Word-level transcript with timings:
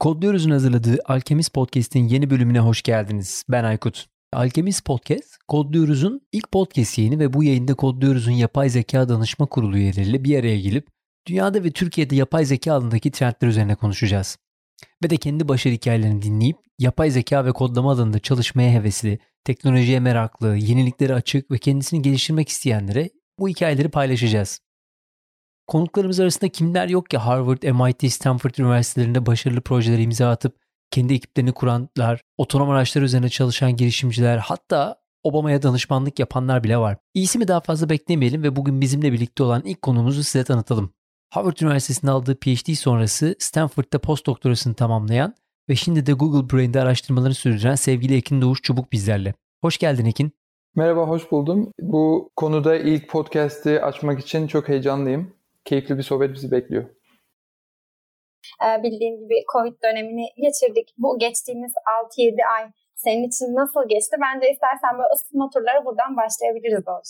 Kodluyoruz'un 0.00 0.50
hazırladığı 0.50 0.98
Alkemist 1.04 1.52
Podcast'in 1.52 2.08
yeni 2.08 2.30
bölümüne 2.30 2.58
hoş 2.58 2.82
geldiniz. 2.82 3.44
Ben 3.48 3.64
Aykut. 3.64 4.06
Alkemist 4.32 4.84
Podcast, 4.84 5.36
Kodluyoruz'un 5.48 6.20
ilk 6.32 6.52
podcast 6.52 6.98
yayını 6.98 7.18
ve 7.18 7.32
bu 7.32 7.44
yayında 7.44 7.74
Kodluyoruz'un 7.74 8.32
yapay 8.32 8.70
zeka 8.70 9.08
danışma 9.08 9.46
kurulu 9.46 9.76
üyeleriyle 9.76 10.24
bir 10.24 10.38
araya 10.38 10.60
gelip 10.60 10.88
dünyada 11.26 11.64
ve 11.64 11.70
Türkiye'de 11.70 12.16
yapay 12.16 12.44
zeka 12.44 12.72
alanındaki 12.72 13.10
trendler 13.10 13.48
üzerine 13.48 13.74
konuşacağız. 13.74 14.38
Ve 15.04 15.10
de 15.10 15.16
kendi 15.16 15.48
başarı 15.48 15.74
hikayelerini 15.74 16.22
dinleyip 16.22 16.56
yapay 16.78 17.10
zeka 17.10 17.44
ve 17.44 17.52
kodlama 17.52 17.92
alanında 17.92 18.18
çalışmaya 18.18 18.72
hevesli, 18.72 19.18
teknolojiye 19.44 20.00
meraklı, 20.00 20.56
yeniliklere 20.56 21.14
açık 21.14 21.50
ve 21.50 21.58
kendisini 21.58 22.02
geliştirmek 22.02 22.48
isteyenlere 22.48 23.10
bu 23.38 23.48
hikayeleri 23.48 23.88
paylaşacağız. 23.88 24.60
Konuklarımız 25.70 26.20
arasında 26.20 26.48
kimler 26.48 26.88
yok 26.88 27.10
ki 27.10 27.18
Harvard, 27.18 27.62
MIT, 27.62 28.12
Stanford 28.12 28.54
üniversitelerinde 28.58 29.26
başarılı 29.26 29.60
projeleri 29.60 30.02
imza 30.02 30.30
atıp 30.30 30.56
kendi 30.90 31.14
ekiplerini 31.14 31.52
kuranlar, 31.52 32.20
otonom 32.38 32.70
araçlar 32.70 33.02
üzerine 33.02 33.28
çalışan 33.28 33.76
girişimciler, 33.76 34.38
hatta 34.38 34.96
Obama'ya 35.22 35.62
danışmanlık 35.62 36.18
yapanlar 36.18 36.64
bile 36.64 36.78
var. 36.78 36.96
İyisi 37.14 37.38
mi 37.38 37.48
daha 37.48 37.60
fazla 37.60 37.88
beklemeyelim 37.90 38.42
ve 38.42 38.56
bugün 38.56 38.80
bizimle 38.80 39.12
birlikte 39.12 39.42
olan 39.42 39.62
ilk 39.64 39.82
konumuzu 39.82 40.22
size 40.22 40.44
tanıtalım. 40.44 40.92
Harvard 41.30 41.56
Üniversitesi'nde 41.56 42.10
aldığı 42.10 42.34
PhD 42.34 42.74
sonrası 42.74 43.36
Stanford'da 43.38 43.98
post 43.98 44.26
doktorasını 44.26 44.74
tamamlayan 44.74 45.34
ve 45.68 45.76
şimdi 45.76 46.06
de 46.06 46.12
Google 46.12 46.56
Brain'de 46.56 46.80
araştırmalarını 46.80 47.34
sürdüren 47.34 47.74
sevgili 47.74 48.16
Ekin 48.16 48.42
Doğuş 48.42 48.62
Çubuk 48.62 48.92
bizlerle. 48.92 49.34
Hoş 49.62 49.78
geldin 49.78 50.04
Ekin. 50.04 50.32
Merhaba, 50.76 51.08
hoş 51.08 51.30
buldum. 51.30 51.72
Bu 51.80 52.30
konuda 52.36 52.76
ilk 52.76 53.08
podcast'i 53.08 53.82
açmak 53.82 54.20
için 54.20 54.46
çok 54.46 54.68
heyecanlıyım 54.68 55.39
keyifli 55.64 55.98
bir 55.98 56.02
sohbet 56.02 56.34
bizi 56.34 56.50
bekliyor. 56.50 56.84
Ee, 58.64 58.82
bildiğin 58.82 59.20
gibi 59.20 59.34
Covid 59.52 59.74
dönemini 59.84 60.26
geçirdik. 60.36 60.94
Bu 60.98 61.18
geçtiğimiz 61.18 61.72
6-7 62.18 62.44
ay 62.56 62.70
senin 62.94 63.28
için 63.28 63.46
nasıl 63.46 63.88
geçti? 63.88 64.16
Bence 64.22 64.50
istersen 64.50 64.98
böyle 64.98 65.08
ısınma 65.14 65.50
turları 65.50 65.84
buradan 65.84 66.16
başlayabiliriz 66.16 66.86
Doğuş. 66.86 67.08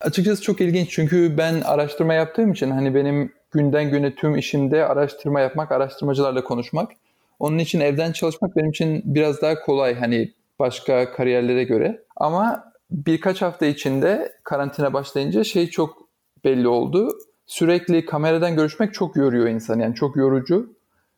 Açıkçası 0.00 0.42
çok 0.42 0.60
ilginç 0.60 0.90
çünkü 0.90 1.38
ben 1.38 1.60
araştırma 1.60 2.14
yaptığım 2.14 2.52
için 2.52 2.70
hani 2.70 2.94
benim 2.94 3.32
günden 3.50 3.90
güne 3.90 4.14
tüm 4.14 4.36
işimde 4.36 4.84
araştırma 4.84 5.40
yapmak, 5.40 5.72
araştırmacılarla 5.72 6.44
konuşmak. 6.44 6.92
Onun 7.38 7.58
için 7.58 7.80
evden 7.80 8.12
çalışmak 8.12 8.56
benim 8.56 8.70
için 8.70 9.02
biraz 9.04 9.42
daha 9.42 9.60
kolay 9.60 9.94
hani 9.94 10.32
başka 10.58 11.12
kariyerlere 11.12 11.64
göre. 11.64 12.04
Ama 12.16 12.72
birkaç 12.90 13.42
hafta 13.42 13.66
içinde 13.66 14.32
karantina 14.44 14.92
başlayınca 14.92 15.44
şey 15.44 15.66
çok 15.66 16.08
belli 16.44 16.68
oldu 16.68 17.08
sürekli 17.46 18.06
kameradan 18.06 18.56
görüşmek 18.56 18.94
çok 18.94 19.16
yoruyor 19.16 19.46
insan 19.46 19.78
yani 19.78 19.94
çok 19.94 20.16
yorucu 20.16 20.74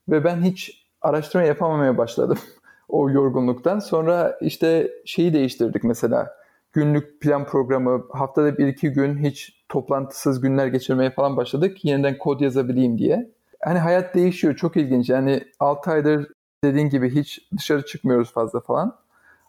ve 0.09 0.25
ben 0.25 0.43
hiç 0.43 0.87
araştırma 1.03 1.47
yapamamaya 1.47 1.99
başladım 1.99 2.39
o 2.89 3.11
yorgunluktan. 3.11 3.79
Sonra 3.79 4.39
işte 4.41 4.91
şeyi 5.05 5.33
değiştirdik 5.33 5.85
mesela 5.85 6.37
günlük 6.73 7.21
plan 7.21 7.47
programı 7.47 8.05
haftada 8.13 8.59
bir 8.59 8.67
iki 8.67 8.91
gün 8.91 9.19
hiç 9.19 9.65
toplantısız 9.69 10.41
günler 10.41 10.67
geçirmeye 10.67 11.11
falan 11.11 11.37
başladık 11.37 11.85
yeniden 11.85 12.19
kod 12.19 12.41
yazabileyim 12.41 12.99
diye. 12.99 13.31
Hani 13.61 13.79
hayat 13.79 14.15
değişiyor 14.15 14.57
çok 14.57 14.77
ilginç 14.77 15.09
yani 15.09 15.45
6 15.61 15.91
aydır 15.91 16.29
dediğin 16.65 16.89
gibi 16.89 17.15
hiç 17.15 17.49
dışarı 17.57 17.85
çıkmıyoruz 17.85 18.33
fazla 18.33 18.61
falan. 18.61 18.97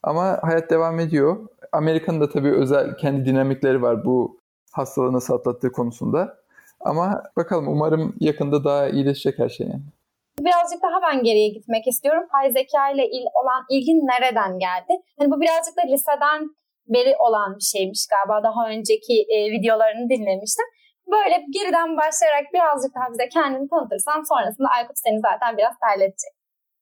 Ama 0.04 0.40
hayat 0.42 0.70
devam 0.70 1.00
ediyor. 1.00 1.38
Amerika'nın 1.72 2.22
da 2.22 2.30
tabii 2.30 2.52
özel 2.52 2.98
kendi 2.98 3.26
dinamikleri 3.26 3.82
var 3.82 4.06
bu 4.06 4.40
hastalığı 4.72 5.14
nasıl 5.14 5.34
atlattığı 5.34 5.72
konusunda. 5.72 6.38
Ama 6.86 7.24
bakalım 7.38 7.68
umarım 7.68 8.16
yakında 8.20 8.64
daha 8.64 8.88
iyileşecek 8.90 9.40
her 9.40 9.50
şey 9.50 9.68
yani. 9.68 9.84
Birazcık 10.40 10.84
daha 10.84 11.02
ben 11.02 11.24
geriye 11.24 11.50
gitmek 11.50 11.88
istiyorum. 11.88 12.22
Yapay 12.22 12.52
zeka 12.52 12.90
ile 12.90 13.08
il, 13.10 13.26
olan 13.42 13.62
ilgin 13.70 14.00
nereden 14.14 14.60
geldi? 14.60 14.94
Hani 15.20 15.32
bu 15.32 15.42
birazcık 15.42 15.78
da 15.78 15.82
liseden 15.92 16.50
beri 16.88 17.16
olan 17.20 17.56
bir 17.56 17.64
şeymiş 17.64 18.08
galiba. 18.08 18.44
Daha 18.44 18.70
önceki 18.70 19.26
e, 19.34 19.52
videolarını 19.52 20.10
dinlemiştim. 20.10 20.66
Böyle 21.12 21.46
geriden 21.54 21.98
başlayarak 21.98 22.46
birazcık 22.54 22.96
daha 22.96 23.12
bize 23.14 23.30
kendini 23.30 23.70
tanıtırsan 23.70 24.24
sonrasında 24.30 24.68
Aykut 24.70 24.98
seni 24.98 25.20
zaten 25.20 25.58
biraz 25.58 25.74
terletecek. 25.80 26.34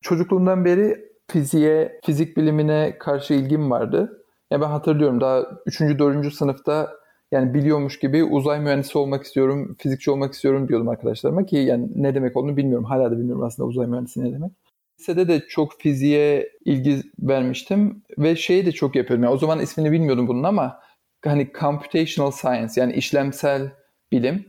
Çocukluğumdan 0.02 0.66
beri 0.66 0.98
fiziğe, 1.32 2.00
fizik 2.06 2.38
bilimine 2.38 2.98
karşı 3.00 3.34
ilgim 3.34 3.72
vardı. 3.72 4.26
Ya 4.52 4.62
ben 4.62 4.70
hatırlıyorum 4.70 5.22
daha 5.22 5.42
3. 5.66 5.80
4. 5.80 6.34
sınıfta 6.34 6.90
yani 7.34 7.54
biliyormuş 7.54 8.00
gibi 8.00 8.24
uzay 8.24 8.60
mühendisi 8.60 8.98
olmak 8.98 9.24
istiyorum, 9.24 9.76
fizikçi 9.80 10.12
olmak 10.12 10.34
istiyorum 10.34 10.68
diyordum 10.68 10.90
arkadaşlarıma 10.90 11.46
ki 11.46 11.56
yani 11.58 11.88
ne 11.96 12.16
demek 12.16 12.38
olduğunu 12.38 12.58
bilmiyorum. 12.58 12.86
Hala 12.86 13.12
da 13.12 13.18
bilmiyorum 13.18 13.44
aslında 13.44 13.70
uzay 13.70 13.88
mühendisi 13.88 14.24
ne 14.24 14.34
demek. 14.34 14.52
Lisede 15.00 15.28
de 15.28 15.40
çok 15.48 15.82
fiziğe 15.82 16.52
ilgi 16.66 17.02
vermiştim 17.20 18.04
ve 18.18 18.36
şeyi 18.36 18.66
de 18.66 18.72
çok 18.72 18.96
yapıyordum. 18.96 19.24
Yani 19.24 19.34
o 19.34 19.38
zaman 19.38 19.60
ismini 19.60 19.92
bilmiyordum 19.92 20.28
bunun 20.28 20.44
ama 20.44 20.80
hani 21.26 21.52
computational 21.60 22.32
science 22.32 22.82
yani 22.82 22.94
işlemsel 22.94 23.72
bilim. 24.12 24.46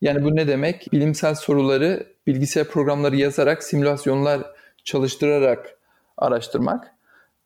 Yani 0.00 0.24
bu 0.24 0.36
ne 0.36 0.48
demek? 0.48 0.88
Bilimsel 0.92 1.34
soruları 1.34 2.06
bilgisayar 2.26 2.68
programları 2.68 3.16
yazarak, 3.16 3.62
simülasyonlar 3.62 4.42
çalıştırarak 4.84 5.78
araştırmak. 6.16 6.94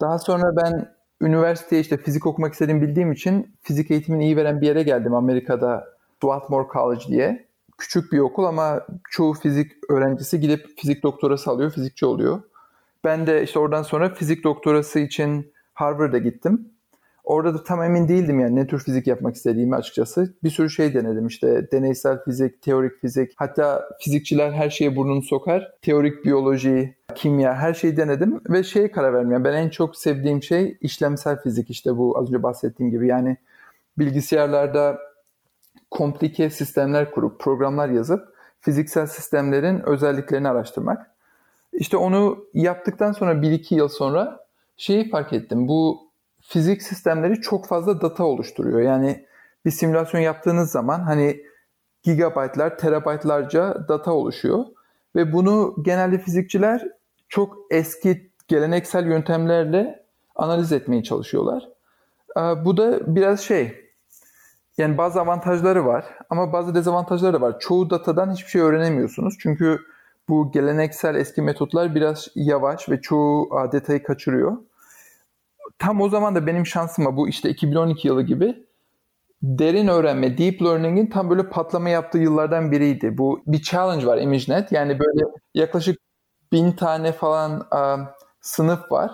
Daha 0.00 0.18
sonra 0.18 0.56
ben 0.56 0.94
üniversiteye 1.20 1.82
işte 1.82 1.96
fizik 1.96 2.26
okumak 2.26 2.52
istediğimi 2.52 2.82
bildiğim 2.82 3.12
için 3.12 3.54
fizik 3.62 3.90
eğitimini 3.90 4.24
iyi 4.24 4.36
veren 4.36 4.60
bir 4.60 4.66
yere 4.66 4.82
geldim 4.82 5.14
Amerika'da 5.14 5.84
Swarthmore 6.20 6.68
College 6.72 7.04
diye. 7.08 7.46
Küçük 7.78 8.12
bir 8.12 8.18
okul 8.18 8.44
ama 8.44 8.86
çoğu 9.10 9.34
fizik 9.34 9.72
öğrencisi 9.88 10.40
gidip 10.40 10.66
fizik 10.76 11.02
doktorası 11.02 11.50
alıyor, 11.50 11.70
fizikçi 11.70 12.06
oluyor. 12.06 12.42
Ben 13.04 13.26
de 13.26 13.42
işte 13.42 13.58
oradan 13.58 13.82
sonra 13.82 14.14
fizik 14.14 14.44
doktorası 14.44 14.98
için 14.98 15.52
Harvard'a 15.74 16.18
gittim. 16.18 16.68
Orada 17.30 17.54
da 17.54 17.64
tam 17.64 17.82
emin 17.82 18.08
değildim 18.08 18.40
yani 18.40 18.56
ne 18.56 18.66
tür 18.66 18.78
fizik 18.78 19.06
yapmak 19.06 19.34
istediğimi 19.34 19.74
açıkçası. 19.76 20.34
Bir 20.44 20.50
sürü 20.50 20.70
şey 20.70 20.94
denedim 20.94 21.26
işte 21.26 21.68
deneysel 21.72 22.24
fizik, 22.24 22.62
teorik 22.62 23.00
fizik. 23.00 23.32
Hatta 23.36 23.88
fizikçiler 24.00 24.52
her 24.52 24.70
şeye 24.70 24.96
burnunu 24.96 25.22
sokar. 25.22 25.72
Teorik 25.82 26.24
biyoloji, 26.24 26.96
kimya 27.14 27.54
her 27.54 27.74
şeyi 27.74 27.96
denedim 27.96 28.40
ve 28.48 28.62
şeye 28.62 28.90
karar. 28.90 29.24
Yani 29.30 29.44
ben 29.44 29.52
en 29.52 29.68
çok 29.68 29.96
sevdiğim 29.96 30.42
şey 30.42 30.78
işlemsel 30.80 31.42
fizik 31.42 31.70
işte 31.70 31.96
bu 31.96 32.18
az 32.18 32.28
önce 32.28 32.42
bahsettiğim 32.42 32.90
gibi. 32.90 33.06
Yani 33.06 33.36
bilgisayarlarda 33.98 34.98
komplike 35.90 36.50
sistemler 36.50 37.10
kurup 37.10 37.40
programlar 37.40 37.88
yazıp 37.88 38.34
fiziksel 38.60 39.06
sistemlerin 39.06 39.80
özelliklerini 39.86 40.48
araştırmak. 40.48 41.10
İşte 41.72 41.96
onu 41.96 42.44
yaptıktan 42.54 43.12
sonra 43.12 43.32
1-2 43.32 43.74
yıl 43.74 43.88
sonra 43.88 44.46
şeyi 44.76 45.10
fark 45.10 45.32
ettim. 45.32 45.68
Bu 45.68 46.09
fizik 46.50 46.82
sistemleri 46.82 47.40
çok 47.40 47.66
fazla 47.66 48.00
data 48.00 48.24
oluşturuyor. 48.24 48.80
Yani 48.80 49.26
bir 49.64 49.70
simülasyon 49.70 50.20
yaptığınız 50.20 50.70
zaman 50.70 51.00
hani 51.00 51.42
gigabaytlar, 52.02 52.78
terabaytlarca 52.78 53.88
data 53.88 54.12
oluşuyor. 54.12 54.64
Ve 55.16 55.32
bunu 55.32 55.74
genelde 55.82 56.18
fizikçiler 56.18 56.88
çok 57.28 57.56
eski 57.70 58.30
geleneksel 58.48 59.06
yöntemlerle 59.06 60.04
analiz 60.36 60.72
etmeye 60.72 61.02
çalışıyorlar. 61.02 61.68
Ee, 62.36 62.40
bu 62.40 62.76
da 62.76 63.14
biraz 63.16 63.40
şey, 63.40 63.90
yani 64.78 64.98
bazı 64.98 65.20
avantajları 65.20 65.86
var 65.86 66.04
ama 66.30 66.52
bazı 66.52 66.74
dezavantajları 66.74 67.32
da 67.32 67.40
var. 67.40 67.58
Çoğu 67.60 67.90
datadan 67.90 68.32
hiçbir 68.32 68.50
şey 68.50 68.60
öğrenemiyorsunuz. 68.60 69.34
Çünkü 69.40 69.78
bu 70.28 70.52
geleneksel 70.52 71.14
eski 71.14 71.42
metotlar 71.42 71.94
biraz 71.94 72.28
yavaş 72.34 72.88
ve 72.88 73.00
çoğu 73.00 73.50
detayı 73.72 74.02
kaçırıyor 74.02 74.56
tam 75.80 76.00
o 76.00 76.08
zaman 76.08 76.34
da 76.34 76.46
benim 76.46 76.66
şansıma 76.66 77.16
bu 77.16 77.28
işte 77.28 77.50
2012 77.50 78.08
yılı 78.08 78.22
gibi 78.22 78.64
derin 79.42 79.88
öğrenme, 79.88 80.38
deep 80.38 80.62
learning'in 80.62 81.06
tam 81.06 81.30
böyle 81.30 81.48
patlama 81.48 81.88
yaptığı 81.88 82.18
yıllardan 82.18 82.72
biriydi. 82.72 83.18
Bu 83.18 83.42
bir 83.46 83.62
challenge 83.62 84.06
var 84.06 84.18
ImageNet. 84.18 84.72
Yani 84.72 84.98
böyle 84.98 85.24
yaklaşık 85.54 86.00
bin 86.52 86.72
tane 86.72 87.12
falan 87.12 87.66
uh, 87.72 88.06
sınıf 88.40 88.92
var. 88.92 89.10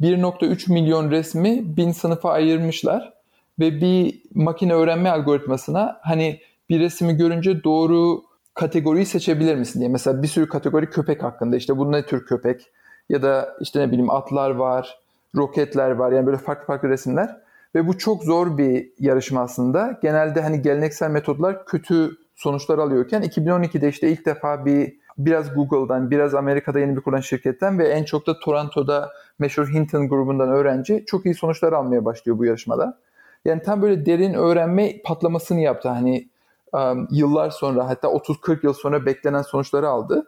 1.3 0.00 0.72
milyon 0.72 1.10
resmi 1.10 1.76
bin 1.76 1.92
sınıfa 1.92 2.30
ayırmışlar. 2.30 3.12
Ve 3.58 3.80
bir 3.80 4.22
makine 4.34 4.74
öğrenme 4.74 5.10
algoritmasına 5.10 6.00
hani 6.02 6.40
bir 6.70 6.80
resmi 6.80 7.16
görünce 7.16 7.64
doğru 7.64 8.22
kategoriyi 8.54 9.06
seçebilir 9.06 9.54
misin 9.54 9.80
diye. 9.80 9.88
Mesela 9.88 10.22
bir 10.22 10.28
sürü 10.28 10.48
kategori 10.48 10.90
köpek 10.90 11.22
hakkında. 11.22 11.56
İşte 11.56 11.76
bu 11.76 11.92
ne 11.92 12.06
tür 12.06 12.26
köpek? 12.26 12.66
Ya 13.08 13.22
da 13.22 13.56
işte 13.60 13.80
ne 13.80 13.88
bileyim 13.88 14.10
atlar 14.10 14.50
var, 14.50 14.98
roketler 15.36 15.90
var 15.90 16.12
yani 16.12 16.26
böyle 16.26 16.36
farklı 16.36 16.66
farklı 16.66 16.88
resimler. 16.88 17.36
Ve 17.74 17.86
bu 17.86 17.98
çok 17.98 18.24
zor 18.24 18.58
bir 18.58 18.92
yarışma 18.98 19.40
aslında. 19.40 19.98
Genelde 20.02 20.40
hani 20.40 20.62
geleneksel 20.62 21.10
metodlar 21.10 21.66
kötü 21.66 22.10
sonuçlar 22.34 22.78
alıyorken 22.78 23.22
2012'de 23.22 23.88
işte 23.88 24.08
ilk 24.08 24.26
defa 24.26 24.64
bir 24.64 25.00
biraz 25.18 25.54
Google'dan, 25.54 26.10
biraz 26.10 26.34
Amerika'da 26.34 26.80
yeni 26.80 26.96
bir 26.96 27.00
kuran 27.00 27.20
şirketten 27.20 27.78
ve 27.78 27.88
en 27.88 28.04
çok 28.04 28.26
da 28.26 28.38
Toronto'da 28.38 29.10
meşhur 29.38 29.68
Hinton 29.68 30.08
grubundan 30.08 30.48
öğrenci 30.48 31.04
çok 31.06 31.26
iyi 31.26 31.34
sonuçlar 31.34 31.72
almaya 31.72 32.04
başlıyor 32.04 32.38
bu 32.38 32.44
yarışmada. 32.44 32.98
Yani 33.44 33.62
tam 33.62 33.82
böyle 33.82 34.06
derin 34.06 34.34
öğrenme 34.34 35.02
patlamasını 35.04 35.60
yaptı. 35.60 35.88
Hani 35.88 36.28
um, 36.72 37.08
yıllar 37.10 37.50
sonra 37.50 37.88
hatta 37.88 38.08
30-40 38.08 38.58
yıl 38.66 38.72
sonra 38.72 39.06
beklenen 39.06 39.42
sonuçları 39.42 39.88
aldı. 39.88 40.26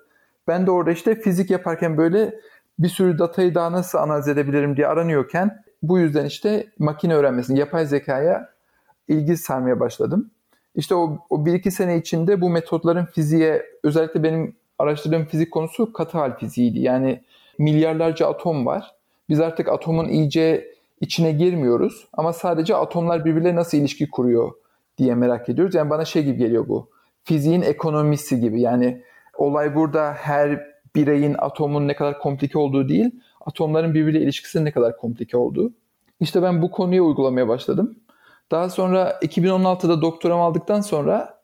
Ben 0.49 0.67
de 0.67 0.71
orada 0.71 0.91
işte 0.91 1.15
fizik 1.15 1.51
yaparken 1.51 1.97
böyle 1.97 2.41
bir 2.79 2.89
sürü 2.89 3.19
datayı 3.19 3.55
daha 3.55 3.73
nasıl 3.73 3.99
analiz 3.99 4.29
edebilirim 4.29 4.77
diye 4.77 4.87
aranıyorken 4.87 5.65
bu 5.83 5.99
yüzden 5.99 6.25
işte 6.25 6.67
makine 6.79 7.15
öğrenmesini, 7.15 7.59
yapay 7.59 7.87
zekaya 7.87 8.49
ilgi 9.09 9.37
sarmaya 9.37 9.81
başladım. 9.81 10.31
İşte 10.75 10.95
o, 10.95 11.19
o 11.31 11.47
bir 11.47 11.55
iki 11.55 11.71
sene 11.71 11.97
içinde 11.97 12.41
bu 12.41 12.51
metotların 12.51 13.05
fiziğe 13.05 13.63
özellikle 13.83 14.23
benim 14.23 14.57
araştırdığım 14.79 15.25
fizik 15.25 15.51
konusu 15.51 15.93
katı 15.93 16.19
hal 16.19 16.37
fiziğiydi. 16.37 16.81
Yani 16.81 17.23
milyarlarca 17.59 18.29
atom 18.29 18.67
var. 18.67 18.95
Biz 19.29 19.41
artık 19.41 19.69
atomun 19.69 20.09
iyice 20.09 20.73
içine 21.01 21.33
girmiyoruz 21.33 22.09
ama 22.13 22.33
sadece 22.33 22.77
atomlar 22.77 23.25
birbirleriyle 23.25 23.57
nasıl 23.57 23.79
ilişki 23.79 24.11
kuruyor 24.11 24.53
diye 24.99 25.15
merak 25.15 25.49
ediyoruz. 25.49 25.75
Yani 25.75 25.91
bana 25.91 26.05
şey 26.05 26.25
gibi 26.25 26.37
geliyor 26.39 26.69
bu. 26.69 26.89
Fiziğin 27.25 27.63
ekonomisi 27.63 28.41
gibi. 28.41 28.61
Yani 28.61 29.03
olay 29.37 29.75
burada 29.75 30.13
her 30.13 30.72
bireyin 30.95 31.37
atomun 31.39 31.89
ne 31.89 31.97
kadar 31.97 32.19
komplike 32.19 32.59
olduğu 32.59 32.89
değil, 32.89 33.11
atomların 33.47 33.95
birbiriyle 33.95 34.25
ilişkisinin 34.25 34.65
ne 34.65 34.73
kadar 34.73 34.97
komplike 34.97 35.37
olduğu. 35.37 35.73
İşte 36.21 36.43
ben 36.43 36.63
bu 36.63 36.71
konuyu 36.71 37.07
uygulamaya 37.07 37.49
başladım. 37.49 37.97
Daha 38.51 38.69
sonra 38.71 39.11
2016'da 39.11 40.03
doktoramı 40.03 40.43
aldıktan 40.43 40.81
sonra 40.81 41.43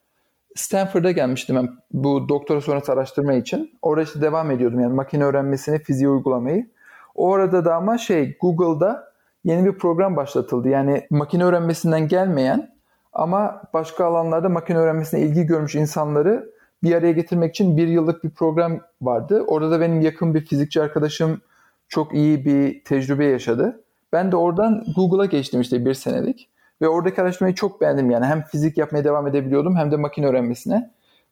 Stanford'a 0.55 1.11
gelmiştim 1.11 1.57
ben 1.57 1.69
bu 1.93 2.29
doktora 2.29 2.61
sonrası 2.61 2.93
araştırma 2.93 3.33
için. 3.33 3.79
Orada 3.83 4.03
işte 4.03 4.21
devam 4.21 4.51
ediyordum 4.51 4.81
yani 4.81 4.95
makine 4.95 5.25
öğrenmesini, 5.25 5.79
fiziği 5.79 6.09
uygulamayı. 6.09 6.67
O 7.15 7.35
arada 7.35 7.65
da 7.65 7.75
ama 7.75 7.99
şey 7.99 8.39
Google'da 8.41 9.13
yeni 9.45 9.67
bir 9.67 9.79
program 9.79 10.17
başlatıldı. 10.17 10.69
Yani 10.69 11.07
makine 11.11 11.45
öğrenmesinden 11.45 12.09
gelmeyen 12.09 12.71
ama 13.13 13.63
başka 13.75 14.05
alanlarda 14.05 14.49
makine 14.49 14.79
öğrenmesine 14.79 15.21
ilgi 15.21 15.43
görmüş 15.43 15.75
insanları 15.75 16.51
bir 16.83 16.95
araya 16.95 17.13
getirmek 17.13 17.51
için 17.51 17.77
bir 17.77 17.89
yıllık 17.89 18.25
bir 18.25 18.31
program 18.31 18.81
vardı. 19.03 19.45
Orada 19.47 19.71
da 19.71 19.81
benim 19.81 20.01
yakın 20.01 20.35
bir 20.35 20.47
fizikçi 20.47 20.83
arkadaşım 20.83 21.41
çok 21.89 22.15
iyi 22.15 22.45
bir 22.45 22.85
tecrübe 22.85 23.25
yaşadı. 23.25 23.81
Ben 24.13 24.33
de 24.33 24.37
oradan 24.37 24.85
Google'a 24.97 25.25
geçtim 25.25 25.61
işte 25.61 25.85
bir 25.85 25.95
senelik. 25.95 26.49
Ve 26.83 26.89
oradaki 26.89 27.23
araştırmayı 27.23 27.55
çok 27.55 27.81
beğendim 27.81 28.11
yani. 28.11 28.27
Hem 28.27 28.43
fizik 28.43 28.79
yapmaya 28.79 29.05
devam 29.05 29.27
edebiliyordum 29.27 29.77
hem 29.77 29.91
de 29.91 29.97
makine 29.97 30.27
öğrenmesine. 30.27 30.91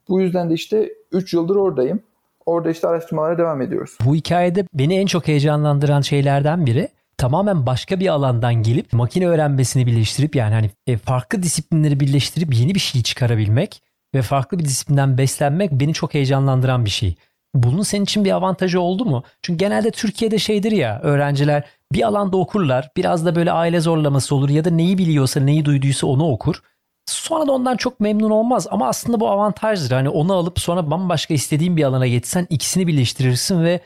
Bu 0.09 0.21
yüzden 0.21 0.51
de 0.51 0.55
işte 0.55 0.93
3 1.13 1.35
yıldır 1.35 1.57
oradayım. 1.57 2.01
Orada 2.47 2.71
işte 2.71 2.89
araştırmalara 2.89 3.39
devam 3.39 3.63
ediyoruz. 3.63 3.99
Bu 4.05 4.15
hikayede 4.15 4.65
beni 4.75 4.99
en 4.99 5.07
çok 5.07 5.29
heyecanlandıran 5.29 6.01
şeylerden 6.01 6.67
biri 6.67 6.89
tamamen 7.19 7.67
başka 7.67 8.01
bir 8.01 8.09
alandan 8.09 8.55
gelip 8.55 8.93
makine 8.93 9.29
öğrenmesini 9.29 9.87
birleştirip 9.87 10.37
yani 10.37 10.55
hani 10.55 10.71
e, 10.87 10.97
farklı 10.97 11.43
disiplinleri 11.43 12.01
birleştirip 12.01 12.55
yeni 12.55 12.75
bir 12.75 12.81
şey 12.81 13.03
çıkarabilmek 13.03 13.83
ve 14.17 14.23
farklı 14.23 14.59
bir 14.59 14.65
disiplinden 14.65 15.19
beslenmek 15.19 15.73
beni 15.73 15.95
çok 15.95 16.15
heyecanlandıran 16.15 16.85
bir 16.85 16.91
şey. 16.91 17.15
Bunun 17.55 17.83
senin 17.83 18.05
için 18.05 18.25
bir 18.25 18.31
avantajı 18.31 18.81
oldu 18.81 19.05
mu? 19.05 19.23
Çünkü 19.43 19.59
genelde 19.59 19.91
Türkiye'de 19.91 20.39
şeydir 20.39 20.73
ya 20.73 21.01
öğrenciler 21.03 21.65
bir 21.93 22.03
alanda 22.03 22.37
okurlar. 22.37 22.91
Biraz 22.97 23.27
da 23.27 23.35
böyle 23.35 23.53
aile 23.53 23.81
zorlaması 23.81 24.35
olur 24.35 24.49
ya 24.49 24.65
da 24.65 24.71
neyi 24.71 24.99
biliyorsa 24.99 25.41
neyi 25.41 25.65
duyduysa 25.65 26.07
onu 26.07 26.31
okur. 26.31 26.63
Sonra 27.07 27.47
da 27.47 27.53
ondan 27.53 27.77
çok 27.77 28.01
memnun 28.01 28.31
olmaz 28.31 28.67
ama 28.71 28.89
aslında 28.89 29.21
bu 29.21 29.31
avantajdır. 29.31 29.91
Hani 29.91 30.09
onu 30.09 30.33
alıp 30.35 30.61
sonra 30.61 30.91
bambaşka 30.91 31.35
istediğin 31.35 31.77
bir 31.77 31.85
alana 31.85 32.07
geçsen 32.07 32.47
ikisini 32.51 32.87
birleştirirsin 32.87 33.65
ve 33.65 33.81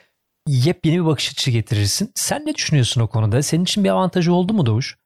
yepyeni 0.47 1.00
bir 1.00 1.06
bakış 1.06 1.31
açısı 1.31 1.50
getirirsin. 1.50 2.12
Sen 2.15 2.47
ne 2.47 2.55
düşünüyorsun 2.55 3.00
o 3.00 3.09
konuda? 3.09 3.43
Senin 3.43 3.65
için 3.65 3.85
bir 3.85 3.88
avantajı 3.88 4.35
oldu 4.35 4.55
mu 4.55 4.67
Doğuş? 4.67 4.99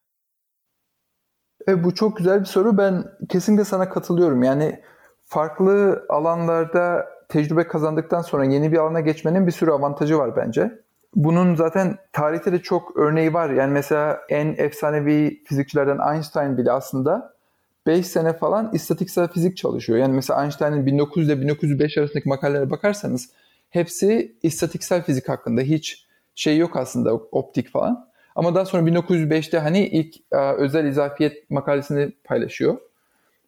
E, 1.68 1.84
bu 1.84 1.94
çok 1.94 2.16
güzel 2.16 2.40
bir 2.40 2.44
soru. 2.44 2.78
Ben 2.78 3.04
kesinlikle 3.28 3.64
sana 3.64 3.88
katılıyorum. 3.88 4.42
Yani 4.42 4.80
farklı 5.34 6.06
alanlarda 6.08 7.06
tecrübe 7.28 7.66
kazandıktan 7.66 8.22
sonra 8.22 8.44
yeni 8.44 8.72
bir 8.72 8.78
alana 8.78 9.00
geçmenin 9.00 9.46
bir 9.46 9.52
sürü 9.52 9.70
avantajı 9.70 10.18
var 10.18 10.36
bence. 10.36 10.78
Bunun 11.14 11.54
zaten 11.54 11.98
tarihte 12.12 12.52
de 12.52 12.58
çok 12.58 12.96
örneği 12.96 13.34
var. 13.34 13.50
Yani 13.50 13.72
mesela 13.72 14.20
en 14.28 14.54
efsanevi 14.58 15.42
fizikçilerden 15.44 16.14
Einstein 16.14 16.58
bile 16.58 16.72
aslında 16.72 17.34
5 17.86 18.06
sene 18.06 18.32
falan 18.32 18.70
istatistiksel 18.72 19.28
fizik 19.28 19.56
çalışıyor. 19.56 19.98
Yani 19.98 20.14
mesela 20.14 20.44
Einstein'ın 20.44 20.86
1900 20.86 21.28
ile 21.28 21.40
1905 21.40 21.98
arasındaki 21.98 22.28
makalelere 22.28 22.70
bakarsanız 22.70 23.30
hepsi 23.70 24.36
istatistiksel 24.42 25.02
fizik 25.02 25.28
hakkında. 25.28 25.60
Hiç 25.60 26.06
şey 26.34 26.58
yok 26.58 26.76
aslında 26.76 27.14
optik 27.14 27.70
falan. 27.70 28.08
Ama 28.36 28.54
daha 28.54 28.64
sonra 28.64 28.90
1905'te 28.90 29.58
hani 29.58 29.86
ilk 29.86 30.16
e, 30.32 30.36
özel 30.36 30.84
izafiyet 30.84 31.50
makalesini 31.50 32.12
paylaşıyor. 32.24 32.78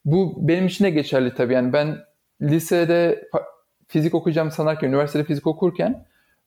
Bu 0.06 0.48
benim 0.48 0.66
için 0.66 0.84
de 0.84 0.90
geçerli 0.90 1.34
tabii. 1.34 1.54
Yani 1.54 1.72
ben 1.72 1.98
lisede 2.42 3.28
fizik 3.88 4.14
okuyacağım 4.14 4.50
sanarken, 4.50 4.88
üniversitede 4.88 5.24
fizik 5.24 5.46
okurken 5.46 6.06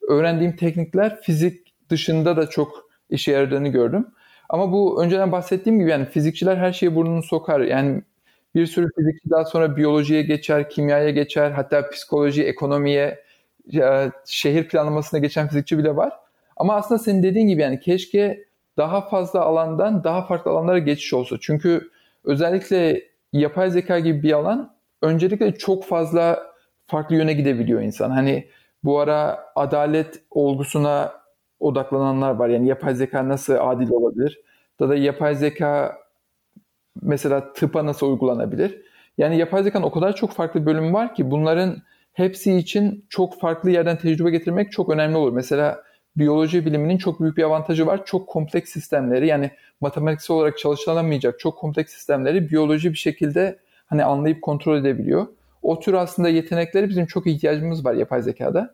öğrendiğim 0.10 0.56
teknikler 0.56 1.22
fizik 1.22 1.74
dışında 1.90 2.38
da 2.38 2.50
çok 2.50 2.90
işe 3.10 3.32
yaradığını 3.32 3.68
gördüm. 3.68 4.08
Ama 4.50 4.72
bu 4.72 5.04
önceden 5.04 5.32
bahsettiğim 5.32 5.80
gibi 5.80 5.90
yani 5.90 6.06
fizikçiler 6.06 6.58
her 6.58 6.74
şeye 6.74 6.96
burnunu 6.96 7.24
sokar. 7.24 7.60
Yani 7.60 8.02
bir 8.56 8.66
sürü 8.66 8.88
fizikçi 8.96 9.30
daha 9.30 9.46
sonra 9.46 9.78
biyolojiye 9.78 10.22
geçer, 10.22 10.70
kimyaya 10.70 11.10
geçer, 11.10 11.52
hatta 11.52 11.90
psikoloji, 11.90 12.44
ekonomiye, 12.44 13.24
şehir 14.26 14.68
planlamasına 14.68 15.20
geçen 15.20 15.48
fizikçi 15.48 15.78
bile 15.78 15.96
var. 15.96 16.14
Ama 16.58 16.76
aslında 16.76 17.00
senin 17.00 17.24
dediğin 17.24 17.48
gibi 17.48 17.62
yani 17.62 17.80
keşke 17.80 18.46
daha 18.78 19.10
fazla 19.10 19.42
alandan 19.42 20.04
daha 20.04 20.26
farklı 20.26 20.52
alanlara 20.52 20.80
geçiş 20.80 21.14
olsa. 21.14 21.36
Çünkü 21.42 21.90
özellikle 22.24 23.09
yapay 23.34 23.70
zeka 23.72 24.00
gibi 24.00 24.24
bir 24.24 24.34
alan 24.34 24.76
öncelikle 25.02 25.56
çok 25.56 25.86
fazla 25.86 26.40
farklı 26.88 27.16
yöne 27.16 27.34
gidebiliyor 27.34 27.82
insan. 27.82 28.10
Hani 28.12 28.48
bu 28.84 29.00
ara 29.00 29.40
adalet 29.56 30.22
olgusuna 30.32 31.14
odaklananlar 31.60 32.32
var. 32.32 32.50
Yani 32.50 32.68
yapay 32.68 32.96
zeka 32.96 33.30
nasıl 33.30 33.54
adil 33.60 33.90
olabilir? 33.90 34.42
Da 34.80 34.90
da 34.90 34.96
yapay 34.96 35.36
zeka 35.36 35.98
mesela 37.02 37.54
tıpa 37.54 37.86
nasıl 37.86 38.08
uygulanabilir? 38.12 38.82
Yani 39.18 39.38
yapay 39.38 39.64
zekanın 39.64 39.84
o 39.86 39.92
kadar 39.92 40.16
çok 40.16 40.32
farklı 40.32 40.66
bölümü 40.66 40.94
var 40.94 41.16
ki 41.16 41.32
bunların 41.32 41.78
hepsi 42.14 42.56
için 42.56 43.06
çok 43.10 43.40
farklı 43.40 43.72
yerden 43.72 43.98
tecrübe 43.98 44.30
getirmek 44.32 44.72
çok 44.72 44.90
önemli 44.90 45.18
olur. 45.18 45.34
Mesela 45.34 45.84
biyoloji 46.18 46.66
biliminin 46.66 46.98
çok 46.98 47.22
büyük 47.22 47.38
bir 47.38 47.44
avantajı 47.44 47.86
var. 47.86 48.06
Çok 48.06 48.28
kompleks 48.28 48.72
sistemleri 48.72 49.28
yani 49.28 49.52
matematiksel 49.82 50.38
olarak 50.38 50.58
çalışılamayacak 50.58 51.40
çok 51.40 51.58
kompleks 51.58 51.94
sistemleri 51.94 52.50
biyoloji 52.50 52.92
bir 52.92 52.98
şekilde 52.98 53.60
hani 53.86 54.04
anlayıp 54.04 54.42
kontrol 54.42 54.78
edebiliyor. 54.78 55.28
O 55.62 55.80
tür 55.80 55.94
aslında 55.94 56.30
yetenekleri 56.30 56.90
bizim 56.90 57.06
çok 57.06 57.28
ihtiyacımız 57.28 57.86
var 57.86 57.94
yapay 57.94 58.22
zekada. 58.22 58.74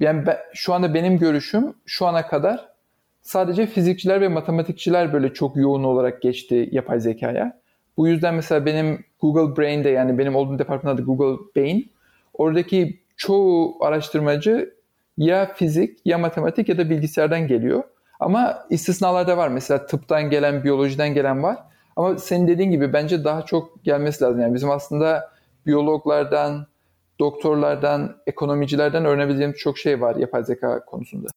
Yani 0.00 0.26
ben, 0.26 0.36
şu 0.54 0.74
anda 0.74 0.94
benim 0.94 1.18
görüşüm 1.18 1.74
şu 1.86 2.06
ana 2.06 2.26
kadar 2.26 2.68
sadece 3.22 3.66
fizikçiler 3.66 4.20
ve 4.20 4.28
matematikçiler 4.28 5.12
böyle 5.12 5.32
çok 5.32 5.56
yoğun 5.56 5.84
olarak 5.84 6.22
geçti 6.22 6.68
yapay 6.72 7.00
zekaya. 7.00 7.60
Bu 7.96 8.08
yüzden 8.08 8.34
mesela 8.34 8.66
benim 8.66 9.04
Google 9.20 9.62
Brain'de 9.62 9.88
yani 9.88 10.18
benim 10.18 10.36
olduğum 10.36 10.58
departmanda 10.58 11.02
Google 11.02 11.44
Brain 11.56 11.90
oradaki 12.34 13.00
çoğu 13.16 13.76
araştırmacı 13.84 14.74
ya 15.16 15.54
fizik 15.54 15.98
ya 16.04 16.18
matematik 16.18 16.68
ya 16.68 16.78
da 16.78 16.90
bilgisayardan 16.90 17.46
geliyor. 17.46 17.82
Ama 18.20 18.58
istisnalar 18.70 19.26
da 19.26 19.36
var. 19.36 19.48
Mesela 19.48 19.86
tıptan 19.86 20.30
gelen, 20.30 20.64
biyolojiden 20.64 21.14
gelen 21.14 21.42
var. 21.42 21.58
Ama 21.96 22.18
senin 22.18 22.48
dediğin 22.48 22.70
gibi 22.70 22.92
bence 22.92 23.24
daha 23.24 23.42
çok 23.42 23.84
gelmesi 23.84 24.24
lazım. 24.24 24.40
Yani 24.40 24.54
bizim 24.54 24.70
aslında 24.70 25.30
biyologlardan, 25.66 26.66
doktorlardan, 27.18 28.16
ekonomicilerden 28.26 29.04
öğrenebileceğimiz 29.04 29.58
çok 29.58 29.78
şey 29.78 30.00
var 30.00 30.16
yapay 30.16 30.44
zeka 30.44 30.84
konusunda. 30.84 31.28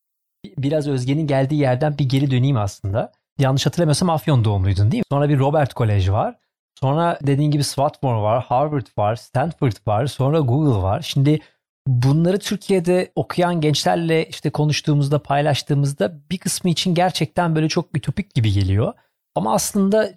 Biraz 0.57 0.87
Özge'nin 0.87 1.27
geldiği 1.27 1.59
yerden 1.61 1.97
bir 1.97 2.09
geri 2.09 2.31
döneyim 2.31 2.57
aslında. 2.57 3.11
Yanlış 3.39 3.65
hatırlamıyorsam 3.65 4.09
Afyon 4.09 4.45
doğumluydun 4.45 4.91
değil 4.91 5.01
mi? 5.01 5.05
Sonra 5.11 5.29
bir 5.29 5.39
Robert 5.39 5.73
Kolej 5.73 6.11
var. 6.11 6.35
Sonra 6.79 7.19
dediğin 7.21 7.51
gibi 7.51 7.63
Swarthmore 7.63 8.21
var, 8.21 8.43
Harvard 8.43 8.85
var, 8.97 9.15
Stanford 9.15 9.71
var, 9.87 10.05
sonra 10.05 10.39
Google 10.39 10.81
var. 10.83 11.01
Şimdi 11.01 11.39
bunları 11.87 12.39
Türkiye'de 12.39 13.11
okuyan 13.15 13.61
gençlerle 13.61 14.25
işte 14.25 14.49
konuştuğumuzda, 14.49 15.23
paylaştığımızda 15.23 16.19
bir 16.31 16.37
kısmı 16.37 16.69
için 16.69 16.95
gerçekten 16.95 17.55
böyle 17.55 17.69
çok 17.69 17.97
ütopik 17.97 18.33
gibi 18.35 18.51
geliyor. 18.51 18.93
Ama 19.35 19.53
aslında 19.53 20.09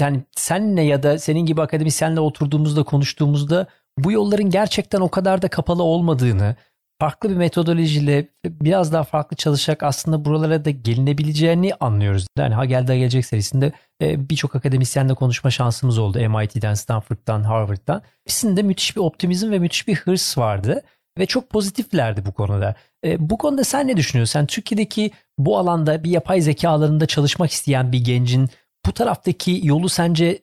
yani 0.00 0.24
senle 0.36 0.82
ya 0.82 1.02
da 1.02 1.18
senin 1.18 1.46
gibi 1.46 1.62
akademisyenle 1.62 2.20
oturduğumuzda 2.20 2.82
konuştuğumuzda 2.82 3.66
bu 3.98 4.12
yolların 4.12 4.50
gerçekten 4.50 5.00
o 5.00 5.08
kadar 5.08 5.42
da 5.42 5.48
kapalı 5.48 5.82
olmadığını, 5.82 6.56
farklı 7.00 7.30
bir 7.30 7.36
metodolojiyle 7.36 8.28
biraz 8.44 8.92
daha 8.92 9.04
farklı 9.04 9.36
çalışarak 9.36 9.82
aslında 9.82 10.24
buralara 10.24 10.64
da 10.64 10.70
gelinebileceğini 10.70 11.74
anlıyoruz. 11.74 12.26
Yani 12.38 12.54
Ha 12.54 12.64
Geldi 12.64 12.98
Gelecek 12.98 13.26
serisinde 13.26 13.72
e, 14.02 14.28
birçok 14.30 14.56
akademisyenle 14.56 15.14
konuşma 15.14 15.50
şansımız 15.50 15.98
oldu. 15.98 16.18
MIT'den, 16.18 16.74
Stanford'dan, 16.74 17.42
Harvard'dan. 17.42 18.02
Hepsinde 18.24 18.62
müthiş 18.62 18.96
bir 18.96 19.00
optimizm 19.00 19.50
ve 19.50 19.58
müthiş 19.58 19.88
bir 19.88 19.94
hırs 19.94 20.38
vardı 20.38 20.82
ve 21.18 21.26
çok 21.26 21.50
pozitiflerdi 21.50 22.26
bu 22.26 22.32
konuda. 22.32 22.74
E, 23.04 23.30
bu 23.30 23.38
konuda 23.38 23.64
sen 23.64 23.88
ne 23.88 23.96
düşünüyorsun? 23.96 24.32
Sen 24.32 24.46
Türkiye'deki 24.46 25.10
bu 25.38 25.58
alanda 25.58 26.04
bir 26.04 26.10
yapay 26.10 26.40
zeka 26.40 26.68
alanında 26.68 27.06
çalışmak 27.06 27.50
isteyen 27.50 27.92
bir 27.92 28.04
gencin 28.04 28.48
bu 28.86 28.92
taraftaki 28.92 29.60
yolu 29.62 29.88
sence 29.88 30.38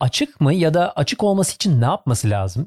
açık 0.00 0.40
mı 0.40 0.54
ya 0.54 0.74
da 0.74 0.92
açık 0.92 1.22
olması 1.22 1.54
için 1.54 1.80
ne 1.80 1.84
yapması 1.84 2.30
lazım? 2.30 2.66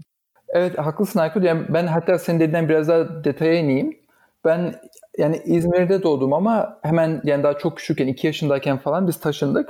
Evet 0.50 0.78
haklısın 0.78 1.20
Aykut. 1.20 1.44
Yani 1.44 1.66
ben 1.70 1.88
hatta 1.88 2.20
senin 2.20 2.40
dediğinden 2.40 2.70
biraz 2.70 2.88
daha 2.88 3.24
detaya 3.24 3.54
ineyim. 3.54 3.98
Ben 4.46 4.76
yani 5.18 5.42
İzmir'de 5.46 6.04
doğdum 6.04 6.34
ama 6.34 6.80
hemen 6.84 7.22
yani 7.24 7.44
daha 7.44 7.58
çok 7.58 7.78
küçükken 7.78 8.08
2 8.08 8.28
yaşındayken 8.28 8.78
falan 8.78 9.08
biz 9.08 9.20
taşındık. 9.20 9.70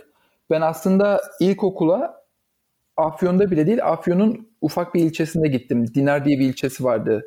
Ben 0.49 0.61
aslında 0.61 1.21
ilkokula 1.39 2.25
Afyon'da 2.97 3.51
bile 3.51 3.67
değil 3.67 3.85
Afyon'un 3.85 4.49
ufak 4.61 4.95
bir 4.95 5.01
ilçesinde 5.01 5.47
gittim. 5.47 5.93
Dinar 5.95 6.25
diye 6.25 6.39
bir 6.39 6.45
ilçesi 6.45 6.83
vardı. 6.83 7.25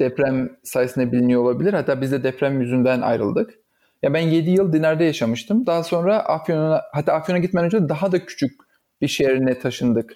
Deprem 0.00 0.56
sayesinde 0.62 1.12
biliniyor 1.12 1.42
olabilir. 1.42 1.72
Hatta 1.72 2.00
biz 2.00 2.12
de 2.12 2.22
deprem 2.22 2.60
yüzünden 2.60 3.00
ayrıldık. 3.00 3.54
Ya 4.02 4.14
ben 4.14 4.20
7 4.20 4.50
yıl 4.50 4.72
Dinar'da 4.72 5.04
yaşamıştım. 5.04 5.66
Daha 5.66 5.82
sonra 5.82 6.18
Afyon'a 6.18 6.82
hatta 6.92 7.12
Afyon'a 7.12 7.38
gitmeden 7.38 7.66
önce 7.66 7.88
daha 7.88 8.12
da 8.12 8.26
küçük 8.26 8.60
bir 9.00 9.08
şehrine 9.08 9.58
taşındık. 9.58 10.12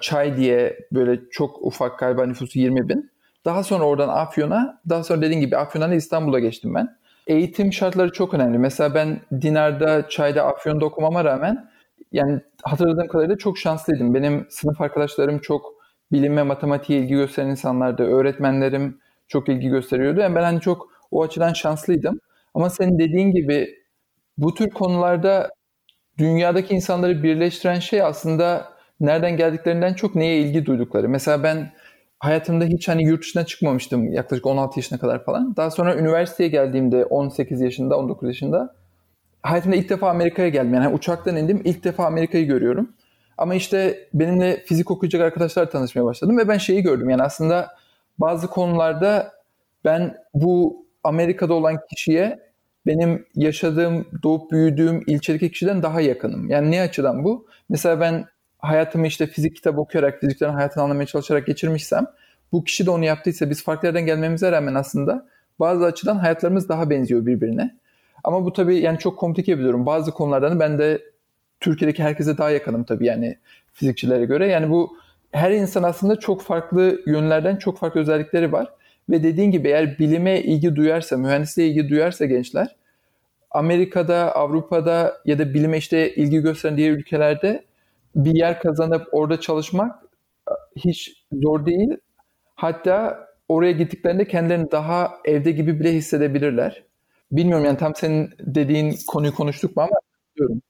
Çay 0.00 0.36
diye 0.36 0.78
böyle 0.92 1.20
çok 1.30 1.66
ufak 1.66 1.98
galiba 1.98 2.26
nüfusu 2.26 2.58
20 2.58 2.88
bin. 2.88 3.10
Daha 3.44 3.62
sonra 3.62 3.84
oradan 3.84 4.08
Afyon'a, 4.08 4.80
daha 4.88 5.04
sonra 5.04 5.22
dediğim 5.22 5.40
gibi 5.40 5.56
Afyon'dan 5.56 5.92
İstanbul'a 5.92 6.38
geçtim 6.38 6.74
ben. 6.74 6.96
Eğitim 7.26 7.72
şartları 7.72 8.12
çok 8.12 8.34
önemli. 8.34 8.58
Mesela 8.58 8.94
ben 8.94 9.20
Dinar'da, 9.42 10.08
Çay'da, 10.08 10.44
Afyon'da 10.46 10.84
okumama 10.84 11.24
rağmen 11.24 11.70
yani 12.12 12.40
hatırladığım 12.62 13.08
kadarıyla 13.08 13.38
çok 13.38 13.58
şanslıydım. 13.58 14.14
Benim 14.14 14.46
sınıf 14.50 14.80
arkadaşlarım 14.80 15.38
çok 15.38 15.75
bilim 16.12 16.36
ve 16.36 16.42
matematiğe 16.42 17.00
ilgi 17.00 17.14
gösteren 17.14 17.48
insanlardı. 17.50 18.02
Öğretmenlerim 18.02 18.98
çok 19.28 19.48
ilgi 19.48 19.68
gösteriyordu. 19.68 20.20
Yani 20.20 20.34
ben 20.34 20.42
hani 20.42 20.60
çok 20.60 20.88
o 21.10 21.22
açıdan 21.22 21.52
şanslıydım. 21.52 22.20
Ama 22.54 22.70
senin 22.70 22.98
dediğin 22.98 23.30
gibi 23.32 23.74
bu 24.38 24.54
tür 24.54 24.70
konularda 24.70 25.50
dünyadaki 26.18 26.74
insanları 26.74 27.22
birleştiren 27.22 27.80
şey 27.80 28.02
aslında 28.02 28.72
nereden 29.00 29.36
geldiklerinden 29.36 29.94
çok 29.94 30.14
neye 30.14 30.38
ilgi 30.40 30.66
duydukları. 30.66 31.08
Mesela 31.08 31.42
ben 31.42 31.72
hayatımda 32.18 32.64
hiç 32.64 32.88
hani 32.88 33.04
yurt 33.04 33.22
dışına 33.22 33.46
çıkmamıştım 33.46 34.12
yaklaşık 34.12 34.46
16 34.46 34.78
yaşına 34.78 34.98
kadar 34.98 35.24
falan. 35.24 35.56
Daha 35.56 35.70
sonra 35.70 35.96
üniversiteye 35.96 36.48
geldiğimde 36.48 37.04
18 37.04 37.60
yaşında, 37.60 37.98
19 37.98 38.28
yaşında 38.28 38.74
hayatımda 39.42 39.76
ilk 39.76 39.90
defa 39.90 40.10
Amerika'ya 40.10 40.48
geldim. 40.48 40.74
Yani 40.74 40.94
uçaktan 40.94 41.36
indim, 41.36 41.62
ilk 41.64 41.84
defa 41.84 42.06
Amerika'yı 42.06 42.46
görüyorum. 42.46 42.92
Ama 43.38 43.54
işte 43.54 44.08
benimle 44.14 44.64
fizik 44.66 44.90
okuyacak 44.90 45.22
arkadaşlar 45.22 45.70
tanışmaya 45.70 46.04
başladım 46.04 46.38
ve 46.38 46.48
ben 46.48 46.58
şeyi 46.58 46.82
gördüm. 46.82 47.10
Yani 47.10 47.22
aslında 47.22 47.68
bazı 48.18 48.46
konularda 48.46 49.32
ben 49.84 50.16
bu 50.34 50.86
Amerika'da 51.04 51.54
olan 51.54 51.78
kişiye 51.90 52.46
benim 52.86 53.26
yaşadığım, 53.34 54.06
doğup 54.22 54.50
büyüdüğüm 54.50 55.02
ilçedeki 55.06 55.50
kişiden 55.50 55.82
daha 55.82 56.00
yakınım. 56.00 56.50
Yani 56.50 56.70
ne 56.70 56.80
açıdan 56.80 57.24
bu? 57.24 57.46
Mesela 57.68 58.00
ben 58.00 58.24
hayatımı 58.58 59.06
işte 59.06 59.26
fizik 59.26 59.56
kitabı 59.56 59.80
okuyarak, 59.80 60.20
fiziklerin 60.20 60.52
hayatını 60.52 60.82
anlamaya 60.82 61.06
çalışarak 61.06 61.46
geçirmişsem, 61.46 62.06
bu 62.52 62.64
kişi 62.64 62.86
de 62.86 62.90
onu 62.90 63.04
yaptıysa 63.04 63.50
biz 63.50 63.64
farklı 63.64 63.88
yerden 63.88 64.06
gelmemize 64.06 64.52
rağmen 64.52 64.74
aslında 64.74 65.26
bazı 65.60 65.84
açıdan 65.84 66.16
hayatlarımız 66.16 66.68
daha 66.68 66.90
benziyor 66.90 67.26
birbirine. 67.26 67.76
Ama 68.24 68.44
bu 68.44 68.52
tabii 68.52 68.76
yani 68.76 68.98
çok 68.98 69.18
komplike 69.18 69.58
bir 69.58 69.64
durum. 69.64 69.86
Bazı 69.86 70.10
konulardan 70.10 70.60
ben 70.60 70.78
de 70.78 71.02
Türkiye'deki 71.60 72.02
herkese 72.02 72.38
daha 72.38 72.50
yakınım 72.50 72.84
tabii 72.84 73.06
yani 73.06 73.38
fizikçilere 73.72 74.24
göre. 74.24 74.46
Yani 74.48 74.70
bu 74.70 74.96
her 75.32 75.50
insan 75.50 75.82
aslında 75.82 76.16
çok 76.16 76.42
farklı 76.42 77.00
yönlerden 77.06 77.56
çok 77.56 77.78
farklı 77.78 78.00
özellikleri 78.00 78.52
var. 78.52 78.72
Ve 79.10 79.22
dediğin 79.22 79.50
gibi 79.50 79.68
eğer 79.68 79.98
bilime 79.98 80.40
ilgi 80.40 80.76
duyarsa, 80.76 81.16
mühendisliğe 81.16 81.68
ilgi 81.68 81.88
duyarsa 81.88 82.24
gençler 82.24 82.76
Amerika'da, 83.50 84.34
Avrupa'da 84.36 85.16
ya 85.24 85.38
da 85.38 85.54
bilime 85.54 85.78
işte 85.78 86.14
ilgi 86.14 86.38
gösteren 86.38 86.76
diğer 86.76 86.92
ülkelerde 86.92 87.64
bir 88.16 88.34
yer 88.34 88.60
kazanıp 88.60 89.08
orada 89.12 89.40
çalışmak 89.40 90.02
hiç 90.76 91.24
zor 91.32 91.66
değil. 91.66 91.96
Hatta 92.56 93.28
oraya 93.48 93.72
gittiklerinde 93.72 94.28
kendilerini 94.28 94.70
daha 94.70 95.12
evde 95.24 95.52
gibi 95.52 95.80
bile 95.80 95.92
hissedebilirler. 95.94 96.84
Bilmiyorum 97.32 97.64
yani 97.64 97.78
tam 97.78 97.94
senin 97.94 98.30
dediğin 98.40 98.94
konuyu 99.06 99.34
konuştuk 99.34 99.76
mu 99.76 99.82
ama 99.82 99.96
diyorum. 100.36 100.62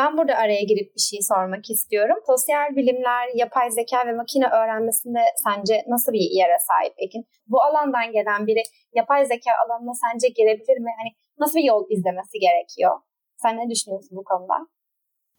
Ben 0.00 0.16
burada 0.16 0.34
araya 0.34 0.62
girip 0.62 0.96
bir 0.96 1.00
şey 1.00 1.18
sormak 1.22 1.70
istiyorum. 1.70 2.16
Sosyal 2.26 2.76
bilimler, 2.76 3.28
yapay 3.34 3.70
zeka 3.70 4.06
ve 4.06 4.12
makine 4.12 4.46
öğrenmesinde 4.46 5.18
sence 5.44 5.84
nasıl 5.88 6.12
bir 6.12 6.26
yere 6.40 6.56
sahip 6.68 6.94
Ekin? 6.98 7.26
Bu 7.46 7.62
alandan 7.62 8.12
gelen 8.12 8.46
biri 8.46 8.62
yapay 8.94 9.26
zeka 9.26 9.50
alanına 9.66 9.92
sence 9.94 10.28
girebilir 10.28 10.78
mi? 10.78 10.90
Hani 10.98 11.10
nasıl 11.38 11.58
bir 11.58 11.64
yol 11.64 11.86
izlemesi 11.90 12.38
gerekiyor? 12.38 12.92
Sen 13.36 13.56
ne 13.56 13.70
düşünüyorsun 13.70 14.16
bu 14.16 14.24
konuda? 14.24 14.54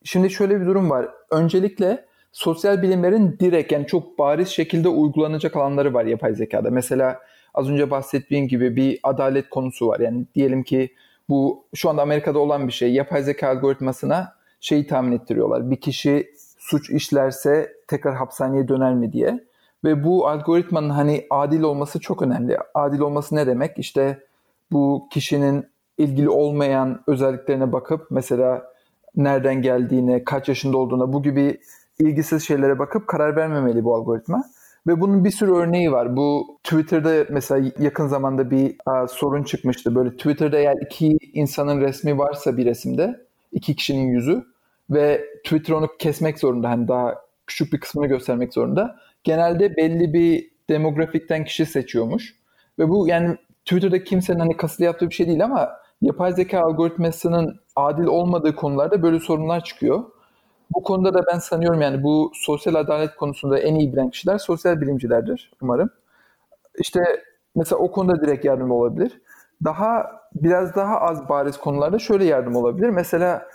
Şimdi 0.03 0.29
şöyle 0.29 0.61
bir 0.61 0.65
durum 0.65 0.89
var. 0.89 1.07
Öncelikle 1.31 2.05
sosyal 2.31 2.81
bilimlerin 2.81 3.39
direkt 3.39 3.71
yani 3.71 3.87
çok 3.87 4.19
bariz 4.19 4.47
şekilde 4.49 4.89
uygulanacak 4.89 5.55
alanları 5.55 5.93
var 5.93 6.05
yapay 6.05 6.33
zekada. 6.33 6.69
Mesela 6.69 7.19
az 7.53 7.69
önce 7.69 7.91
bahsettiğim 7.91 8.47
gibi 8.47 8.75
bir 8.75 8.99
adalet 9.03 9.49
konusu 9.49 9.87
var. 9.87 9.99
Yani 9.99 10.25
diyelim 10.35 10.63
ki 10.63 10.95
bu 11.29 11.67
şu 11.75 11.89
anda 11.89 12.01
Amerika'da 12.01 12.39
olan 12.39 12.67
bir 12.67 12.73
şey. 12.73 12.93
Yapay 12.93 13.23
zeka 13.23 13.47
algoritmasına 13.47 14.40
şeyi 14.61 14.87
tahmin 14.87 15.11
ettiriyorlar. 15.11 15.71
Bir 15.71 15.75
kişi 15.75 16.31
suç 16.57 16.89
işlerse 16.89 17.73
tekrar 17.87 18.15
hapishaneye 18.15 18.67
döner 18.67 18.93
mi 18.93 19.13
diye. 19.13 19.39
Ve 19.83 20.03
bu 20.03 20.27
algoritmanın 20.27 20.89
hani 20.89 21.27
adil 21.29 21.61
olması 21.61 21.99
çok 21.99 22.21
önemli. 22.21 22.57
Adil 22.73 22.99
olması 22.99 23.35
ne 23.35 23.47
demek? 23.47 23.79
İşte 23.79 24.19
bu 24.71 25.07
kişinin 25.11 25.65
ilgili 25.97 26.29
olmayan 26.29 27.03
özelliklerine 27.07 27.71
bakıp 27.71 28.11
mesela 28.11 28.71
nereden 29.15 29.61
geldiğine, 29.61 30.23
kaç 30.23 30.49
yaşında 30.49 30.77
olduğuna 30.77 31.13
bu 31.13 31.23
gibi 31.23 31.59
ilgisiz 31.99 32.47
şeylere 32.47 32.79
bakıp 32.79 33.07
karar 33.07 33.35
vermemeli 33.35 33.83
bu 33.83 33.95
algoritma. 33.95 34.43
Ve 34.87 35.01
bunun 35.01 35.25
bir 35.25 35.31
sürü 35.31 35.51
örneği 35.51 35.91
var. 35.91 36.15
Bu 36.17 36.57
Twitter'da 36.63 37.25
mesela 37.29 37.71
yakın 37.79 38.07
zamanda 38.07 38.51
bir 38.51 38.75
a, 38.85 39.07
sorun 39.07 39.43
çıkmıştı. 39.43 39.95
Böyle 39.95 40.09
Twitter'da 40.17 40.57
eğer 40.57 40.75
iki 40.81 41.17
insanın 41.33 41.81
resmi 41.81 42.17
varsa 42.17 42.57
bir 42.57 42.65
resimde, 42.65 43.25
iki 43.51 43.75
kişinin 43.75 44.07
yüzü 44.07 44.43
ve 44.89 45.25
Twitter 45.43 45.73
onu 45.73 45.88
kesmek 46.00 46.39
zorunda. 46.39 46.69
Hani 46.69 46.88
daha 46.88 47.15
küçük 47.47 47.73
bir 47.73 47.79
kısmını 47.79 48.07
göstermek 48.07 48.53
zorunda. 48.53 48.95
Genelde 49.23 49.75
belli 49.75 50.13
bir 50.13 50.51
demografikten 50.69 51.43
kişi 51.43 51.65
seçiyormuş. 51.65 52.35
Ve 52.79 52.89
bu 52.89 53.07
yani 53.07 53.38
Twitter'da 53.65 54.03
kimsenin 54.03 54.39
hani 54.39 54.57
kasıtlı 54.57 54.85
yaptığı 54.85 55.09
bir 55.09 55.15
şey 55.15 55.27
değil 55.27 55.43
ama 55.43 55.69
yapay 56.01 56.33
zeka 56.33 56.59
algoritmasının 56.59 57.59
adil 57.75 58.05
olmadığı 58.05 58.55
konularda 58.55 59.03
böyle 59.03 59.19
sorunlar 59.19 59.63
çıkıyor. 59.63 60.03
Bu 60.75 60.83
konuda 60.83 61.13
da 61.13 61.25
ben 61.33 61.39
sanıyorum 61.39 61.81
yani 61.81 62.03
bu 62.03 62.31
sosyal 62.33 62.75
adalet 62.75 63.15
konusunda 63.15 63.59
en 63.59 63.75
iyi 63.75 63.93
bilen 63.93 64.09
kişiler 64.09 64.38
sosyal 64.38 64.81
bilimcilerdir 64.81 65.51
umarım. 65.61 65.89
İşte 66.79 67.00
mesela 67.55 67.79
o 67.79 67.91
konuda 67.91 68.21
direkt 68.21 68.45
yardım 68.45 68.71
olabilir. 68.71 69.21
Daha 69.63 70.11
biraz 70.35 70.75
daha 70.75 71.01
az 71.01 71.29
bariz 71.29 71.57
konularda 71.57 72.00
şöyle 72.00 72.25
yardım 72.25 72.55
olabilir. 72.55 72.89
Mesela 72.89 73.47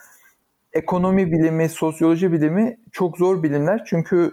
ekonomi 0.76 1.32
bilimi, 1.32 1.68
sosyoloji 1.68 2.32
bilimi 2.32 2.78
çok 2.92 3.18
zor 3.18 3.42
bilimler. 3.42 3.84
Çünkü 3.86 4.32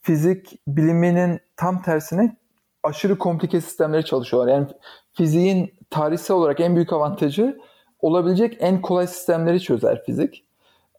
fizik 0.00 0.60
biliminin 0.68 1.40
tam 1.56 1.82
tersine 1.82 2.36
aşırı 2.82 3.18
komplike 3.18 3.60
sistemleri 3.60 4.04
çalışıyorlar. 4.04 4.52
Yani 4.52 4.66
fiziğin 5.12 5.74
tarihsel 5.90 6.36
olarak 6.36 6.60
en 6.60 6.74
büyük 6.74 6.92
avantajı 6.92 7.58
olabilecek 8.00 8.56
en 8.60 8.82
kolay 8.82 9.06
sistemleri 9.06 9.60
çözer 9.60 10.04
fizik. 10.04 10.44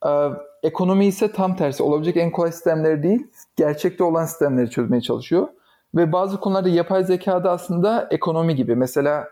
Ee, 0.06 0.30
ekonomi 0.64 1.06
ise 1.06 1.32
tam 1.32 1.56
tersi. 1.56 1.84
Olabilecek 1.84 2.18
en 2.18 2.32
kolay 2.32 2.52
sistemleri 2.52 3.04
değil, 3.04 3.28
gerçekte 3.56 4.04
olan 4.04 4.26
sistemleri 4.26 4.70
çözmeye 4.70 5.02
çalışıyor. 5.02 5.48
Ve 5.96 6.12
bazı 6.12 6.40
konularda 6.40 6.70
yapay 6.70 7.04
zekada 7.04 7.52
aslında 7.52 8.08
ekonomi 8.12 8.56
gibi. 8.56 8.76
Mesela 8.76 9.30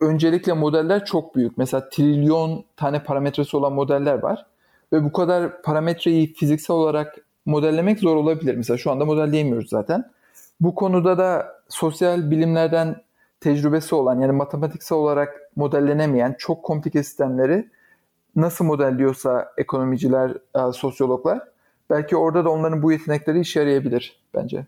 öncelikle 0.00 0.52
modeller 0.52 1.04
çok 1.04 1.34
büyük. 1.34 1.58
Mesela 1.58 1.88
trilyon 1.88 2.64
tane 2.76 3.02
parametresi 3.02 3.56
olan 3.56 3.72
modeller 3.72 4.18
var. 4.18 4.46
Ve 4.94 5.04
bu 5.04 5.12
kadar 5.12 5.62
parametreyi 5.62 6.34
fiziksel 6.34 6.76
olarak 6.76 7.16
modellemek 7.46 7.98
zor 7.98 8.16
olabilir. 8.16 8.54
Mesela 8.54 8.78
şu 8.78 8.90
anda 8.90 9.04
modelleyemiyoruz 9.04 9.68
zaten. 9.68 10.10
Bu 10.60 10.74
konuda 10.74 11.18
da 11.18 11.46
sosyal 11.68 12.30
bilimlerden 12.30 12.96
tecrübesi 13.40 13.94
olan 13.94 14.20
yani 14.20 14.32
matematiksel 14.32 14.98
olarak 14.98 15.50
modellenemeyen 15.56 16.36
çok 16.38 16.64
komplike 16.64 17.02
sistemleri 17.02 17.68
nasıl 18.36 18.64
modelliyorsa 18.64 19.52
ekonomiciler, 19.58 20.30
e, 20.30 20.72
sosyologlar 20.72 21.40
belki 21.90 22.16
orada 22.16 22.44
da 22.44 22.50
onların 22.50 22.82
bu 22.82 22.92
yetenekleri 22.92 23.40
işe 23.40 23.60
yarayabilir 23.60 24.20
bence. 24.34 24.66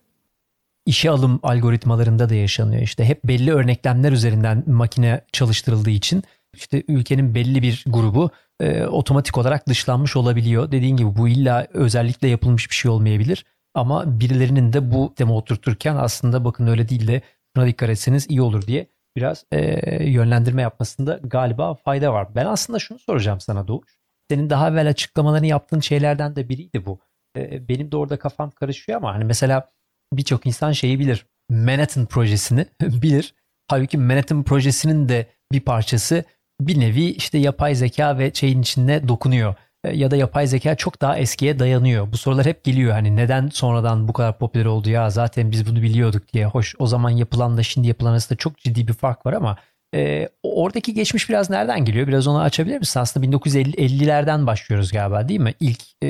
İşe 0.87 1.11
alım 1.11 1.41
algoritmalarında 1.43 2.29
da 2.29 2.35
yaşanıyor. 2.35 2.83
İşte 2.83 3.05
hep 3.05 3.25
belli 3.25 3.53
örneklemler 3.53 4.13
üzerinden 4.13 4.65
makine 4.67 5.21
çalıştırıldığı 5.33 5.91
için 5.91 6.23
işte 6.57 6.83
ülkenin 6.89 7.35
belli 7.35 7.63
bir 7.63 7.85
grubu 7.87 8.31
e, 8.61 8.85
otomatik 8.85 9.39
olarak 9.39 9.69
dışlanmış 9.69 10.17
olabiliyor. 10.17 10.73
Dediğin 10.73 10.97
gibi 10.97 11.17
bu 11.17 11.29
illa 11.29 11.67
özellikle 11.73 12.29
yapılmış 12.29 12.71
bir 12.71 12.75
şey 12.75 12.91
olmayabilir. 12.91 13.45
Ama 13.75 14.21
birilerinin 14.21 14.73
de 14.73 14.93
bu 14.93 15.15
tema 15.15 15.35
oturturken 15.35 15.97
aslında 15.97 16.45
bakın 16.45 16.67
öyle 16.67 16.89
değil 16.89 17.09
de 17.09 17.23
buna 17.57 17.67
dikkat 17.67 17.91
etseniz 17.91 18.27
iyi 18.31 18.43
olur 18.43 18.67
diye 18.67 18.87
biraz 19.17 19.45
e, 19.53 20.05
yönlendirme 20.05 20.63
yapmasında 20.63 21.21
galiba 21.25 21.75
fayda 21.75 22.13
var. 22.13 22.35
Ben 22.35 22.47
aslında 22.47 22.79
şunu 22.79 22.99
soracağım 22.99 23.41
sana 23.41 23.69
Doğuş. 23.69 23.99
Senin 24.31 24.51
daha 24.51 24.71
evvel 24.71 24.89
açıklamalarını 24.89 25.47
yaptığın 25.47 25.81
şeylerden 25.81 26.37
de 26.37 26.49
biriydi 26.49 26.87
bu. 26.87 26.99
E, 27.37 27.69
benim 27.69 27.93
de 27.93 27.97
orada 27.97 28.19
kafam 28.19 28.51
karışıyor 28.51 28.97
ama 28.99 29.15
hani 29.15 29.25
mesela 29.25 29.71
birçok 30.13 30.47
insan 30.47 30.73
şeyi 30.73 30.99
bilir. 30.99 31.27
Manhattan 31.51 32.07
projesini 32.07 32.67
bilir. 32.83 33.35
Halbuki 33.69 33.99
Manhattan 33.99 34.43
projesinin 34.43 35.09
de 35.09 35.27
bir 35.53 35.61
parçası 35.61 36.25
bir 36.61 36.81
nevi 36.81 37.05
işte 37.05 37.39
yapay 37.39 37.75
zeka 37.75 38.19
ve 38.19 38.31
şeyin 38.35 38.63
içinde 38.63 39.09
dokunuyor. 39.09 39.55
E, 39.85 39.97
ya 39.97 40.11
da 40.11 40.17
yapay 40.17 40.47
zeka 40.47 40.75
çok 40.75 41.01
daha 41.01 41.19
eskiye 41.19 41.59
dayanıyor. 41.59 42.13
Bu 42.13 42.17
sorular 42.17 42.47
hep 42.47 42.65
geliyor 42.65 42.93
hani 42.93 43.17
neden 43.17 43.49
sonradan 43.49 44.09
bu 44.09 44.13
kadar 44.13 44.39
popüler 44.39 44.65
oldu 44.65 44.91
ya 44.91 45.11
zaten 45.11 45.51
biz 45.51 45.67
bunu 45.67 45.83
biliyorduk 45.83 46.33
diye. 46.33 46.47
Hoş 46.47 46.75
o 46.79 46.87
zaman 46.87 47.11
yapılanla 47.11 47.63
şimdi 47.63 47.89
yapılan 47.89 48.13
arasında 48.13 48.37
çok 48.37 48.59
ciddi 48.59 48.89
bir 48.89 48.93
fark 48.93 49.27
var 49.27 49.33
ama 49.33 49.57
e, 49.95 50.29
oradaki 50.43 50.95
geçmiş 50.95 51.29
biraz 51.29 51.51
nereden 51.51 51.85
geliyor? 51.85 52.07
Biraz 52.07 52.27
onu 52.27 52.41
açabilir 52.41 52.79
misin? 52.79 53.01
Aslında 53.01 53.27
1950'lerden 53.27 54.47
başlıyoruz 54.47 54.93
galiba 54.93 55.29
değil 55.29 55.41
mi? 55.41 55.55
İlk 55.61 55.83
e, 56.03 56.09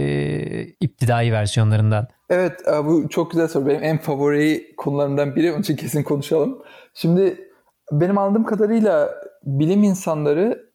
iptidai 0.81 1.33
versiyonlarından. 1.33 2.07
Evet 2.31 2.53
e, 2.73 2.85
bu 2.85 3.09
çok 3.09 3.31
güzel 3.31 3.49
soru. 3.49 3.67
Benim 3.67 3.83
en 3.83 3.99
favori 3.99 4.75
konularımdan 4.77 5.37
biri. 5.37 5.53
Onun 5.53 5.61
için 5.61 5.77
kesin 5.77 6.03
konuşalım. 6.03 6.59
Şimdi 6.95 7.51
benim 7.93 8.19
anladığım 8.19 8.45
kadarıyla 8.45 9.11
bilim 9.47 9.83
insanları 9.83 10.67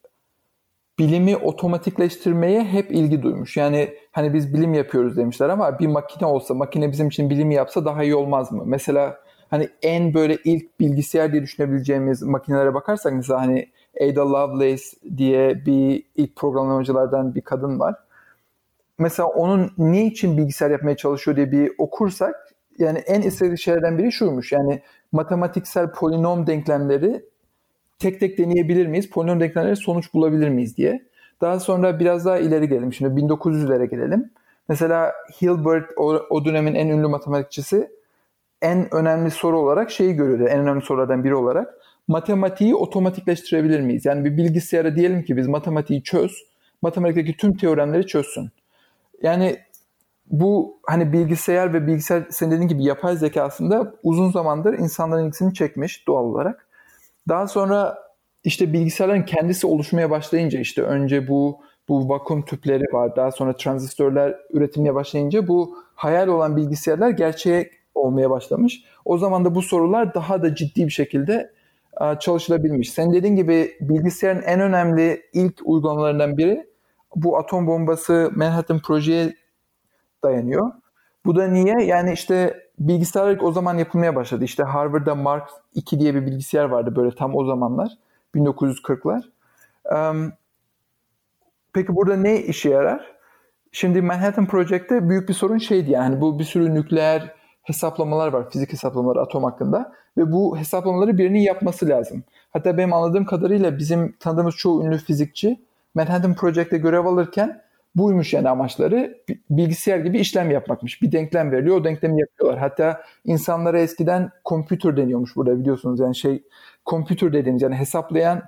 bilimi 1.00 1.38
otomatikleştirmeye 1.38 2.64
hep 2.64 2.92
ilgi 2.92 3.24
duymuş. 3.24 3.58
Yani 3.58 3.94
hani 4.12 4.34
biz 4.34 4.54
bilim 4.54 4.74
yapıyoruz 4.74 5.18
demişler 5.18 5.50
ama 5.50 5.80
bir 5.80 5.88
makine 5.88 6.28
olsa, 6.28 6.54
makine 6.54 6.92
bizim 6.92 7.08
için 7.08 7.30
bilimi 7.30 7.56
yapsa 7.56 7.86
daha 7.86 8.04
iyi 8.04 8.16
olmaz 8.16 8.52
mı? 8.52 8.64
Mesela 8.66 9.18
hani 9.50 9.70
en 9.82 10.14
böyle 10.14 10.38
ilk 10.44 10.80
bilgisayar 10.80 11.32
diye 11.32 11.44
düşünebileceğimiz 11.44 12.22
makinelere 12.22 12.74
bakarsak 12.74 13.14
mesela 13.14 13.42
hani 13.42 13.70
Ada 14.02 14.32
Lovelace 14.32 14.84
diye 15.18 15.66
bir 15.66 16.04
ilk 16.16 16.36
programlamacılardan 16.36 17.36
bir 17.36 17.42
kadın 17.42 17.80
var. 17.80 17.96
Mesela 19.00 19.30
onun 19.30 19.72
ne 19.78 20.06
için 20.06 20.38
bilgisayar 20.38 20.72
yapmaya 20.72 20.98
çalışıyor 20.98 21.38
diye 21.38 21.52
bir 21.52 21.72
okursak 21.78 22.36
yani 22.78 22.98
en 22.98 23.22
istediği 23.22 23.58
şeylerden 23.58 23.98
biri 23.98 24.12
şuymuş. 24.12 24.52
Yani 24.52 24.82
matematiksel 25.12 25.92
polinom 25.92 26.48
denklemleri 26.48 27.31
tek 28.02 28.20
tek 28.20 28.38
deneyebilir 28.38 28.88
miyiz? 28.88 29.10
Polinom 29.10 29.40
denklemleri 29.40 29.76
sonuç 29.76 30.14
bulabilir 30.14 30.50
miyiz 30.50 30.78
diye. 30.78 31.06
Daha 31.42 31.60
sonra 31.60 32.00
biraz 32.00 32.26
daha 32.26 32.38
ileri 32.38 32.68
gelelim. 32.68 32.94
Şimdi 32.94 33.22
1900'lere 33.22 33.86
gelelim. 33.86 34.32
Mesela 34.70 35.14
Hilbert 35.42 35.90
o, 35.98 36.14
o 36.30 36.46
dönemin 36.46 36.76
en 36.76 36.88
ünlü 36.88 37.08
matematikçisi 37.08 37.90
en 38.62 38.94
önemli 38.94 39.32
soru 39.32 39.60
olarak 39.60 39.92
şeyi 39.92 40.14
görüyordu. 40.14 40.44
En 40.44 40.60
önemli 40.60 40.82
sorulardan 40.82 41.24
biri 41.24 41.36
olarak 41.36 41.74
matematiği 42.08 42.76
otomatikleştirebilir 42.76 43.80
miyiz? 43.80 44.06
Yani 44.06 44.26
bir 44.26 44.38
bilgisayara 44.38 44.96
diyelim 44.96 45.24
ki 45.24 45.38
biz 45.38 45.48
matematiği 45.48 46.04
çöz, 46.04 46.46
matematikteki 46.82 47.38
tüm 47.38 47.58
teoremleri 47.58 48.08
çözsün. 48.08 48.50
Yani 49.24 49.58
bu 50.32 50.80
hani 50.84 51.14
bilgisayar 51.14 51.74
ve 51.74 51.88
bilgisayar 51.88 52.24
senin 52.30 52.52
dediğin 52.52 52.68
gibi 52.68 52.84
yapay 52.84 53.18
zeka 53.18 53.44
aslında 53.44 53.94
uzun 54.04 54.32
zamandır 54.32 54.74
insanların 54.74 55.26
ilgisini 55.26 55.54
çekmiş 55.54 56.08
doğal 56.08 56.24
olarak. 56.24 56.68
Daha 57.28 57.48
sonra 57.48 57.98
işte 58.44 58.74
bilgisayarların 58.74 59.24
kendisi 59.24 59.68
oluşmaya 59.68 60.10
başlayınca 60.10 60.60
işte 60.60 60.82
önce 60.82 61.28
bu 61.28 61.60
bu 61.90 62.10
vakum 62.10 62.46
tüpleri 62.46 62.84
var. 62.94 63.16
Daha 63.16 63.32
sonra 63.32 63.56
transistörler 63.56 64.36
üretilmeye 64.54 64.96
başlayınca 64.96 65.48
bu 65.48 65.78
hayal 65.96 66.28
olan 66.28 66.58
bilgisayarlar 66.58 67.10
gerçeğe 67.10 67.70
olmaya 67.96 68.30
başlamış. 68.30 68.84
O 69.06 69.18
zaman 69.18 69.46
da 69.46 69.56
bu 69.56 69.62
sorular 69.62 70.14
daha 70.14 70.42
da 70.42 70.56
ciddi 70.56 70.86
bir 70.86 70.92
şekilde 70.92 71.52
çalışılabilmiş. 72.20 72.92
Sen 72.92 73.14
dediğin 73.14 73.36
gibi 73.36 73.72
bilgisayarın 73.82 74.42
en 74.42 74.60
önemli 74.60 75.22
ilk 75.34 75.62
uygulamalarından 75.66 76.38
biri 76.38 76.68
bu 77.16 77.38
atom 77.38 77.68
bombası 77.68 78.32
Manhattan 78.36 78.80
projeye 78.82 79.34
dayanıyor. 80.24 80.72
Bu 81.26 81.36
da 81.36 81.48
niye? 81.48 81.86
Yani 81.86 82.14
işte 82.14 82.64
bilgisayar 82.80 83.38
o 83.42 83.52
zaman 83.52 83.78
yapılmaya 83.78 84.16
başladı. 84.16 84.44
İşte 84.44 84.64
Harvard'da 84.64 85.16
Mark 85.16 85.50
II 85.76 86.00
diye 86.00 86.16
bir 86.16 86.26
bilgisayar 86.26 86.66
vardı 86.66 86.96
böyle 86.96 87.16
tam 87.16 87.36
o 87.36 87.46
zamanlar. 87.46 87.92
1940'lar. 88.36 89.24
Um, 90.12 90.34
peki 91.74 91.96
burada 91.96 92.16
ne 92.16 92.42
işe 92.42 92.70
yarar? 92.70 93.12
Şimdi 93.72 94.02
Manhattan 94.02 94.46
Project'te 94.46 95.10
büyük 95.10 95.30
bir 95.30 95.34
sorun 95.34 95.58
şeydi 95.58 95.92
yani 95.92 96.22
bu 96.22 96.40
bir 96.40 96.44
sürü 96.44 96.76
nükleer 96.76 97.36
hesaplamalar 97.64 98.28
var, 98.28 98.50
fizik 98.50 98.74
hesaplamaları 98.74 99.22
atom 99.22 99.44
hakkında 99.44 99.94
ve 100.18 100.32
bu 100.32 100.58
hesaplamaları 100.58 101.18
birinin 101.18 101.40
yapması 101.40 101.90
lazım. 101.90 102.24
Hatta 102.54 102.78
benim 102.78 102.94
anladığım 102.94 103.26
kadarıyla 103.26 103.78
bizim 103.78 104.16
tanıdığımız 104.20 104.56
çoğu 104.56 104.86
ünlü 104.86 104.98
fizikçi 104.98 105.62
Manhattan 105.96 106.36
Project'te 106.36 106.78
görev 106.78 107.06
alırken 107.06 107.62
buymuş 107.96 108.34
yani 108.34 108.50
amaçları 108.50 109.18
bilgisayar 109.50 110.00
gibi 110.00 110.20
işlem 110.20 110.52
yapmakmış. 110.52 111.02
Bir 111.02 111.12
denklem 111.12 111.52
veriliyor, 111.52 111.78
o 111.78 111.84
denklemi 111.84 112.22
yapıyorlar. 112.22 112.60
Hatta 112.60 113.02
insanlara 113.26 113.80
eskiden 113.80 114.32
computer 114.46 114.98
deniyormuş 114.98 115.36
burada 115.36 115.60
biliyorsunuz. 115.60 116.00
Yani 116.00 116.16
şey 116.16 116.44
computer 116.86 117.34
dediğimiz 117.34 117.62
yani 117.62 117.76
hesaplayan 117.76 118.42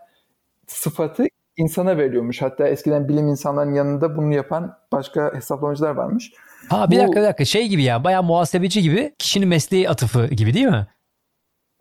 sıfatı 0.67 1.25
insana 1.57 1.97
veriyormuş. 1.97 2.41
Hatta 2.41 2.67
eskiden 2.67 3.07
bilim 3.07 3.27
insanların 3.27 3.73
yanında 3.73 4.17
bunu 4.17 4.33
yapan 4.33 4.77
başka 4.91 5.33
hesaplamacılar 5.35 5.91
varmış. 5.95 6.33
Ha 6.69 6.91
bir 6.91 6.95
Bu, 6.95 6.99
dakika 6.99 7.19
bir 7.19 7.25
dakika 7.25 7.45
şey 7.45 7.67
gibi 7.67 7.83
ya 7.83 8.03
bayağı 8.03 8.23
muhasebeci 8.23 8.81
gibi 8.81 9.13
kişinin 9.19 9.47
mesleği 9.47 9.89
atıfı 9.89 10.27
gibi 10.27 10.53
değil 10.53 10.67
mi? 10.67 10.87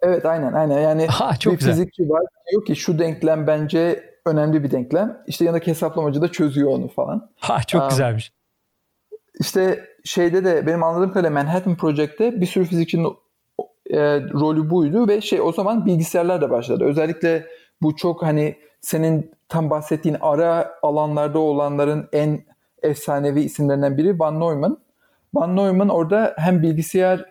Evet 0.02 0.26
aynen 0.26 0.52
aynen 0.52 0.80
yani 0.80 1.06
ha, 1.06 1.36
çok 1.36 1.52
bir 1.52 1.58
güzel. 1.58 1.72
fizikçi 1.72 2.08
var 2.08 2.22
diyor 2.50 2.64
ki 2.64 2.76
şu 2.76 2.98
denklem 2.98 3.46
bence 3.46 4.11
önemli 4.26 4.64
bir 4.64 4.70
denklem. 4.70 5.22
İşte 5.26 5.44
yanındaki 5.44 5.70
hesaplamacı 5.70 6.22
da 6.22 6.32
çözüyor 6.32 6.70
onu 6.70 6.88
falan. 6.88 7.30
Ha 7.40 7.62
çok 7.62 7.82
um, 7.82 7.88
güzelmiş. 7.88 8.32
İşte 9.40 9.88
şeyde 10.04 10.44
de 10.44 10.66
benim 10.66 10.82
anladığım 10.82 11.12
kadarıyla 11.12 11.42
Manhattan 11.42 11.76
Project'te 11.76 12.40
bir 12.40 12.46
sürü 12.46 12.64
fizikçinin 12.64 13.06
e, 13.90 14.20
rolü 14.20 14.70
buydu 14.70 15.08
ve 15.08 15.20
şey 15.20 15.40
o 15.40 15.52
zaman 15.52 15.86
bilgisayarlar 15.86 16.40
da 16.40 16.50
başladı. 16.50 16.84
Özellikle 16.84 17.46
bu 17.82 17.96
çok 17.96 18.22
hani 18.22 18.56
senin 18.80 19.32
tam 19.48 19.70
bahsettiğin 19.70 20.16
ara 20.20 20.74
alanlarda 20.82 21.38
olanların 21.38 22.08
en 22.12 22.44
efsanevi 22.82 23.40
isimlerinden 23.40 23.98
biri 23.98 24.18
Van 24.18 24.40
Neumann. 24.40 24.78
Van 25.34 25.56
Neumann 25.56 25.88
orada 25.88 26.34
hem 26.38 26.62
bilgisayar 26.62 27.24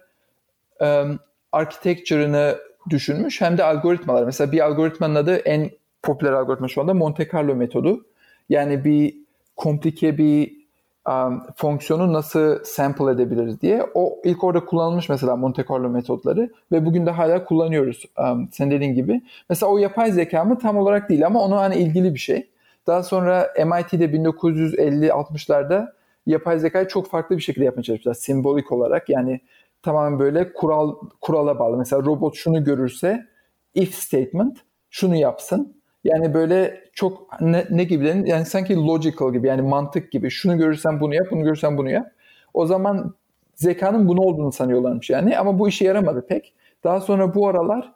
um, 0.80 1.20
architecture'ını 1.52 2.58
düşünmüş 2.90 3.42
hem 3.42 3.58
de 3.58 3.64
algoritmalar. 3.64 4.24
Mesela 4.24 4.52
bir 4.52 4.66
algoritmanın 4.66 5.16
adı 5.16 5.36
en 5.36 5.72
popüler 6.04 6.32
algoritma 6.32 6.68
şu 6.68 6.82
anda 6.82 6.94
Monte 6.94 7.28
Carlo 7.34 7.56
metodu. 7.56 8.06
Yani 8.50 8.86
bir 8.86 9.16
komplike 9.56 10.18
bir 10.18 10.62
um, 11.10 11.44
fonksiyonu 11.56 12.14
nasıl 12.14 12.64
sample 12.64 13.12
edebiliriz 13.12 13.62
diye. 13.62 13.86
O 13.94 14.20
ilk 14.24 14.44
orada 14.44 14.66
kullanılmış 14.66 15.10
mesela 15.10 15.36
Monte 15.36 15.66
Carlo 15.70 15.90
metotları 15.90 16.52
ve 16.72 16.86
bugün 16.86 17.06
de 17.06 17.12
hala 17.12 17.44
kullanıyoruz 17.44 18.06
um, 18.18 18.50
sen 18.52 18.72
dediğin 18.72 18.94
gibi. 18.94 19.22
Mesela 19.50 19.72
o 19.72 19.78
yapay 19.78 20.12
zeka 20.12 20.44
mı 20.44 20.60
tam 20.60 20.78
olarak 20.78 21.10
değil 21.10 21.26
ama 21.26 21.42
ona 21.42 21.62
hani 21.62 21.76
ilgili 21.76 22.14
bir 22.14 22.20
şey. 22.20 22.50
Daha 22.88 23.04
sonra 23.04 23.54
MIT'de 23.58 24.06
1950-60'larda 24.06 25.94
yapay 26.26 26.60
zekayı 26.60 26.88
çok 26.88 27.08
farklı 27.08 27.38
bir 27.38 27.42
şekilde 27.42 27.66
yapmaya 27.66 27.84
çalışmışlar. 27.84 28.14
Simbolik 28.14 28.72
olarak 28.72 29.10
yani 29.10 29.42
tamamen 29.84 30.20
böyle 30.20 30.54
kural 30.54 30.96
kurala 31.22 31.60
bağlı. 31.60 31.78
Mesela 31.78 32.02
robot 32.06 32.36
şunu 32.36 32.64
görürse 32.64 33.28
if 33.76 33.96
statement 33.96 34.58
şunu 34.90 35.16
yapsın. 35.16 35.81
Yani 36.04 36.34
böyle 36.34 36.84
çok 36.94 37.42
ne, 37.42 37.66
ne 37.70 37.84
gibi 37.84 38.24
yani 38.26 38.46
sanki 38.46 38.76
logical 38.76 39.34
gibi 39.34 39.48
yani 39.48 39.62
mantık 39.62 40.12
gibi. 40.12 40.32
Şunu 40.32 40.58
görürsen 40.58 41.00
bunu 41.00 41.16
yap, 41.16 41.28
bunu 41.32 41.44
görürsen 41.44 41.78
bunu 41.78 41.90
yap. 41.90 42.12
O 42.54 42.66
zaman 42.66 43.14
zekanın 43.56 44.08
bunu 44.08 44.22
olduğunu 44.22 44.52
sanıyorlarmış 44.52 45.10
yani 45.10 45.38
ama 45.38 45.60
bu 45.60 45.70
işe 45.70 45.86
yaramadı 45.86 46.28
pek. 46.28 46.54
Daha 46.84 47.02
sonra 47.02 47.36
bu 47.36 47.48
aralar 47.48 47.94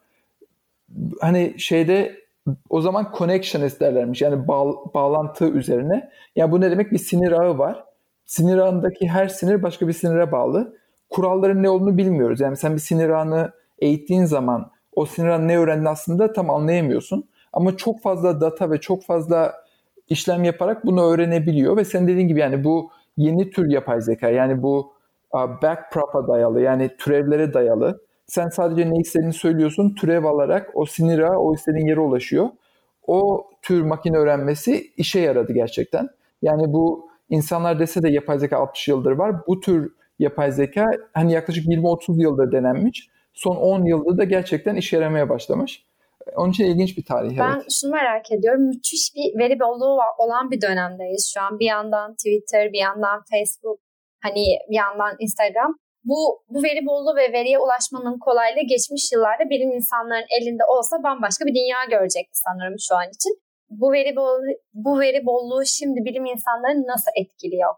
hani 1.22 1.54
şeyde 1.58 2.26
o 2.70 2.82
zaman 2.82 3.12
connection 3.18 3.62
isterlermiş 3.62 4.22
yani 4.22 4.48
bağ, 4.48 4.66
bağlantı 4.94 5.46
üzerine. 5.46 6.10
Yani 6.36 6.52
bu 6.52 6.62
ne 6.62 6.72
demek? 6.72 6.92
Bir 6.92 6.98
sinir 6.98 7.32
ağı 7.32 7.58
var. 7.58 7.84
Sinir 8.26 8.58
ağındaki 8.58 9.08
her 9.08 9.28
sinir 9.28 9.64
başka 9.64 9.88
bir 9.88 9.94
sinire 9.94 10.32
bağlı. 10.32 10.78
Kuralların 11.10 11.64
ne 11.64 11.70
olduğunu 11.70 11.98
bilmiyoruz. 11.98 12.40
Yani 12.40 12.58
sen 12.58 12.74
bir 12.74 12.80
sinir 12.80 13.10
ağını 13.10 13.52
eğittiğin 13.80 14.26
zaman 14.26 14.72
o 14.96 15.06
sinir 15.06 15.28
ağını 15.28 15.48
ne 15.48 15.58
öğrendiğini 15.58 15.90
aslında 15.90 16.34
tam 16.34 16.50
anlayamıyorsun. 16.50 17.30
Ama 17.56 17.78
çok 17.78 18.02
fazla 18.02 18.42
data 18.42 18.72
ve 18.72 18.78
çok 18.82 19.04
fazla 19.04 19.54
işlem 20.10 20.44
yaparak 20.44 20.86
bunu 20.86 21.04
öğrenebiliyor 21.06 21.78
ve 21.78 21.86
sen 21.86 22.08
dediğin 22.08 22.28
gibi 22.28 22.40
yani 22.40 22.64
bu 22.64 22.92
yeni 23.18 23.50
tür 23.50 23.72
yapay 23.72 24.02
zeka 24.02 24.30
yani 24.30 24.64
bu 24.64 24.94
backprop'a 25.34 26.28
dayalı 26.28 26.62
yani 26.62 26.90
türevlere 26.98 27.54
dayalı. 27.54 28.02
Sen 28.28 28.50
sadece 28.50 28.92
ne 28.92 29.00
istediğini 29.00 29.34
söylüyorsun, 29.34 29.96
türev 29.96 30.24
alarak 30.24 30.72
o 30.74 30.86
sinir 30.86 31.20
ağı 31.20 31.38
o 31.38 31.54
istediğin 31.56 31.88
yere 31.88 32.00
ulaşıyor. 32.00 32.50
O 33.08 33.48
tür 33.62 33.82
makine 33.82 34.18
öğrenmesi 34.18 34.92
işe 34.98 35.20
yaradı 35.20 35.54
gerçekten. 35.54 36.10
Yani 36.42 36.74
bu 36.74 37.10
insanlar 37.30 37.80
dese 37.80 38.04
de 38.04 38.10
yapay 38.10 38.40
zeka 38.40 38.58
60 38.58 38.88
yıldır 38.88 39.12
var. 39.12 39.36
Bu 39.48 39.60
tür 39.60 39.94
yapay 40.20 40.52
zeka 40.52 40.86
hani 41.14 41.32
yaklaşık 41.34 41.66
20-30 41.68 42.22
yıldır 42.22 42.52
denenmiş. 42.52 43.10
Son 43.34 43.56
10 43.56 43.86
yılda 43.86 44.18
da 44.18 44.24
gerçekten 44.24 44.76
işe 44.76 44.98
yaramaya 44.98 45.30
başlamış. 45.30 45.85
Onun 46.36 46.52
için 46.52 46.66
ilginç 46.66 46.98
bir 46.98 47.06
tarih. 47.06 47.38
Ben 47.40 47.56
evet. 47.56 47.66
şunu 47.82 47.92
merak 47.92 48.32
ediyorum. 48.32 48.62
Müthiş 48.62 49.16
bir 49.16 49.40
veri 49.40 49.60
bolluğu 49.60 50.00
olan 50.18 50.52
bir 50.52 50.62
dönemdeyiz 50.62 51.32
şu 51.34 51.42
an. 51.42 51.60
Bir 51.60 51.66
yandan 51.66 52.14
Twitter, 52.14 52.74
bir 52.74 52.80
yandan 52.80 53.24
Facebook, 53.32 53.80
hani 54.24 54.46
bir 54.70 54.76
yandan 54.76 55.16
Instagram. 55.20 55.76
bu, 56.04 56.44
bu 56.50 56.64
veri 56.64 56.86
bolluğu 56.86 57.16
ve 57.16 57.34
veriye 57.34 57.60
ulaşmanın 57.60 58.20
kolaylığı 58.20 58.68
geçmiş 58.70 59.12
yıllarda 59.14 59.50
bilim 59.50 59.72
insanların 59.72 60.28
elinde 60.42 60.64
olsa 60.66 61.04
bambaşka 61.04 61.46
bir 61.46 61.56
dünya 61.56 62.00
görecekti 62.00 62.40
sanırım 62.46 62.76
şu 62.80 62.96
an 62.96 63.08
için. 63.16 63.34
Bu 63.70 63.92
veri 63.92 64.16
bolluğu, 64.16 64.56
bu 64.74 65.00
veri 65.00 65.26
bolluğu 65.26 65.66
şimdi 65.66 66.00
bilim 66.06 66.26
insanlarını 66.26 66.88
nasıl 66.88 67.12
etkiliyor? 67.22 67.74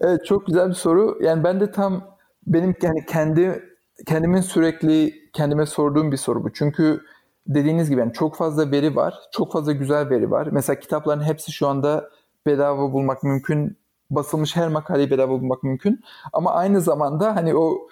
Evet 0.00 0.24
çok 0.24 0.46
güzel 0.46 0.68
bir 0.68 0.74
soru. 0.74 1.18
Yani 1.22 1.44
ben 1.44 1.60
de 1.60 1.70
tam 1.70 2.18
benim 2.46 2.74
yani 2.82 3.06
kendi 3.06 3.62
kendimin 4.06 4.40
sürekli 4.40 5.14
kendime 5.32 5.66
sorduğum 5.66 6.12
bir 6.12 6.16
soru 6.16 6.44
bu. 6.44 6.52
Çünkü 6.52 7.00
dediğiniz 7.46 7.90
gibi 7.90 8.00
yani 8.00 8.12
çok 8.12 8.36
fazla 8.36 8.70
veri 8.70 8.96
var. 8.96 9.14
Çok 9.32 9.52
fazla 9.52 9.72
güzel 9.72 10.10
veri 10.10 10.30
var. 10.30 10.48
Mesela 10.52 10.80
kitapların 10.80 11.22
hepsi 11.22 11.52
şu 11.52 11.68
anda 11.68 12.10
bedava 12.46 12.92
bulmak 12.92 13.22
mümkün. 13.22 13.76
Basılmış 14.10 14.56
her 14.56 14.68
makaleyi 14.68 15.10
bedava 15.10 15.30
bulmak 15.30 15.62
mümkün. 15.62 16.00
Ama 16.32 16.52
aynı 16.52 16.80
zamanda 16.80 17.36
hani 17.36 17.54
o 17.56 17.88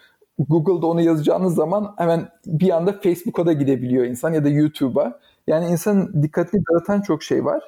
Google'da 0.49 0.87
onu 0.87 1.01
yazacağınız 1.01 1.55
zaman 1.55 1.95
hemen 1.99 2.29
bir 2.47 2.71
anda 2.71 2.93
Facebook'a 2.93 3.47
da 3.47 3.53
gidebiliyor 3.53 4.05
insan 4.05 4.33
ya 4.33 4.45
da 4.45 4.49
YouTube'a. 4.49 5.21
Yani 5.47 5.67
insanın 5.67 6.23
dikkatini 6.23 6.63
dağıtan 6.73 7.01
çok 7.01 7.23
şey 7.23 7.45
var. 7.45 7.63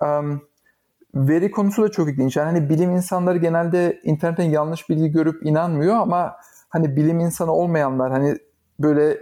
Um, 0.00 0.42
veri 1.14 1.50
konusu 1.50 1.82
da 1.82 1.90
çok 1.90 2.08
ilginç. 2.08 2.36
Yani 2.36 2.46
hani 2.46 2.68
bilim 2.68 2.90
insanları 2.90 3.38
genelde 3.38 4.00
internetten 4.04 4.44
yanlış 4.44 4.88
bilgi 4.90 5.08
görüp 5.08 5.46
inanmıyor 5.46 5.94
ama 5.94 6.36
hani 6.74 6.96
bilim 6.96 7.20
insanı 7.20 7.52
olmayanlar 7.52 8.10
hani 8.10 8.38
böyle 8.80 9.18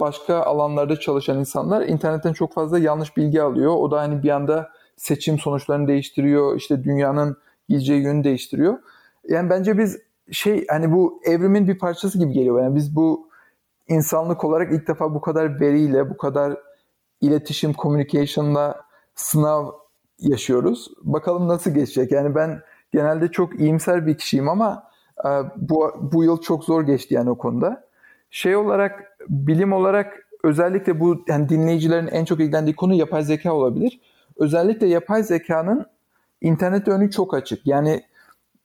başka 0.00 0.42
alanlarda 0.42 1.00
çalışan 1.00 1.38
insanlar 1.38 1.82
internetten 1.86 2.32
çok 2.32 2.54
fazla 2.54 2.78
yanlış 2.78 3.16
bilgi 3.16 3.42
alıyor. 3.42 3.74
O 3.74 3.90
da 3.90 4.00
hani 4.00 4.22
bir 4.22 4.28
anda 4.28 4.70
seçim 4.96 5.38
sonuçlarını 5.38 5.88
değiştiriyor. 5.88 6.56
işte 6.56 6.84
dünyanın 6.84 7.36
gideceği 7.68 8.02
yönü 8.02 8.24
değiştiriyor. 8.24 8.78
Yani 9.28 9.50
bence 9.50 9.78
biz 9.78 9.98
şey 10.30 10.66
hani 10.66 10.92
bu 10.92 11.20
evrimin 11.24 11.68
bir 11.68 11.78
parçası 11.78 12.18
gibi 12.18 12.32
geliyor. 12.32 12.62
Yani 12.62 12.76
biz 12.76 12.96
bu 12.96 13.28
insanlık 13.88 14.44
olarak 14.44 14.72
ilk 14.72 14.88
defa 14.88 15.14
bu 15.14 15.20
kadar 15.20 15.60
veriyle, 15.60 16.10
bu 16.10 16.16
kadar 16.16 16.56
iletişim, 17.20 17.72
communication'la 17.72 18.84
sınav 19.14 19.70
yaşıyoruz. 20.18 20.90
Bakalım 21.02 21.48
nasıl 21.48 21.70
geçecek. 21.70 22.12
Yani 22.12 22.34
ben 22.34 22.60
genelde 22.92 23.28
çok 23.28 23.60
iyimser 23.60 24.06
bir 24.06 24.18
kişiyim 24.18 24.48
ama 24.48 24.93
bu, 25.56 25.92
bu 26.12 26.24
yıl 26.24 26.40
çok 26.40 26.64
zor 26.64 26.82
geçti 26.82 27.14
yani 27.14 27.30
o 27.30 27.38
konuda. 27.38 27.84
Şey 28.30 28.56
olarak, 28.56 29.18
bilim 29.28 29.72
olarak 29.72 30.26
özellikle 30.44 31.00
bu 31.00 31.24
yani 31.28 31.48
dinleyicilerin 31.48 32.06
en 32.06 32.24
çok 32.24 32.40
ilgilendiği 32.40 32.76
konu 32.76 32.94
yapay 32.94 33.22
zeka 33.22 33.52
olabilir. 33.52 34.00
Özellikle 34.36 34.86
yapay 34.86 35.22
zekanın 35.22 35.86
internet 36.40 36.88
önü 36.88 37.10
çok 37.10 37.34
açık. 37.34 37.66
Yani 37.66 38.02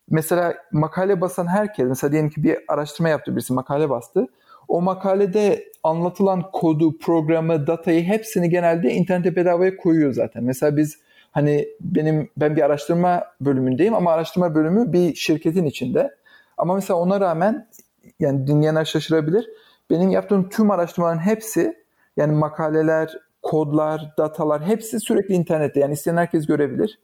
mesela 0.09 0.53
makale 0.71 1.21
basan 1.21 1.47
herkes, 1.47 1.87
mesela 1.87 2.11
diyelim 2.11 2.29
ki 2.29 2.43
bir 2.43 2.57
araştırma 2.67 3.09
yaptı 3.09 3.35
birisi 3.35 3.53
makale 3.53 3.89
bastı. 3.89 4.27
O 4.67 4.81
makalede 4.81 5.65
anlatılan 5.83 6.51
kodu, 6.51 6.97
programı, 6.97 7.67
datayı 7.67 8.03
hepsini 8.03 8.49
genelde 8.49 8.91
internete 8.91 9.35
bedavaya 9.35 9.77
koyuyor 9.77 10.13
zaten. 10.13 10.43
Mesela 10.43 10.77
biz 10.77 10.97
hani 11.31 11.67
benim 11.81 12.29
ben 12.37 12.55
bir 12.55 12.61
araştırma 12.61 13.23
bölümündeyim 13.41 13.93
ama 13.93 14.11
araştırma 14.11 14.55
bölümü 14.55 14.93
bir 14.93 15.15
şirketin 15.15 15.65
içinde. 15.65 16.15
Ama 16.59 16.75
mesela 16.75 16.99
ona 16.99 17.21
rağmen 17.21 17.67
yani 18.19 18.47
dinleyenler 18.47 18.85
şaşırabilir. 18.85 19.49
Benim 19.89 20.09
yaptığım 20.09 20.49
tüm 20.49 20.71
araştırmaların 20.71 21.19
hepsi 21.19 21.83
yani 22.17 22.33
makaleler, 22.33 23.17
kodlar, 23.43 24.13
datalar 24.17 24.63
hepsi 24.63 24.99
sürekli 24.99 25.33
internette. 25.35 25.79
Yani 25.79 25.93
isteyen 25.93 26.17
herkes 26.17 26.47
görebilir. 26.47 26.99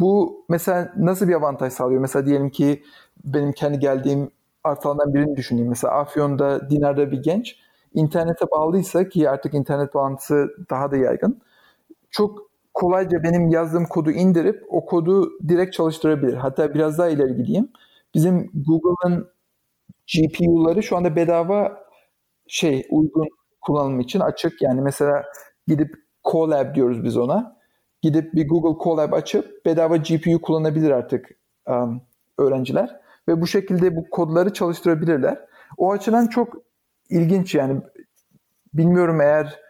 Bu 0.00 0.44
mesela 0.48 0.92
nasıl 0.96 1.28
bir 1.28 1.34
avantaj 1.34 1.72
sağlıyor? 1.72 2.00
Mesela 2.00 2.26
diyelim 2.26 2.50
ki 2.50 2.82
benim 3.24 3.52
kendi 3.52 3.78
geldiğim 3.78 4.30
artalardan 4.64 5.14
birini 5.14 5.36
düşüneyim. 5.36 5.68
Mesela 5.68 5.94
Afyon'da, 5.94 6.70
Dinar'da 6.70 7.12
bir 7.12 7.22
genç 7.22 7.56
internete 7.94 8.46
bağlıysa 8.50 9.08
ki 9.08 9.30
artık 9.30 9.54
internet 9.54 9.94
bağlantısı 9.94 10.48
daha 10.70 10.90
da 10.90 10.96
yaygın. 10.96 11.40
Çok 12.10 12.50
kolayca 12.74 13.22
benim 13.22 13.48
yazdığım 13.50 13.86
kodu 13.86 14.10
indirip 14.10 14.64
o 14.68 14.86
kodu 14.86 15.30
direkt 15.48 15.72
çalıştırabilir. 15.74 16.34
Hatta 16.34 16.74
biraz 16.74 16.98
daha 16.98 17.08
ileri 17.08 17.36
gideyim. 17.36 17.68
Bizim 18.16 18.50
Google'ın 18.54 19.28
GPU'ları 20.14 20.82
şu 20.82 20.96
anda 20.96 21.16
bedava 21.16 21.84
şey 22.48 22.86
uygun 22.90 23.28
kullanım 23.60 24.00
için 24.00 24.20
açık. 24.20 24.62
Yani 24.62 24.80
mesela 24.80 25.24
gidip 25.66 25.94
Colab 26.30 26.74
diyoruz 26.74 27.04
biz 27.04 27.16
ona. 27.16 27.56
Gidip 28.02 28.34
bir 28.34 28.48
Google 28.48 28.84
Colab 28.84 29.12
açıp 29.12 29.64
bedava 29.66 29.96
GPU 29.96 30.40
kullanabilir 30.42 30.90
artık 30.90 31.28
um, 31.68 32.02
öğrenciler. 32.38 33.00
Ve 33.28 33.40
bu 33.40 33.46
şekilde 33.46 33.96
bu 33.96 34.10
kodları 34.10 34.52
çalıştırabilirler. 34.52 35.38
O 35.76 35.92
açıdan 35.92 36.26
çok 36.26 36.56
ilginç 37.10 37.54
yani. 37.54 37.80
Bilmiyorum 38.74 39.20
eğer 39.20 39.60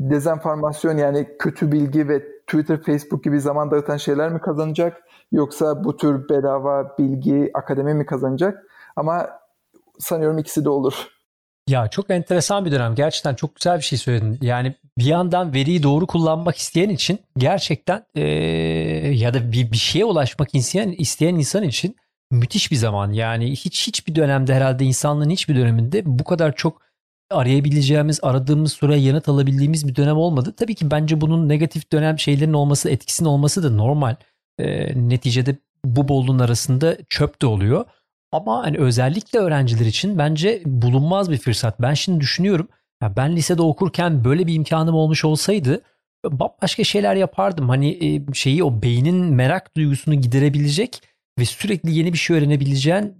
dezenformasyon 0.00 0.96
yani 0.96 1.28
kötü 1.38 1.72
bilgi 1.72 2.08
ve 2.08 2.35
Twitter, 2.46 2.82
Facebook 2.82 3.24
gibi 3.24 3.40
zaman 3.40 3.70
dağıtan 3.70 3.96
şeyler 3.96 4.30
mi 4.32 4.40
kazanacak? 4.40 5.02
Yoksa 5.32 5.84
bu 5.84 5.96
tür 5.96 6.28
bedava 6.28 6.98
bilgi, 6.98 7.50
akademi 7.54 7.94
mi 7.94 8.06
kazanacak? 8.06 8.64
Ama 8.96 9.28
sanıyorum 9.98 10.38
ikisi 10.38 10.64
de 10.64 10.68
olur. 10.68 11.08
Ya 11.68 11.88
çok 11.88 12.10
enteresan 12.10 12.64
bir 12.64 12.72
dönem. 12.72 12.94
Gerçekten 12.94 13.34
çok 13.34 13.56
güzel 13.56 13.78
bir 13.78 13.82
şey 13.82 13.98
söyledin. 13.98 14.38
Yani 14.40 14.74
bir 14.98 15.04
yandan 15.04 15.54
veriyi 15.54 15.82
doğru 15.82 16.06
kullanmak 16.06 16.56
isteyen 16.56 16.88
için 16.88 17.18
gerçekten 17.36 18.04
ee, 18.14 18.22
ya 19.14 19.34
da 19.34 19.52
bir, 19.52 19.72
bir 19.72 19.76
şeye 19.76 20.04
ulaşmak 20.04 20.54
isteyen, 20.54 20.94
isteyen 20.98 21.34
insan 21.34 21.62
için 21.62 21.96
müthiş 22.30 22.70
bir 22.70 22.76
zaman. 22.76 23.12
Yani 23.12 23.50
hiç 23.50 23.86
hiçbir 23.86 24.14
dönemde 24.14 24.54
herhalde 24.54 24.84
insanlığın 24.84 25.30
hiçbir 25.30 25.56
döneminde 25.56 26.02
bu 26.06 26.24
kadar 26.24 26.54
çok 26.54 26.85
arayabileceğimiz, 27.30 28.20
aradığımız 28.22 28.72
soruya 28.72 28.98
yanıt 28.98 29.28
alabildiğimiz 29.28 29.88
bir 29.88 29.96
dönem 29.96 30.16
olmadı. 30.16 30.54
Tabii 30.56 30.74
ki 30.74 30.90
bence 30.90 31.20
bunun 31.20 31.48
negatif 31.48 31.92
dönem 31.92 32.18
şeylerin 32.18 32.52
olması, 32.52 32.90
etkisinin 32.90 33.28
olması 33.28 33.62
da 33.62 33.70
normal. 33.70 34.16
E, 34.58 34.92
neticede 35.08 35.56
bu 35.84 36.08
bolluğun 36.08 36.38
arasında 36.38 36.96
çöp 37.08 37.42
de 37.42 37.46
oluyor. 37.46 37.84
Ama 38.32 38.62
hani 38.62 38.78
özellikle 38.78 39.38
öğrenciler 39.38 39.86
için 39.86 40.18
bence 40.18 40.62
bulunmaz 40.66 41.30
bir 41.30 41.38
fırsat. 41.38 41.82
Ben 41.82 41.94
şimdi 41.94 42.20
düşünüyorum. 42.20 42.68
Ya 43.02 43.16
ben 43.16 43.36
lisede 43.36 43.62
okurken 43.62 44.24
böyle 44.24 44.46
bir 44.46 44.54
imkanım 44.54 44.94
olmuş 44.94 45.24
olsaydı 45.24 45.82
bambaşka 46.24 46.84
şeyler 46.84 47.14
yapardım. 47.14 47.68
Hani 47.68 47.88
e, 48.06 48.34
şeyi 48.34 48.64
o 48.64 48.82
beynin 48.82 49.16
merak 49.16 49.76
duygusunu 49.76 50.14
giderebilecek 50.14 51.02
ve 51.38 51.44
sürekli 51.44 51.98
yeni 51.98 52.12
bir 52.12 52.18
şey 52.18 52.36
öğrenebileceğin 52.36 53.14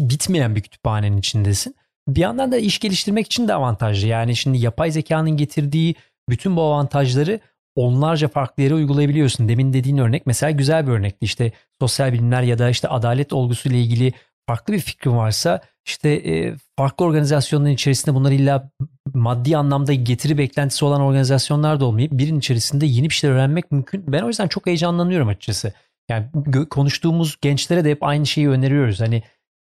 bitmeyen 0.00 0.56
bir 0.56 0.60
kütüphanenin 0.60 1.16
içindesin. 1.16 1.74
Bir 2.08 2.20
yandan 2.20 2.52
da 2.52 2.58
iş 2.58 2.78
geliştirmek 2.78 3.26
için 3.26 3.48
de 3.48 3.54
avantajlı. 3.54 4.06
Yani 4.08 4.36
şimdi 4.36 4.58
yapay 4.58 4.90
zekanın 4.90 5.30
getirdiği 5.30 5.94
bütün 6.28 6.56
bu 6.56 6.62
avantajları 6.62 7.40
onlarca 7.76 8.28
farklı 8.28 8.62
yere 8.62 8.74
uygulayabiliyorsun. 8.74 9.48
Demin 9.48 9.72
dediğin 9.72 9.98
örnek 9.98 10.26
mesela 10.26 10.50
güzel 10.50 10.86
bir 10.86 10.92
örnekti. 10.92 11.24
İşte 11.24 11.52
sosyal 11.80 12.12
bilimler 12.12 12.42
ya 12.42 12.58
da 12.58 12.70
işte 12.70 12.88
adalet 12.88 13.32
olgusuyla 13.32 13.78
ilgili 13.78 14.12
farklı 14.48 14.74
bir 14.74 14.78
fikrin 14.78 15.16
varsa 15.16 15.60
işte 15.86 16.10
e, 16.10 16.54
farklı 16.78 17.04
organizasyonların 17.04 17.72
içerisinde 17.72 18.14
bunlar 18.14 18.32
illa 18.32 18.70
maddi 19.14 19.56
anlamda 19.56 19.92
getiri 19.92 20.38
beklentisi 20.38 20.84
olan 20.84 21.00
organizasyonlar 21.00 21.80
da 21.80 21.84
olmayıp 21.84 22.12
birinin 22.12 22.38
içerisinde 22.38 22.86
yeni 22.86 23.08
bir 23.08 23.14
şeyler 23.14 23.34
öğrenmek 23.34 23.72
mümkün. 23.72 24.04
Ben 24.12 24.22
o 24.22 24.28
yüzden 24.28 24.48
çok 24.48 24.66
heyecanlanıyorum 24.66 25.28
açıkçası. 25.28 25.72
Yani 26.10 26.26
konuştuğumuz 26.70 27.36
gençlere 27.40 27.84
de 27.84 27.90
hep 27.90 28.02
aynı 28.02 28.26
şeyi 28.26 28.48
öneriyoruz. 28.48 29.00
Hani 29.00 29.22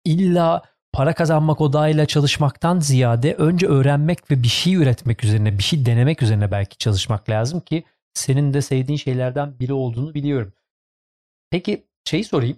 illa 0.06 0.62
para 0.96 1.14
kazanmak 1.14 1.62
odağıyla 1.62 2.06
çalışmaktan 2.06 2.80
ziyade 2.80 3.34
önce 3.34 3.68
öğrenmek 3.68 4.32
ve 4.32 4.44
bir 4.44 4.48
şey 4.48 4.76
üretmek 4.76 5.24
üzerine, 5.24 5.58
bir 5.58 5.64
şey 5.64 5.86
denemek 5.86 6.22
üzerine 6.22 6.52
belki 6.52 6.78
çalışmak 6.78 7.30
lazım 7.30 7.60
ki 7.60 7.84
senin 8.14 8.54
de 8.54 8.62
sevdiğin 8.62 8.98
şeylerden 8.98 9.60
biri 9.60 9.74
olduğunu 9.74 10.14
biliyorum. 10.14 10.54
Peki 11.52 11.86
şeyi 12.06 12.24
sorayım. 12.24 12.58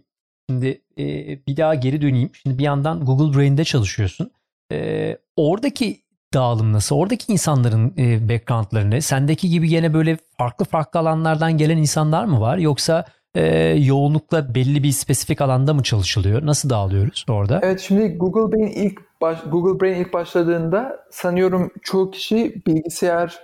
Şimdi 0.50 0.82
e, 0.98 1.06
bir 1.48 1.58
daha 1.58 1.76
geri 1.76 2.02
döneyim. 2.02 2.30
Şimdi 2.34 2.58
bir 2.58 2.64
yandan 2.64 3.06
Google 3.06 3.38
Brain'de 3.38 3.64
çalışıyorsun. 3.64 4.32
E, 4.72 5.18
oradaki 5.36 6.02
dağılım 6.34 6.74
nasıl? 6.74 6.96
Oradaki 6.96 7.32
insanların 7.32 7.94
e, 7.98 8.30
backgroundları 8.30 9.02
Sendeki 9.02 9.50
gibi 9.50 9.72
yine 9.72 9.94
böyle 9.94 10.18
farklı 10.38 10.66
farklı 10.66 11.00
alanlardan 11.00 11.58
gelen 11.58 11.78
insanlar 11.78 12.26
mı 12.26 12.42
var? 12.42 12.58
Yoksa 12.58 13.06
e, 13.38 13.76
yoğunlukla 13.80 14.56
belli 14.56 14.84
bir 14.84 14.92
spesifik 14.92 15.42
alanda 15.42 15.74
mı 15.74 15.84
çalışılıyor? 15.84 16.46
Nasıl 16.46 16.70
dağılıyoruz 16.70 17.26
orada? 17.30 17.60
Evet 17.64 17.80
şimdi 17.80 18.18
Google 18.18 18.58
Brain 18.58 18.68
ilk 18.68 19.22
baş, 19.22 19.40
Google 19.52 19.80
Brain 19.82 20.02
ilk 20.02 20.14
başladığında 20.14 21.06
sanıyorum 21.12 21.72
çoğu 21.82 22.12
kişi 22.12 22.62
bilgisayar 22.68 23.40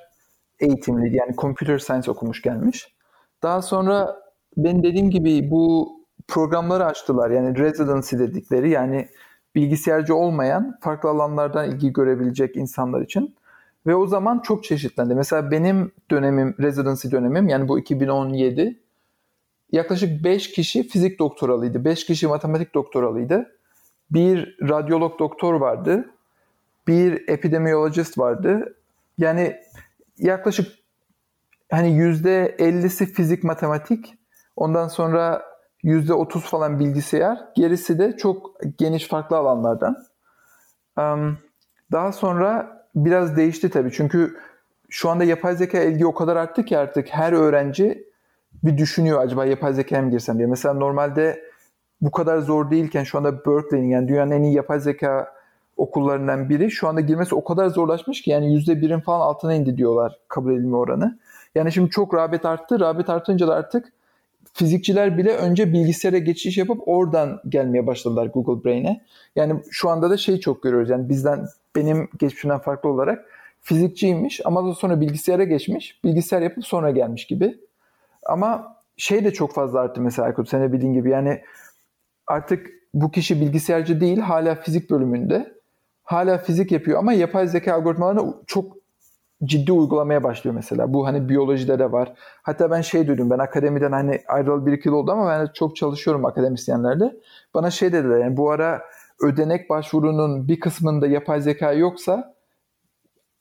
eğitimliydi. 0.59 1.15
Yani 1.15 1.35
computer 1.37 1.79
science 1.79 2.11
okumuş 2.11 2.41
gelmiş. 2.41 2.93
Daha 3.43 3.61
sonra 3.61 4.15
ben 4.57 4.83
dediğim 4.83 5.09
gibi 5.09 5.51
bu 5.51 5.91
programları 6.27 6.85
açtılar. 6.85 7.29
Yani 7.29 7.57
residency 7.57 8.17
dedikleri 8.17 8.69
yani 8.69 9.07
bilgisayarcı 9.55 10.15
olmayan 10.15 10.77
farklı 10.81 11.09
alanlardan 11.09 11.71
ilgi 11.71 11.93
görebilecek 11.93 12.55
insanlar 12.55 13.01
için. 13.01 13.35
Ve 13.87 13.95
o 13.95 14.07
zaman 14.07 14.39
çok 14.39 14.63
çeşitlendi. 14.63 15.15
Mesela 15.15 15.51
benim 15.51 15.91
dönemim, 16.11 16.55
residency 16.59 17.11
dönemim 17.11 17.47
yani 17.47 17.67
bu 17.67 17.79
2017 17.79 18.82
yaklaşık 19.73 20.23
5 20.23 20.51
kişi 20.51 20.87
fizik 20.87 21.19
doktoralıydı. 21.19 21.85
5 21.85 22.05
kişi 22.05 22.27
matematik 22.27 22.73
doktoralıydı. 22.73 23.49
bir 24.13 24.57
radyolog 24.69 25.19
doktor 25.19 25.53
vardı, 25.53 26.09
bir 26.87 27.29
epidemiologist 27.29 28.17
vardı. 28.17 28.75
Yani 29.17 29.55
yaklaşık 30.17 30.71
hani 31.71 31.95
yüzde 31.95 32.55
50'si 32.59 33.05
fizik 33.05 33.43
matematik, 33.43 34.15
ondan 34.55 34.87
sonra 34.87 35.45
yüzde 35.83 36.13
30 36.13 36.43
falan 36.43 36.79
bilgisayar, 36.79 37.37
gerisi 37.55 37.99
de 37.99 38.17
çok 38.17 38.59
geniş 38.77 39.07
farklı 39.07 39.37
alanlardan. 39.37 39.97
Daha 41.91 42.11
sonra 42.11 42.77
biraz 42.95 43.37
değişti 43.37 43.69
tabii 43.69 43.91
çünkü 43.91 44.37
şu 44.89 45.09
anda 45.09 45.23
yapay 45.23 45.55
zeka 45.55 45.81
ilgi 45.81 46.05
o 46.05 46.13
kadar 46.13 46.35
arttı 46.35 46.65
ki 46.65 46.77
artık 46.77 47.09
her 47.09 47.33
öğrenci 47.33 48.12
bir 48.63 48.77
düşünüyor 48.77 49.21
acaba 49.21 49.45
yapay 49.45 49.73
zeka 49.73 50.01
mı 50.01 50.11
girsem 50.11 50.37
diye. 50.37 50.47
Mesela 50.47 50.73
normalde 50.73 51.43
bu 52.01 52.11
kadar 52.11 52.39
zor 52.39 52.71
değilken 52.71 53.03
şu 53.03 53.17
anda 53.17 53.45
Berkeley'nin 53.45 53.89
yani 53.89 54.07
dünyanın 54.07 54.31
en 54.31 54.43
iyi 54.43 54.55
yapay 54.55 54.79
zeka 54.79 55.33
okullarından 55.77 56.49
biri 56.49 56.71
şu 56.71 56.87
anda 56.87 57.01
girmesi 57.01 57.35
o 57.35 57.43
kadar 57.43 57.67
zorlaşmış 57.67 58.21
ki 58.21 58.31
yani 58.31 58.45
%1'in 58.45 58.99
falan 58.99 59.19
altına 59.19 59.53
indi 59.53 59.77
diyorlar 59.77 60.19
kabul 60.27 60.53
edilme 60.53 60.77
oranı. 60.77 61.19
Yani 61.55 61.71
şimdi 61.71 61.89
çok 61.89 62.13
rağbet 62.13 62.45
arttı. 62.45 62.79
Rağbet 62.79 63.09
artınca 63.09 63.47
da 63.47 63.55
artık 63.55 63.93
fizikçiler 64.53 65.17
bile 65.17 65.35
önce 65.35 65.73
bilgisayara 65.73 66.17
geçiş 66.17 66.57
yapıp 66.57 66.87
oradan 66.87 67.41
gelmeye 67.49 67.87
başladılar 67.87 68.25
Google 68.25 68.63
Brain'e. 68.63 69.01
Yani 69.35 69.61
şu 69.71 69.89
anda 69.89 70.09
da 70.09 70.17
şey 70.17 70.39
çok 70.39 70.63
görüyoruz. 70.63 70.89
Yani 70.89 71.09
bizden 71.09 71.47
benim 71.75 72.09
geçmişimden 72.19 72.59
farklı 72.59 72.89
olarak 72.89 73.25
fizikçiymiş 73.61 74.41
ama 74.45 74.65
da 74.65 74.75
sonra 74.75 75.01
bilgisayara 75.01 75.43
geçmiş. 75.43 76.03
Bilgisayar 76.03 76.41
yapıp 76.41 76.65
sonra 76.65 76.91
gelmiş 76.91 77.27
gibi. 77.27 77.59
Ama 78.25 78.77
şey 78.97 79.25
de 79.25 79.33
çok 79.33 79.53
fazla 79.53 79.79
arttı 79.79 80.01
mesela 80.01 80.25
Aykut 80.25 80.49
sen 80.49 80.61
de 80.61 80.73
bildiğin 80.73 80.93
gibi. 80.93 81.09
Yani 81.09 81.41
artık 82.27 82.69
bu 82.93 83.11
kişi 83.11 83.41
bilgisayarcı 83.41 84.01
değil 84.01 84.19
hala 84.19 84.55
fizik 84.55 84.89
bölümünde. 84.89 85.53
Hala 86.03 86.37
fizik 86.37 86.71
yapıyor 86.71 86.99
ama 86.99 87.13
yapay 87.13 87.47
zeka 87.47 87.73
algoritmalarını 87.73 88.33
çok 88.47 88.77
ciddi 89.45 89.71
uygulamaya 89.71 90.23
başlıyor 90.23 90.55
mesela. 90.55 90.93
Bu 90.93 91.07
hani 91.07 91.29
biyolojide 91.29 91.79
de 91.79 91.91
var. 91.91 92.13
Hatta 92.43 92.71
ben 92.71 92.81
şey 92.81 93.07
duydum 93.07 93.29
ben 93.29 93.39
akademiden 93.39 93.91
hani 93.91 94.21
ayrılalı 94.27 94.65
bir 94.65 94.73
iki 94.73 94.89
yıl 94.89 94.95
oldu 94.95 95.11
ama 95.11 95.29
ben 95.29 95.49
çok 95.53 95.75
çalışıyorum 95.75 96.25
akademisyenlerle. 96.25 97.15
Bana 97.53 97.71
şey 97.71 97.93
dediler 97.93 98.17
yani 98.17 98.37
bu 98.37 98.51
ara 98.51 98.81
ödenek 99.23 99.69
başvurunun 99.69 100.47
bir 100.47 100.59
kısmında 100.59 101.07
yapay 101.07 101.41
zeka 101.41 101.73
yoksa 101.73 102.35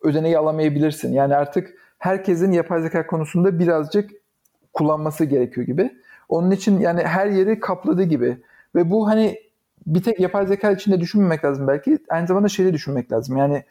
ödeneği 0.03 0.39
alamayabilirsin. 0.39 1.13
Yani 1.13 1.37
artık 1.37 1.75
herkesin 1.99 2.53
yapay 2.53 2.83
zeka 2.83 3.07
konusunda 3.07 3.59
birazcık 3.59 4.11
kullanması 4.73 5.25
gerekiyor 5.25 5.67
gibi. 5.67 5.91
Onun 6.29 6.51
için 6.51 6.81
yani 6.81 7.03
her 7.03 7.27
yeri 7.27 7.61
kapladı 7.61 8.03
gibi. 8.03 8.43
Ve 8.75 8.91
bu 8.91 9.09
hani 9.09 9.39
bir 9.87 10.03
tek 10.03 10.21
yapay 10.21 10.47
zeka 10.47 10.71
içinde 10.71 11.01
düşünmemek 11.01 11.45
lazım 11.45 11.69
belki. 11.69 11.99
Aynı 12.09 12.27
zamanda 12.27 12.49
şeyi 12.49 12.73
düşünmek 12.73 13.13
lazım. 13.13 13.37
Yani 13.37 13.65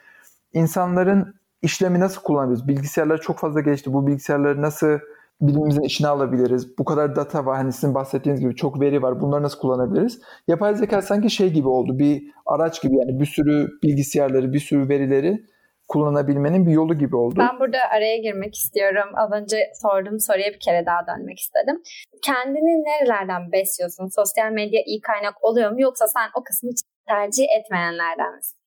insanların 0.53 1.35
işlemi 1.61 1.99
nasıl 1.99 2.21
kullanabiliriz? 2.21 2.67
Bilgisayarlar 2.67 3.17
çok 3.17 3.39
fazla 3.39 3.61
gelişti. 3.61 3.93
Bu 3.93 4.07
bilgisayarları 4.07 4.61
nasıl 4.61 4.99
bilimimizin 5.41 5.81
içine 5.81 6.07
alabiliriz? 6.07 6.77
Bu 6.77 6.85
kadar 6.85 7.15
data 7.15 7.45
var. 7.45 7.57
Hani 7.57 7.73
sizin 7.73 7.95
bahsettiğiniz 7.95 8.41
gibi 8.41 8.55
çok 8.55 8.81
veri 8.81 9.01
var. 9.01 9.21
Bunları 9.21 9.43
nasıl 9.43 9.59
kullanabiliriz? 9.59 10.21
Yapay 10.47 10.75
zeka 10.75 11.01
sanki 11.01 11.29
şey 11.29 11.53
gibi 11.53 11.67
oldu. 11.67 11.99
Bir 11.99 12.23
araç 12.45 12.81
gibi 12.81 12.97
yani 12.97 13.19
bir 13.19 13.25
sürü 13.25 13.67
bilgisayarları, 13.83 14.53
bir 14.53 14.59
sürü 14.59 14.89
verileri 14.89 15.45
kullanabilmenin 15.91 16.67
bir 16.67 16.71
yolu 16.71 16.97
gibi 16.97 17.15
oldu. 17.15 17.35
Ben 17.39 17.59
burada 17.59 17.77
araya 17.95 18.17
girmek 18.17 18.55
istiyorum. 18.55 19.09
Az 19.15 19.31
önce 19.31 19.57
sorduğum 19.81 20.19
soruya 20.19 20.49
bir 20.53 20.59
kere 20.59 20.85
daha 20.85 21.01
dönmek 21.07 21.39
istedim. 21.39 21.81
Kendini 22.21 22.83
nerelerden 22.83 23.51
besliyorsun? 23.51 24.07
Sosyal 24.07 24.51
medya 24.51 24.81
iyi 24.85 25.01
kaynak 25.01 25.43
oluyor 25.43 25.71
mu 25.71 25.81
yoksa 25.81 26.07
sen 26.07 26.29
o 26.35 26.43
kısmı 26.43 26.69
tercih 27.07 27.45
etmeyenlerden 27.59 28.35
misin? 28.35 28.57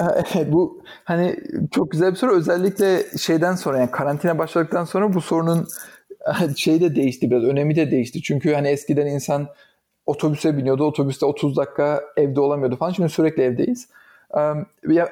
Evet 0.00 0.52
bu 0.52 0.82
hani 1.04 1.36
çok 1.70 1.90
güzel 1.90 2.10
bir 2.10 2.16
soru. 2.16 2.36
Özellikle 2.36 3.18
şeyden 3.18 3.54
sonra 3.54 3.78
yani 3.78 3.90
karantina 3.90 4.38
başladıktan 4.38 4.84
sonra 4.84 5.14
bu 5.14 5.20
sorunun 5.20 5.66
şey 6.56 6.80
de 6.80 6.96
değişti 6.96 7.30
biraz. 7.30 7.44
Önemi 7.44 7.76
de 7.76 7.90
değişti. 7.90 8.22
Çünkü 8.22 8.54
hani 8.54 8.68
eskiden 8.68 9.06
insan 9.06 9.48
otobüse 10.06 10.56
biniyordu. 10.56 10.84
Otobüste 10.84 11.26
30 11.26 11.56
dakika 11.56 12.00
evde 12.16 12.40
olamıyordu 12.40 12.76
falan. 12.76 12.90
Şimdi 12.90 13.08
sürekli 13.08 13.42
evdeyiz. 13.42 13.88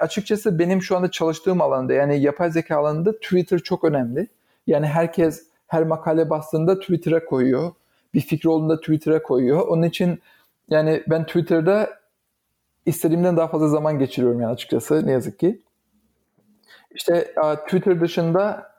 Açıkçası 0.00 0.58
benim 0.58 0.82
şu 0.82 0.96
anda 0.96 1.10
çalıştığım 1.10 1.60
alanda 1.60 1.92
yani 1.92 2.20
yapay 2.20 2.50
zeka 2.50 2.76
alanında 2.76 3.12
Twitter 3.12 3.58
çok 3.58 3.84
önemli. 3.84 4.28
Yani 4.66 4.86
herkes 4.86 5.46
her 5.66 5.82
makale 5.82 6.30
bastığında 6.30 6.80
Twitter'a 6.80 7.24
koyuyor. 7.24 7.72
Bir 8.14 8.20
fikri 8.20 8.48
olduğunda 8.48 8.80
Twitter'a 8.80 9.22
koyuyor. 9.22 9.68
Onun 9.68 9.82
için 9.82 10.20
yani 10.68 11.02
ben 11.06 11.26
Twitter'da 11.26 11.90
istediğimden 12.86 13.36
daha 13.36 13.48
fazla 13.48 13.68
zaman 13.68 13.98
geçiriyorum 13.98 14.40
yani 14.40 14.52
açıkçası 14.52 15.06
ne 15.06 15.12
yazık 15.12 15.38
ki. 15.38 15.62
İşte 16.94 17.34
Twitter 17.66 18.00
dışında 18.00 18.72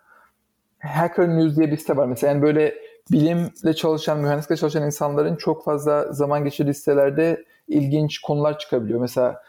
Hacker 0.79 1.27
News 1.27 1.57
diye 1.57 1.71
bir 1.71 1.77
site 1.77 1.97
var. 1.97 2.07
Mesela 2.07 2.33
yani 2.33 2.41
böyle 2.41 2.75
bilimle 3.11 3.73
çalışan, 3.75 4.19
mühendislikle 4.19 4.55
çalışan 4.55 4.85
insanların 4.85 5.35
çok 5.35 5.65
fazla 5.65 6.13
zaman 6.13 6.43
geçirdiği 6.43 6.73
sitelerde 6.73 7.45
ilginç 7.67 8.21
konular 8.21 8.59
çıkabiliyor. 8.59 8.99
Mesela 8.99 9.43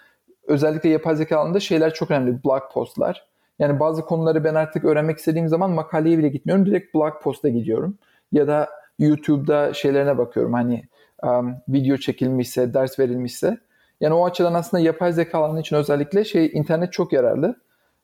özellikle 0.47 0.89
yapay 0.89 1.17
zeka 1.17 1.39
alanında 1.39 1.61
şeyler 1.61 1.95
çok 1.95 2.11
önemli. 2.11 2.45
Blog 2.45 2.63
postlar. 2.73 3.27
Yani 3.59 3.81
bazı 3.81 4.03
konuları 4.03 4.45
ben 4.45 4.55
artık 4.55 4.85
öğrenmek 4.85 5.19
istediğim 5.19 5.49
zaman 5.49 5.71
makaleye 5.71 6.19
bile 6.19 6.29
gitmiyorum. 6.29 6.67
Direkt 6.67 6.95
blog 6.95 7.23
posta 7.23 7.49
gidiyorum. 7.49 7.99
Ya 8.33 8.47
da 8.47 8.69
YouTube'da 8.99 9.75
şeylerine 9.75 10.19
bakıyorum. 10.19 10.53
Hani 10.53 10.85
um, 11.23 11.57
video 11.69 11.97
çekilmişse, 11.97 12.75
ders 12.75 12.99
verilmişse. 12.99 13.59
Yani 14.01 14.15
o 14.15 14.27
açıdan 14.27 14.55
aslında 14.55 14.83
yapay 14.83 15.13
zeka 15.13 15.39
alanı 15.39 15.61
için 15.61 15.77
özellikle 15.77 16.25
şey 16.25 16.51
internet 16.53 16.93
çok 16.93 17.13
yararlı. 17.13 17.57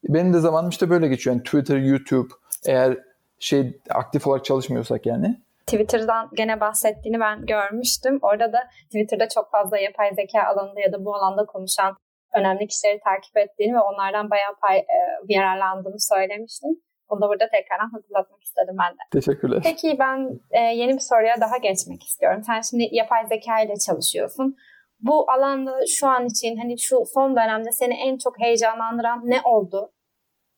Benim 0.04 0.34
de 0.34 0.38
zamanım 0.38 0.70
işte 0.70 0.90
böyle 0.90 1.08
geçiyor. 1.08 1.36
Yani 1.36 1.44
Twitter, 1.44 1.76
YouTube 1.76 2.28
eğer 2.66 2.98
şey 3.38 3.80
aktif 3.90 4.26
olarak 4.26 4.44
çalışmıyorsak 4.44 5.06
yani. 5.06 5.40
Twitter'dan 5.66 6.28
gene 6.34 6.60
bahsettiğini 6.60 7.20
ben 7.20 7.46
görmüştüm. 7.46 8.18
Orada 8.22 8.52
da 8.52 8.58
Twitter'da 8.84 9.28
çok 9.28 9.50
fazla 9.50 9.78
yapay 9.78 10.14
zeka 10.14 10.42
alanında 10.44 10.80
ya 10.80 10.92
da 10.92 11.04
bu 11.04 11.14
alanda 11.14 11.46
konuşan 11.46 11.96
önemli 12.38 12.66
kişileri 12.66 13.00
takip 13.04 13.36
ettiğini 13.36 13.74
ve 13.74 13.80
onlardan 13.80 14.30
bayağı 14.30 14.54
pay, 14.62 14.78
e, 14.78 14.98
yararlandığını 15.28 16.00
söylemiştim. 16.00 16.70
Bunu 17.10 17.20
da 17.20 17.28
burada 17.28 17.48
tekrardan 17.48 17.90
hatırlatmak 17.92 18.42
istedim 18.42 18.76
ben 18.82 18.92
de. 18.92 19.20
Teşekkürler. 19.20 19.60
Peki 19.62 19.96
ben 19.98 20.40
e, 20.50 20.60
yeni 20.60 20.92
bir 20.92 21.00
soruya 21.00 21.40
daha 21.40 21.56
geçmek 21.56 22.02
istiyorum. 22.02 22.42
Sen 22.46 22.60
şimdi 22.60 22.88
yapay 22.92 23.26
zeka 23.26 23.60
ile 23.60 23.74
çalışıyorsun. 23.86 24.56
Bu 25.00 25.30
alanda 25.30 25.76
şu 25.88 26.06
an 26.06 26.26
için 26.26 26.56
hani 26.56 26.78
şu 26.78 27.04
son 27.14 27.36
dönemde 27.36 27.72
seni 27.72 27.94
en 27.94 28.18
çok 28.18 28.40
heyecanlandıran 28.40 29.22
ne 29.24 29.40
oldu? 29.44 29.90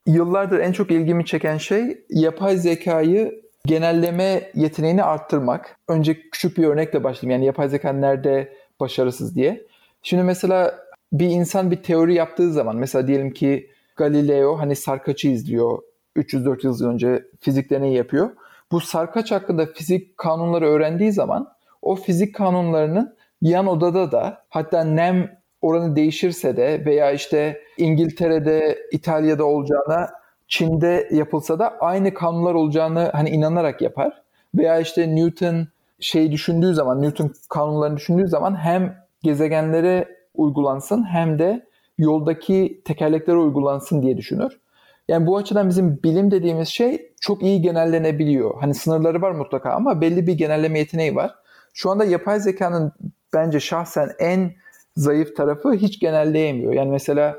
Yıllardır 0.07 0.61
en 0.61 0.73
çok 0.73 0.91
ilgimi 0.91 1.25
çeken 1.25 1.57
şey 1.57 2.05
yapay 2.11 2.57
zekayı 2.57 3.45
genelleme 3.67 4.51
yeteneğini 4.55 5.03
arttırmak. 5.03 5.77
Önce 5.89 6.31
küçük 6.31 6.59
bir 6.59 6.65
örnekle 6.65 7.05
başlayayım. 7.05 7.41
Yani 7.41 7.47
yapay 7.47 7.69
zeka 7.69 7.93
nerede 7.93 8.53
başarısız 8.81 9.37
diye. 9.37 9.67
Şimdi 10.03 10.23
mesela 10.23 10.75
bir 11.15 11.31
insan 11.31 11.71
bir 11.71 11.83
teori 11.83 12.15
yaptığı 12.15 12.53
zaman 12.53 12.77
mesela 12.77 13.07
diyelim 13.07 13.33
ki 13.33 13.71
Galileo 13.97 14.59
hani 14.59 14.77
sarkaçı 14.77 15.29
izliyor 15.29 15.79
300-400 16.17 16.67
yıl 16.67 16.91
önce 16.91 17.25
fizik 17.41 17.71
deneyi 17.71 17.97
yapıyor. 17.97 18.31
Bu 18.73 18.81
sarkaç 18.81 19.33
hakkında 19.33 19.67
fizik 19.67 20.19
kanunları 20.19 20.67
öğrendiği 20.67 21.13
zaman 21.13 21.49
o 21.83 21.97
fizik 21.97 22.35
kanunlarının 22.35 23.17
yan 23.43 23.67
odada 23.67 24.13
da 24.13 24.45
hatta 24.49 24.85
nem 24.85 25.31
oranı 25.63 25.97
değişirse 25.97 26.57
de 26.57 26.83
veya 26.87 27.13
işte 27.13 27.61
İngiltere'de, 27.79 28.79
İtalya'da 28.93 29.45
olacağına 29.45 30.11
Çin'de 30.49 31.09
yapılsa 31.11 31.59
da 31.59 31.79
aynı 31.81 32.15
kanunlar 32.15 32.55
olacağını 32.55 33.11
hani 33.13 33.31
inanarak 33.31 33.83
yapar. 33.83 34.23
Veya 34.55 34.81
işte 34.81 35.17
Newton 35.17 35.69
şey 36.01 36.33
düşündüğü 36.33 36.75
zaman, 36.75 37.03
Newton 37.03 37.35
kanunlarını 37.49 37.97
düşündüğü 37.97 38.29
zaman 38.29 38.57
hem 38.57 38.97
gezegenlere 39.23 40.09
uygulansın 40.35 41.05
hem 41.05 41.39
de 41.39 41.67
yoldaki 41.99 42.83
tekerleklere 42.85 43.37
uygulansın 43.37 44.03
diye 44.03 44.17
düşünür. 44.17 44.61
Yani 45.09 45.27
bu 45.27 45.37
açıdan 45.37 45.69
bizim 45.69 46.03
bilim 46.05 46.31
dediğimiz 46.31 46.69
şey 46.69 47.13
çok 47.21 47.43
iyi 47.43 47.63
genellenebiliyor. 47.63 48.61
Hani 48.61 48.75
sınırları 48.75 49.23
var 49.23 49.31
mutlaka 49.31 49.71
ama 49.71 50.01
belli 50.01 50.27
bir 50.27 50.33
genelleme 50.33 50.79
yeteneği 50.79 51.15
var. 51.15 51.35
Şu 51.75 51.91
anda 51.91 52.05
yapay 52.05 52.41
zekanın 52.41 52.93
bence 53.33 53.61
şahsen 53.61 54.11
en 54.19 54.53
zayıf 54.97 55.37
tarafı 55.37 55.73
hiç 55.73 56.01
genelleyemiyor. 56.01 56.73
Yani 56.73 56.91
mesela 56.91 57.37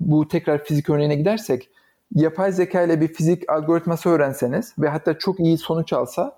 bu 0.00 0.28
tekrar 0.28 0.64
fizik 0.64 0.90
örneğine 0.90 1.14
gidersek 1.16 1.68
yapay 2.14 2.52
zeka 2.52 2.82
ile 2.82 3.00
bir 3.00 3.08
fizik 3.08 3.50
algoritması 3.50 4.08
öğrenseniz 4.08 4.74
ve 4.78 4.88
hatta 4.88 5.18
çok 5.18 5.40
iyi 5.40 5.58
sonuç 5.58 5.92
alsa 5.92 6.36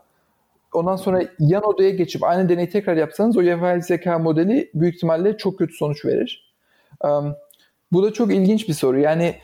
ondan 0.77 0.97
sonra 0.97 1.23
yan 1.39 1.65
odaya 1.65 1.91
geçip 1.91 2.25
aynı 2.25 2.49
deneyi 2.49 2.71
tekrar 2.71 2.97
yapsanız 2.97 3.37
o 3.37 3.41
yapay 3.41 3.83
zeka 3.83 4.19
modeli 4.19 4.71
büyük 4.75 4.95
ihtimalle 4.95 5.37
çok 5.37 5.59
kötü 5.59 5.75
sonuç 5.75 6.05
verir. 6.05 6.55
Um, 7.05 7.35
bu 7.93 8.03
da 8.03 8.13
çok 8.13 8.35
ilginç 8.35 8.69
bir 8.69 8.75
soru. 8.75 8.99
Yani 8.99 9.35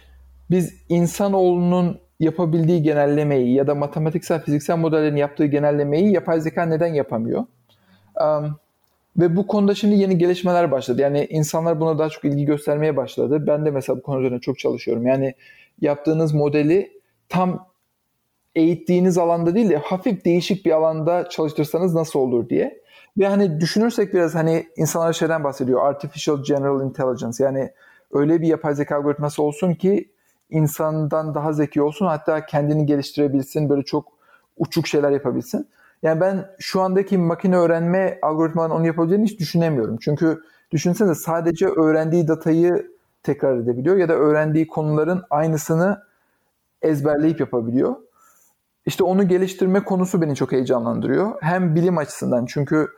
biz 0.51 0.75
insanoğlunun 0.89 2.01
yapabildiği 2.21 2.83
genellemeyi 2.83 3.55
ya 3.55 3.67
da 3.67 3.75
matematiksel 3.75 4.41
fiziksel 4.41 4.79
modellerin 4.79 5.17
yaptığı 5.17 5.47
genellemeyi 5.47 6.13
yapay 6.13 6.41
zeka 6.41 6.67
neden 6.67 6.95
yapamıyor? 6.95 7.45
Um, 8.21 8.57
Ve 9.17 9.37
bu 9.37 9.47
konuda 9.47 9.75
şimdi 9.75 9.95
yeni 9.95 10.19
gelişmeler 10.19 10.71
başladı. 10.71 11.03
Yani 11.03 11.27
insanlar 11.31 11.81
buna 11.81 11.99
daha 11.99 12.09
çok 12.09 12.25
ilgi 12.25 12.45
göstermeye 12.45 12.97
başladı. 12.97 13.47
Ben 13.47 13.67
de 13.67 13.71
mesela 13.71 13.97
bu 13.99 14.03
konu 14.03 14.21
üzerine 14.21 14.41
çok 14.41 14.59
çalışıyorum. 14.59 15.07
Yani 15.07 15.35
yaptığınız 15.81 16.35
modeli 16.35 16.93
tam 17.29 17.67
eğittiğiniz 18.55 19.19
alanda 19.19 19.55
değil 19.55 19.71
de 19.71 19.77
hafif 19.77 20.25
değişik 20.25 20.67
bir 20.67 20.71
alanda 20.71 21.29
çalıştırsanız 21.29 21.95
nasıl 21.95 22.19
olur 22.19 22.49
diye. 22.49 22.83
Ve 23.19 23.27
hani 23.27 23.61
düşünürsek 23.61 24.15
biraz 24.15 24.35
hani 24.35 24.67
insanlar 24.77 25.13
şeyden 25.13 25.45
bahsediyor. 25.45 25.87
Artificial 25.87 26.43
General 26.45 26.87
Intelligence 26.87 27.45
yani 27.45 27.71
öyle 28.13 28.41
bir 28.41 28.47
yapay 28.47 28.75
zeka 28.75 28.97
algoritması 28.97 29.43
olsun 29.43 29.75
ki 29.75 30.11
insandan 30.51 31.35
daha 31.35 31.53
zeki 31.53 31.83
olsun 31.83 32.07
hatta 32.07 32.47
kendini 32.47 32.87
geliştirebilsin 32.87 33.69
böyle 33.69 33.83
çok 33.83 34.13
uçuk 34.57 34.87
şeyler 34.87 35.11
yapabilsin. 35.11 35.69
Yani 36.03 36.21
ben 36.21 36.47
şu 36.59 36.81
andaki 36.81 37.19
makine 37.19 37.57
öğrenme 37.57 38.19
algoritmalarının 38.23 38.75
onu 38.75 38.87
yapabileceğini 38.87 39.25
hiç 39.25 39.41
düşünemiyorum. 39.41 39.97
Çünkü 40.01 40.43
düşünsenize 40.71 41.15
sadece 41.15 41.67
öğrendiği 41.67 42.29
datayı 42.29 42.93
tekrar 43.23 43.57
edebiliyor 43.59 43.97
ya 43.97 44.09
da 44.09 44.15
öğrendiği 44.15 44.67
konuların 44.67 45.23
aynısını 45.31 46.03
ezberleyip 46.83 47.41
yapabiliyor. 47.41 47.97
İşte 48.87 49.05
onu 49.05 49.29
geliştirme 49.29 49.85
konusu 49.85 50.23
beni 50.23 50.37
çok 50.37 50.53
heyecanlandırıyor. 50.53 51.33
Hem 51.41 51.75
bilim 51.75 51.99
açısından 51.99 52.47
çünkü 52.47 52.89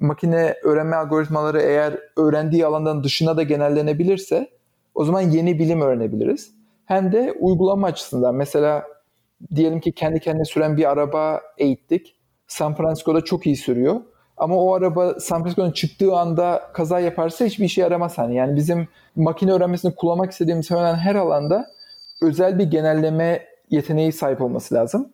makine 0.00 0.54
öğrenme 0.64 0.96
algoritmaları 0.96 1.60
eğer 1.60 1.98
öğrendiği 2.16 2.66
alandan 2.66 3.04
dışına 3.04 3.36
da 3.36 3.42
genellenebilirse 3.42 4.50
o 4.94 5.04
zaman 5.04 5.20
yeni 5.20 5.58
bilim 5.58 5.80
öğrenebiliriz. 5.80 6.52
Hem 6.86 7.12
de 7.12 7.34
uygulama 7.40 7.86
açısından 7.86 8.34
mesela 8.34 8.84
diyelim 9.54 9.80
ki 9.80 9.92
kendi 9.92 10.20
kendine 10.20 10.44
süren 10.44 10.76
bir 10.76 10.90
araba 10.90 11.40
eğittik. 11.58 12.16
San 12.46 12.74
Francisco'da 12.74 13.20
çok 13.20 13.46
iyi 13.46 13.56
sürüyor. 13.56 14.00
Ama 14.36 14.56
o 14.56 14.74
araba 14.74 15.20
San 15.20 15.38
Francisco'dan 15.38 15.70
çıktığı 15.70 16.16
anda 16.16 16.62
kaza 16.74 17.00
yaparsa 17.00 17.44
hiçbir 17.44 17.64
işe 17.64 17.80
yaramaz 17.80 18.18
hani. 18.18 18.34
Yani 18.34 18.56
bizim 18.56 18.88
makine 19.16 19.52
öğrenmesini 19.52 19.94
kullanmak 19.94 20.32
istediğimiz 20.32 20.70
hemen 20.70 20.94
her 20.94 21.14
alanda 21.14 21.66
özel 22.22 22.58
bir 22.58 22.64
genelleme 22.64 23.44
yeteneği 23.70 24.12
sahip 24.12 24.40
olması 24.40 24.74
lazım. 24.74 25.12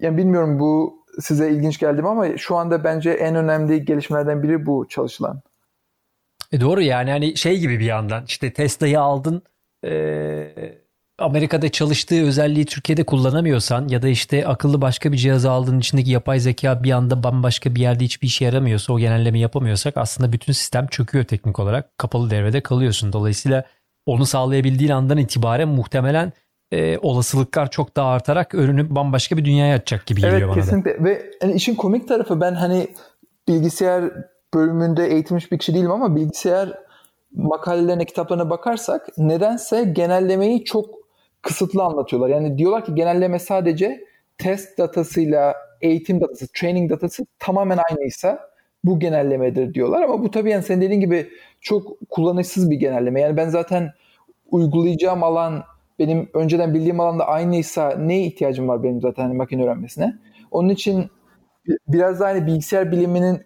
Yani 0.00 0.16
bilmiyorum 0.16 0.58
bu 0.58 0.98
size 1.20 1.50
ilginç 1.50 1.78
geldi 1.78 2.02
mi 2.02 2.08
ama 2.08 2.36
şu 2.36 2.56
anda 2.56 2.84
bence 2.84 3.10
en 3.10 3.34
önemli 3.34 3.84
gelişmelerden 3.84 4.42
biri 4.42 4.66
bu 4.66 4.88
çalışılan. 4.88 5.40
E 6.52 6.60
doğru 6.60 6.82
yani 6.82 7.10
hani 7.10 7.36
şey 7.36 7.58
gibi 7.58 7.80
bir 7.80 7.84
yandan 7.84 8.24
işte 8.26 8.52
Tesla'yı 8.52 9.00
aldın 9.00 9.42
e, 9.84 10.78
Amerika'da 11.18 11.68
çalıştığı 11.68 12.26
özelliği 12.26 12.66
Türkiye'de 12.66 13.04
kullanamıyorsan 13.04 13.88
ya 13.88 14.02
da 14.02 14.08
işte 14.08 14.46
akıllı 14.46 14.80
başka 14.80 15.12
bir 15.12 15.16
cihaz 15.16 15.44
aldığın 15.44 15.78
içindeki 15.78 16.10
yapay 16.10 16.40
zeka 16.40 16.82
bir 16.82 16.90
anda 16.90 17.22
bambaşka 17.22 17.74
bir 17.74 17.80
yerde 17.80 18.04
hiçbir 18.04 18.26
işe 18.26 18.44
yaramıyorsa 18.44 18.92
o 18.92 18.98
genelleme 18.98 19.38
yapamıyorsak 19.38 19.96
aslında 19.96 20.32
bütün 20.32 20.52
sistem 20.52 20.86
çöküyor 20.86 21.24
teknik 21.24 21.58
olarak 21.58 21.98
kapalı 21.98 22.30
devrede 22.30 22.60
kalıyorsun. 22.60 23.12
Dolayısıyla 23.12 23.64
onu 24.06 24.26
sağlayabildiğin 24.26 24.90
andan 24.90 25.18
itibaren 25.18 25.68
muhtemelen 25.68 26.32
e, 26.72 26.98
olasılıklar 26.98 27.70
çok 27.70 27.96
daha 27.96 28.10
artarak 28.10 28.54
önünü 28.54 28.94
bambaşka 28.94 29.36
bir 29.36 29.44
dünyaya 29.44 29.76
açacak 29.76 30.06
gibi 30.06 30.20
geliyor 30.20 30.38
evet, 30.38 30.48
bana 30.48 30.54
kesinlikle. 30.54 30.90
da. 30.90 30.94
Evet 30.94 31.18
kesinlikle 31.18 31.40
ve 31.40 31.46
yani 31.46 31.56
işin 31.56 31.74
komik 31.74 32.08
tarafı 32.08 32.40
ben 32.40 32.54
hani 32.54 32.88
bilgisayar 33.48 34.04
bölümünde 34.54 35.06
eğitilmiş 35.06 35.52
bir 35.52 35.58
kişi 35.58 35.74
değilim 35.74 35.90
ama 35.90 36.16
bilgisayar 36.16 36.78
makalelerine, 37.34 38.04
kitaplarına 38.04 38.50
bakarsak 38.50 39.18
nedense 39.18 39.84
genellemeyi 39.84 40.64
çok 40.64 40.94
kısıtlı 41.42 41.82
anlatıyorlar. 41.82 42.28
Yani 42.28 42.58
diyorlar 42.58 42.84
ki 42.84 42.94
genelleme 42.94 43.38
sadece 43.38 44.04
test 44.38 44.78
datasıyla 44.78 45.54
eğitim 45.80 46.20
datası, 46.20 46.46
training 46.52 46.90
datası 46.90 47.26
tamamen 47.38 47.78
aynıysa 47.90 48.48
bu 48.84 49.00
genellemedir 49.00 49.74
diyorlar. 49.74 50.02
Ama 50.02 50.22
bu 50.22 50.30
tabii 50.30 50.50
yani 50.50 50.62
senin 50.62 50.80
dediğin 50.80 51.00
gibi 51.00 51.30
çok 51.60 52.10
kullanışsız 52.10 52.70
bir 52.70 52.76
genelleme. 52.76 53.20
Yani 53.20 53.36
ben 53.36 53.48
zaten 53.48 53.92
uygulayacağım 54.50 55.22
alan 55.22 55.64
benim 55.98 56.28
önceden 56.34 56.74
bildiğim 56.74 57.00
alanda 57.00 57.26
aynıysa 57.26 57.90
neye 57.90 58.22
ihtiyacım 58.22 58.68
var 58.68 58.82
benim 58.82 59.00
zaten 59.00 59.22
hani 59.22 59.34
makine 59.34 59.64
öğrenmesine? 59.64 60.18
Onun 60.50 60.68
için 60.68 61.10
biraz 61.88 62.20
daha 62.20 62.28
hani 62.28 62.46
bilgisayar 62.46 62.92
biliminin 62.92 63.42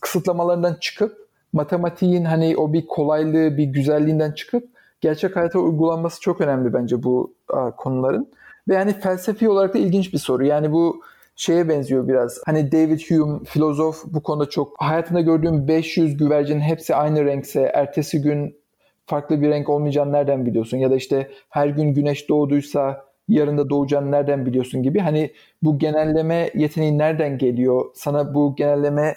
kısıtlamalarından 0.00 0.76
çıkıp 0.80 1.24
matematiğin 1.52 2.24
hani 2.24 2.56
o 2.56 2.72
bir 2.72 2.86
kolaylığı, 2.86 3.56
bir 3.56 3.64
güzelliğinden 3.64 4.32
çıkıp 4.32 4.68
gerçek 5.00 5.36
hayata 5.36 5.58
uygulanması 5.58 6.20
çok 6.20 6.40
önemli 6.40 6.72
bence 6.72 7.02
bu 7.02 7.34
a, 7.48 7.76
konuların. 7.76 8.32
Ve 8.68 8.74
yani 8.74 8.92
felsefi 9.00 9.48
olarak 9.48 9.74
da 9.74 9.78
ilginç 9.78 10.12
bir 10.12 10.18
soru. 10.18 10.44
Yani 10.44 10.72
bu 10.72 11.02
şeye 11.36 11.68
benziyor 11.68 12.08
biraz. 12.08 12.40
Hani 12.46 12.72
David 12.72 13.00
Hume 13.00 13.44
filozof 13.44 14.04
bu 14.06 14.22
konuda 14.22 14.50
çok 14.50 14.74
hayatında 14.78 15.20
gördüğüm 15.20 15.68
500 15.68 16.16
güvercin 16.16 16.60
hepsi 16.60 16.94
aynı 16.94 17.24
renkse 17.24 17.60
ertesi 17.74 18.22
gün 18.22 18.63
farklı 19.06 19.42
bir 19.42 19.50
renk 19.50 19.68
olmayacağını 19.68 20.12
nereden 20.12 20.46
biliyorsun? 20.46 20.76
Ya 20.76 20.90
da 20.90 20.96
işte 20.96 21.30
her 21.50 21.66
gün 21.66 21.94
güneş 21.94 22.28
doğduysa 22.28 23.04
yarın 23.28 23.58
da 23.58 23.70
doğacağını 23.70 24.10
nereden 24.10 24.46
biliyorsun 24.46 24.82
gibi. 24.82 25.00
Hani 25.00 25.30
bu 25.62 25.78
genelleme 25.78 26.50
yeteneği 26.54 26.98
nereden 26.98 27.38
geliyor? 27.38 27.84
Sana 27.94 28.34
bu 28.34 28.56
genelleme 28.56 29.14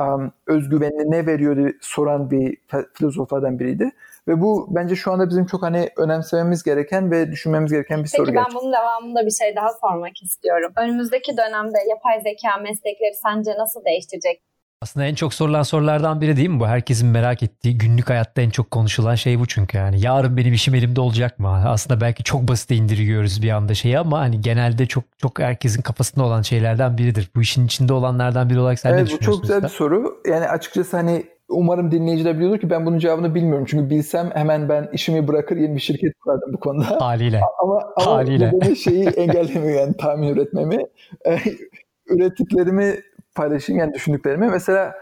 um, 0.00 0.32
özgüvenini 0.46 1.10
ne 1.10 1.26
veriyor 1.26 1.56
diye 1.56 1.72
soran 1.80 2.30
bir 2.30 2.56
filozoflardan 2.94 3.58
biriydi. 3.58 3.90
Ve 4.28 4.40
bu 4.40 4.66
bence 4.70 4.94
şu 4.96 5.12
anda 5.12 5.28
bizim 5.28 5.46
çok 5.46 5.62
hani 5.62 5.90
önemsememiz 5.96 6.62
gereken 6.62 7.10
ve 7.10 7.32
düşünmemiz 7.32 7.72
gereken 7.72 7.98
bir 7.98 8.10
Peki 8.12 8.16
soru 8.16 8.26
ben 8.26 8.32
gerçekten. 8.34 8.60
bunun 8.60 8.72
devamında 8.72 9.26
bir 9.26 9.30
şey 9.30 9.56
daha 9.56 9.68
sormak 9.72 10.22
istiyorum. 10.22 10.72
Önümüzdeki 10.76 11.36
dönemde 11.36 11.78
yapay 11.88 12.20
zeka 12.20 12.56
meslekleri 12.62 13.14
sence 13.22 13.50
nasıl 13.58 13.84
değiştirecek? 13.84 14.42
Aslında 14.82 15.06
en 15.06 15.14
çok 15.14 15.34
sorulan 15.34 15.62
sorulardan 15.62 16.20
biri 16.20 16.36
değil 16.36 16.48
mi 16.48 16.60
bu? 16.60 16.66
Herkesin 16.66 17.08
merak 17.08 17.42
ettiği 17.42 17.78
günlük 17.78 18.10
hayatta 18.10 18.42
en 18.42 18.50
çok 18.50 18.70
konuşulan 18.70 19.14
şey 19.14 19.40
bu 19.40 19.46
çünkü 19.46 19.78
yani. 19.78 20.00
Yarın 20.00 20.36
benim 20.36 20.52
işim 20.52 20.74
elimde 20.74 21.00
olacak 21.00 21.38
mı? 21.38 21.48
Aslında 21.48 22.00
belki 22.00 22.24
çok 22.24 22.48
basit 22.48 22.70
indiriyoruz 22.70 23.42
bir 23.42 23.50
anda 23.50 23.74
şeyi 23.74 23.98
ama 23.98 24.18
hani 24.18 24.40
genelde 24.40 24.86
çok 24.86 25.04
çok 25.18 25.38
herkesin 25.38 25.82
kafasında 25.82 26.24
olan 26.24 26.42
şeylerden 26.42 26.98
biridir. 26.98 27.30
Bu 27.36 27.42
işin 27.42 27.66
içinde 27.66 27.92
olanlardan 27.92 28.50
biri 28.50 28.60
olarak 28.60 28.78
sen 28.78 28.90
evet, 28.90 28.98
ne 28.98 29.04
bu 29.04 29.06
düşünüyorsun? 29.06 29.32
çok 29.32 29.42
güzel 29.42 29.62
bir 29.62 29.68
soru. 29.68 30.22
Yani 30.28 30.48
açıkçası 30.48 30.96
hani 30.96 31.26
umarım 31.48 31.90
dinleyiciler 31.90 32.36
biliyordur 32.36 32.58
ki 32.58 32.70
ben 32.70 32.86
bunun 32.86 32.98
cevabını 32.98 33.34
bilmiyorum. 33.34 33.66
Çünkü 33.68 33.90
bilsem 33.90 34.30
hemen 34.34 34.68
ben 34.68 34.88
işimi 34.92 35.28
bırakır 35.28 35.56
yeni 35.56 35.74
bir 35.74 35.80
şirket 35.80 36.12
kurardım 36.18 36.52
bu 36.52 36.60
konuda. 36.60 37.00
Haliyle. 37.00 37.40
Ama, 37.62 37.80
ama 37.96 38.16
Haliyle. 38.16 38.52
bu 38.52 38.76
şeyi 38.76 39.04
engellemiyor 39.16 39.80
yani 39.80 39.96
tahmin 39.96 40.28
üretmemi. 40.28 40.78
Ürettiklerimi 42.06 42.96
paylaşayım 43.36 43.80
yani 43.80 43.94
düşündüklerimi. 43.94 44.48
Mesela 44.48 44.94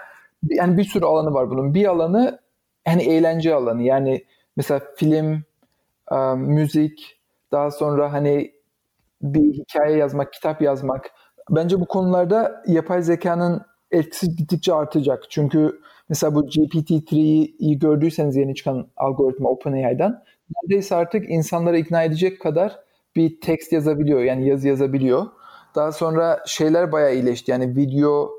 yani 0.49 0.79
bir 0.79 0.85
sürü 0.85 1.05
alanı 1.05 1.35
var 1.35 1.51
bunun. 1.51 1.75
Bir 1.75 1.87
alanı 1.87 2.39
yani 2.87 3.03
eğlence 3.03 3.55
alanı. 3.55 3.83
Yani 3.83 4.25
mesela 4.57 4.81
film, 4.97 5.43
e, 6.13 6.17
müzik, 6.37 7.21
daha 7.53 7.71
sonra 7.71 8.13
hani 8.13 8.53
bir 9.23 9.53
hikaye 9.53 9.97
yazmak, 9.97 10.33
kitap 10.33 10.63
yazmak. 10.63 11.11
Bence 11.51 11.81
bu 11.81 11.87
konularda 11.87 12.63
yapay 12.67 13.03
zekanın 13.03 13.63
etkisi 13.91 14.37
gittikçe 14.37 14.75
artacak. 14.75 15.25
Çünkü 15.31 15.81
mesela 16.09 16.35
bu 16.35 16.47
GPT-3'yi 16.47 17.79
gördüyseniz 17.79 18.37
yeni 18.37 18.55
çıkan 18.55 18.87
algoritma 18.97 19.49
OpenAI'dan 19.49 20.23
neredeyse 20.63 20.97
artık 20.97 21.31
insanları 21.31 21.79
ikna 21.79 22.03
edecek 22.03 22.41
kadar 22.41 22.79
bir 23.17 23.41
text 23.41 23.73
yazabiliyor. 23.73 24.21
Yani 24.21 24.49
yazı 24.49 24.69
yazabiliyor. 24.69 25.27
Daha 25.75 25.93
sonra 25.93 26.43
şeyler 26.47 26.93
bayağı 26.93 27.15
iyileşti. 27.15 27.51
Yani 27.51 27.77
video 27.77 28.31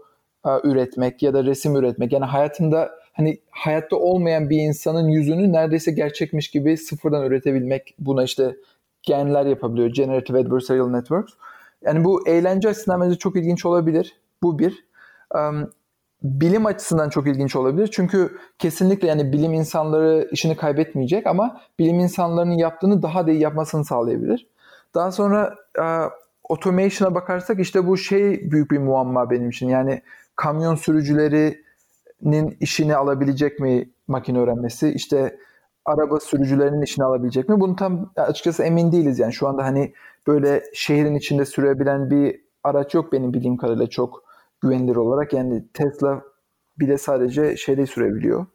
üretmek 0.64 1.24
ya 1.24 1.34
da 1.34 1.44
resim 1.44 1.76
üretmek. 1.76 2.14
Yani 2.14 2.26
hayatında 2.26 2.92
hani 3.14 3.40
hayatta 3.50 3.96
olmayan 3.96 4.50
bir 4.50 4.58
insanın 4.58 5.08
yüzünü 5.08 5.54
neredeyse 5.54 5.92
gerçekmiş 5.92 6.52
gibi 6.52 6.78
sıfırdan 6.78 7.26
üretebilmek. 7.26 7.96
Buna 8.00 8.24
işte 8.24 8.56
genler 9.04 9.46
yapabiliyor. 9.46 9.90
Generative 9.90 10.40
Adversarial 10.40 10.90
Networks. 10.90 11.34
Yani 11.82 12.04
bu 12.04 12.28
eğlence 12.28 12.70
açısından 12.70 13.02
bence 13.02 13.16
çok 13.16 13.36
ilginç 13.36 13.66
olabilir. 13.66 14.16
Bu 14.44 14.60
bir. 14.60 14.86
Um, 15.36 15.72
bilim 16.24 16.66
açısından 16.66 17.10
çok 17.10 17.28
ilginç 17.28 17.56
olabilir. 17.56 17.90
Çünkü 17.92 18.38
kesinlikle 18.60 19.08
yani 19.08 19.34
bilim 19.34 19.54
insanları 19.54 20.28
işini 20.32 20.56
kaybetmeyecek 20.56 21.28
ama 21.28 21.62
bilim 21.80 22.00
insanlarının 22.00 22.58
yaptığını 22.58 23.02
daha 23.02 23.28
da 23.28 23.32
iyi 23.32 23.42
yapmasını 23.42 23.86
sağlayabilir. 23.86 24.48
Daha 24.96 25.12
sonra 25.12 25.56
uh, 25.80 26.10
automation'a 26.50 27.16
bakarsak 27.16 27.60
işte 27.60 27.88
bu 27.88 27.98
şey 27.98 28.52
büyük 28.52 28.72
bir 28.72 28.78
muamma 28.78 29.30
benim 29.30 29.50
için. 29.50 29.70
Yani 29.70 30.02
kamyon 30.36 30.76
sürücülerinin 30.76 32.58
işini 32.60 32.96
alabilecek 32.96 33.60
mi 33.60 33.90
makine 34.08 34.40
öğrenmesi? 34.40 34.90
İşte 34.90 35.40
araba 35.86 36.20
sürücülerinin 36.20 36.82
işini 36.82 37.06
alabilecek 37.06 37.50
mi? 37.50 37.60
Bunu 37.60 37.76
tam 37.76 38.12
açıkçası 38.16 38.64
emin 38.64 38.92
değiliz 38.92 39.20
yani. 39.20 39.34
Şu 39.34 39.48
anda 39.48 39.64
hani 39.64 39.94
böyle 40.28 40.64
şehrin 40.74 41.16
içinde 41.16 41.46
sürebilen 41.46 42.10
bir 42.10 42.42
araç 42.64 42.94
yok 42.94 43.14
benim 43.14 43.34
bildiğim 43.34 43.58
kadarıyla 43.58 43.88
çok 43.88 44.24
güvenilir 44.62 44.96
olarak. 44.96 45.34
Yani 45.34 45.64
Tesla 45.74 46.22
bile 46.80 46.98
sadece 46.98 47.58
şeyde 47.58 47.86
sürebiliyor. 47.86 48.46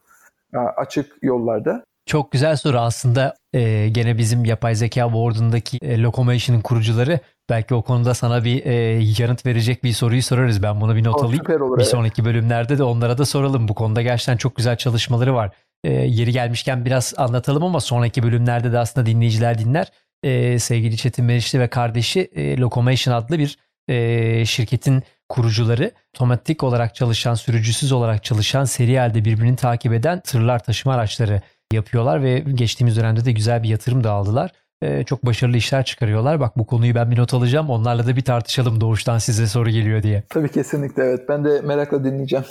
Açık 0.77 1.17
yollarda. 1.23 1.85
Çok 2.07 2.33
güzel 2.33 2.57
soru 2.57 2.79
aslında. 2.79 3.35
Ee, 3.53 3.89
gene 3.89 4.19
bizim 4.19 4.45
yapay 4.45 4.75
zeka 4.75 5.13
board'undaki 5.13 5.79
e, 5.83 6.03
Locomotion'ın 6.03 6.61
kurucuları 6.61 7.21
Belki 7.51 7.75
o 7.75 7.83
konuda 7.83 8.15
sana 8.15 8.45
bir 8.45 8.65
e, 8.65 8.75
yanıt 9.19 9.47
verecek 9.47 9.85
bir 9.85 9.93
soruyu 9.93 10.23
sorarız. 10.23 10.63
Ben 10.63 10.81
bunu 10.81 10.97
bir 10.97 11.05
not 11.05 11.17
O 11.17 11.25
alayım. 11.25 11.45
olur. 11.63 11.77
Bir 11.77 11.83
evet. 11.83 11.91
sonraki 11.91 12.25
bölümlerde 12.25 12.79
de 12.79 12.83
onlara 12.83 13.19
da 13.19 13.27
soralım. 13.27 13.69
Bu 13.69 13.75
konuda 13.75 14.03
gerçekten 14.03 14.37
çok 14.37 14.57
güzel 14.57 14.77
çalışmaları 14.77 15.35
var. 15.35 15.51
E, 15.85 15.93
yeri 15.93 16.33
gelmişken 16.33 16.85
biraz 16.85 17.15
anlatalım 17.17 17.65
ama 17.65 17.81
sonraki 17.81 18.23
bölümlerde 18.23 18.73
de 18.73 18.79
aslında 18.79 19.07
dinleyiciler 19.07 19.59
dinler. 19.59 19.93
E, 20.23 20.59
sevgili 20.59 20.97
Çetin 20.97 21.25
Meriçli 21.25 21.61
ve 21.61 21.69
kardeşi 21.69 22.21
e, 22.35 22.57
Locomation 22.57 23.15
adlı 23.15 23.39
bir 23.39 23.59
e, 23.89 24.45
şirketin 24.47 25.03
kurucuları. 25.29 25.93
Otomatik 26.15 26.63
olarak 26.63 26.95
çalışan, 26.95 27.35
sürücüsüz 27.35 27.93
olarak 27.93 28.25
çalışan, 28.25 28.65
seri 28.65 28.99
halde 28.99 29.25
birbirini 29.25 29.57
takip 29.57 29.93
eden 29.93 30.21
tırlar 30.21 30.65
taşıma 30.65 30.95
araçları 30.95 31.41
yapıyorlar 31.73 32.23
ve 32.23 32.39
geçtiğimiz 32.39 32.97
dönemde 32.97 33.25
de 33.25 33.33
güzel 33.33 33.63
bir 33.63 33.69
yatırım 33.69 34.05
da 34.05 34.13
aldılar. 34.13 34.51
Ee, 34.83 35.05
çok 35.05 35.27
başarılı 35.27 35.57
işler 35.57 35.85
çıkarıyorlar. 35.85 36.41
Bak 36.41 36.59
bu 36.59 36.67
konuyu 36.67 36.95
ben 36.95 37.11
bir 37.11 37.19
not 37.19 37.35
alacağım. 37.35 37.71
Onlarla 37.71 38.07
da 38.07 38.17
bir 38.17 38.25
tartışalım 38.25 38.81
doğuştan 38.81 39.19
size 39.19 39.47
soru 39.47 39.71
geliyor 39.71 40.03
diye. 40.03 40.23
Tabii 40.29 40.49
kesinlikle 40.49 41.03
evet. 41.03 41.21
Ben 41.29 41.45
de 41.45 41.61
merakla 41.61 42.05
dinleyeceğim. 42.05 42.45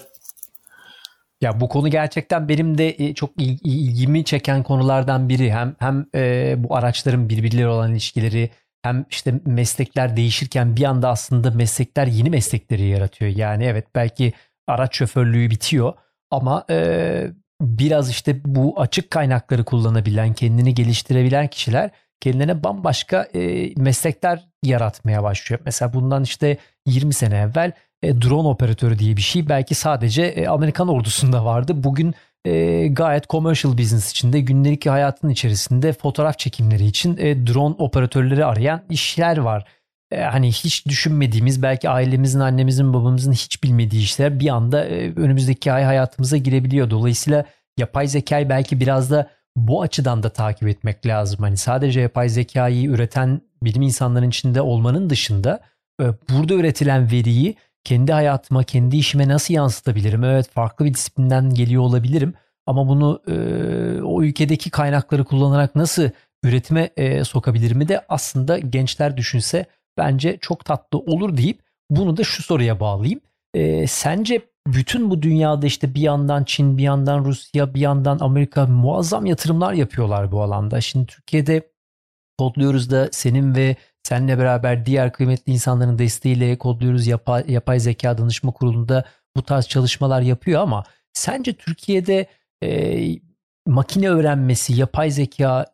Ya 1.42 1.60
bu 1.60 1.70
konu 1.70 1.90
gerçekten 1.90 2.50
benim 2.50 2.78
de 2.78 2.90
e, 2.90 3.14
çok 3.14 3.30
il- 3.38 3.60
ilgimi 3.64 4.24
çeken 4.24 4.64
konulardan 4.64 5.30
biri. 5.30 5.54
Hem 5.54 5.76
hem 5.80 6.06
e, 6.16 6.56
bu 6.58 6.76
araçların 6.76 7.30
birbirleri 7.30 7.68
olan 7.68 7.92
ilişkileri 7.92 8.50
hem 8.84 9.06
işte 9.10 9.34
meslekler 9.46 10.18
değişirken 10.18 10.76
bir 10.76 10.84
anda 10.84 11.10
aslında 11.10 11.52
meslekler 11.52 12.08
yeni 12.08 12.30
meslekleri 12.30 12.86
yaratıyor. 12.86 13.32
Yani 13.36 13.64
evet 13.64 13.88
belki 13.96 14.34
araç 14.68 14.96
şoförlüğü 14.96 15.50
bitiyor 15.50 15.94
ama 16.32 16.66
e, 16.70 17.28
biraz 17.62 18.10
işte 18.10 18.42
bu 18.46 18.82
açık 18.82 19.12
kaynakları 19.12 19.64
kullanabilen, 19.66 20.34
kendini 20.34 20.74
geliştirebilen 20.74 21.48
kişiler 21.48 21.92
kendilerine 22.20 22.64
bambaşka 22.64 23.28
e, 23.36 23.74
meslekler 23.78 24.48
yaratmaya 24.64 25.24
başlıyor. 25.24 25.62
Mesela 25.66 25.94
bundan 25.94 26.24
işte 26.24 26.58
20 26.86 27.14
sene 27.14 27.38
evvel 27.38 27.72
e, 28.04 28.22
drone 28.22 28.48
operatörü 28.48 29.00
diye 29.00 29.18
bir 29.18 29.22
şey 29.22 29.50
belki 29.50 29.76
sadece 29.76 30.24
e, 30.24 30.48
Amerikan 30.48 30.88
ordusunda 30.88 31.46
vardı. 31.46 31.74
Bugün 31.76 32.14
e, 32.46 32.88
gayet 32.88 33.30
commercial 33.30 33.78
business 33.78 34.12
içinde 34.12 34.40
günlük 34.40 34.86
hayatın 34.86 35.30
içerisinde 35.30 35.94
fotoğraf 35.94 36.40
çekimleri 36.40 36.86
için 36.86 37.18
e, 37.18 37.48
drone 37.48 37.76
operatörleri 37.78 38.46
arayan 38.46 38.82
işler 38.90 39.38
var. 39.38 39.66
E, 40.12 40.22
hani 40.22 40.52
hiç 40.52 40.86
düşünmediğimiz 40.86 41.64
belki 41.64 41.90
ailemizin, 41.90 42.40
annemizin, 42.40 42.94
babamızın 42.94 43.32
hiç 43.32 43.64
bilmediği 43.64 44.02
işler 44.02 44.40
bir 44.40 44.50
anda 44.50 44.86
e, 44.86 45.14
önümüzdeki 45.16 45.72
ay 45.72 45.84
hayatımıza 45.84 46.38
girebiliyor. 46.38 46.90
Dolayısıyla 46.90 47.46
yapay 47.78 48.08
zekayı 48.08 48.50
belki 48.50 48.80
biraz 48.80 49.12
da 49.12 49.30
bu 49.56 49.82
açıdan 49.82 50.24
da 50.24 50.30
takip 50.30 50.68
etmek 50.68 51.06
lazım. 51.06 51.40
Hani 51.40 51.58
sadece 51.58 52.02
yapay 52.02 52.30
zekayı 52.30 52.90
üreten 52.90 53.42
bilim 53.64 53.82
insanların 53.82 54.30
içinde 54.30 54.62
olmanın 54.62 55.10
dışında 55.10 55.60
e, 56.02 56.06
burada 56.30 56.54
üretilen 56.54 57.12
veriyi 57.12 57.56
kendi 57.84 58.14
hayatıma, 58.14 58.64
kendi 58.64 58.98
işime 58.98 59.28
nasıl 59.28 59.54
yansıtabilirim? 59.54 60.24
Evet 60.24 60.50
farklı 60.50 60.86
bir 60.86 60.94
disiplinden 60.94 61.54
geliyor 61.54 61.84
olabilirim 61.84 62.34
ama 62.66 62.88
bunu 62.88 63.22
e, 63.28 63.34
o 64.02 64.24
ülkedeki 64.24 64.70
kaynakları 64.70 65.26
kullanarak 65.26 65.76
nasıl 65.76 66.10
üretime 66.44 66.90
e, 66.98 67.24
sokabilirimi 67.24 67.88
de 67.88 68.06
aslında 68.10 68.60
gençler 68.60 69.18
düşünse 69.18 69.66
bence 69.98 70.38
çok 70.42 70.66
tatlı 70.66 71.00
olur 71.00 71.38
deyip 71.38 71.60
bunu 71.90 72.18
da 72.18 72.24
şu 72.24 72.44
soruya 72.44 72.80
bağlayayım. 72.80 73.20
E, 73.54 73.88
sence 73.88 74.42
bütün 74.74 75.10
bu 75.10 75.22
dünyada 75.22 75.66
işte 75.66 75.94
bir 75.94 76.02
yandan 76.02 76.44
Çin, 76.44 76.78
bir 76.78 76.84
yandan 76.84 77.26
Rusya, 77.26 77.74
bir 77.74 77.80
yandan 77.80 78.20
Amerika 78.20 78.66
muazzam 78.66 79.26
yatırımlar 79.26 79.74
yapıyorlar 79.74 80.32
bu 80.32 80.42
alanda. 80.44 80.82
Şimdi 80.82 81.06
Türkiye'de 81.06 81.72
kodluyoruz 82.38 82.92
da 82.92 83.10
senin 83.12 83.56
ve 83.56 83.76
seninle 84.04 84.38
beraber 84.38 84.86
diğer 84.86 85.14
kıymetli 85.14 85.54
insanların 85.54 86.00
desteğiyle 86.00 86.58
kodluyoruz. 86.58 87.08
Yapay, 87.08 87.44
yapay 87.48 87.80
zeka 87.80 88.18
danışma 88.18 88.52
kurulunda 88.52 89.06
bu 89.36 89.44
tarz 89.44 89.68
çalışmalar 89.68 90.22
yapıyor 90.22 90.62
ama 90.62 90.84
sence 91.14 91.54
Türkiye'de 91.54 92.28
e, 92.64 93.00
makine 93.68 94.10
öğrenmesi, 94.10 94.74
yapay 94.74 95.12
zeka 95.12 95.66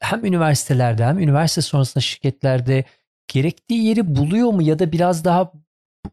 hem 0.00 0.24
üniversitelerde 0.24 1.04
hem 1.04 1.18
üniversite 1.18 1.62
sonrasında 1.62 2.02
şirketlerde 2.02 2.84
gerektiği 3.28 3.84
yeri 3.84 4.16
buluyor 4.16 4.50
mu 4.50 4.62
ya 4.62 4.78
da 4.78 4.92
biraz 4.92 5.24
daha 5.24 5.52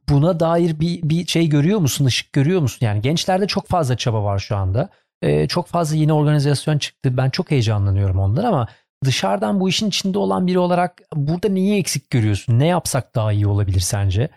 buna 0.09 0.39
dair 0.39 0.79
bir, 0.79 1.03
bir 1.03 1.27
şey 1.27 1.49
görüyor 1.49 1.79
musun, 1.79 2.05
ışık 2.05 2.33
görüyor 2.33 2.61
musun? 2.61 2.85
Yani 2.85 3.01
gençlerde 3.01 3.47
çok 3.47 3.67
fazla 3.67 3.97
çaba 3.97 4.23
var 4.23 4.39
şu 4.39 4.55
anda. 4.55 4.89
Ee, 5.21 5.47
çok 5.47 5.67
fazla 5.67 5.95
yeni 5.95 6.13
organizasyon 6.13 6.77
çıktı. 6.77 7.17
Ben 7.17 7.29
çok 7.29 7.51
heyecanlanıyorum 7.51 8.19
onlar 8.19 8.43
ama 8.43 8.67
dışarıdan 9.05 9.59
bu 9.59 9.69
işin 9.69 9.87
içinde 9.87 10.19
olan 10.19 10.47
biri 10.47 10.59
olarak 10.59 11.01
burada 11.15 11.49
neyi 11.49 11.79
eksik 11.79 12.09
görüyorsun? 12.09 12.59
Ne 12.59 12.67
yapsak 12.67 13.15
daha 13.15 13.31
iyi 13.31 13.47
olabilir 13.47 13.79
sence? 13.79 14.29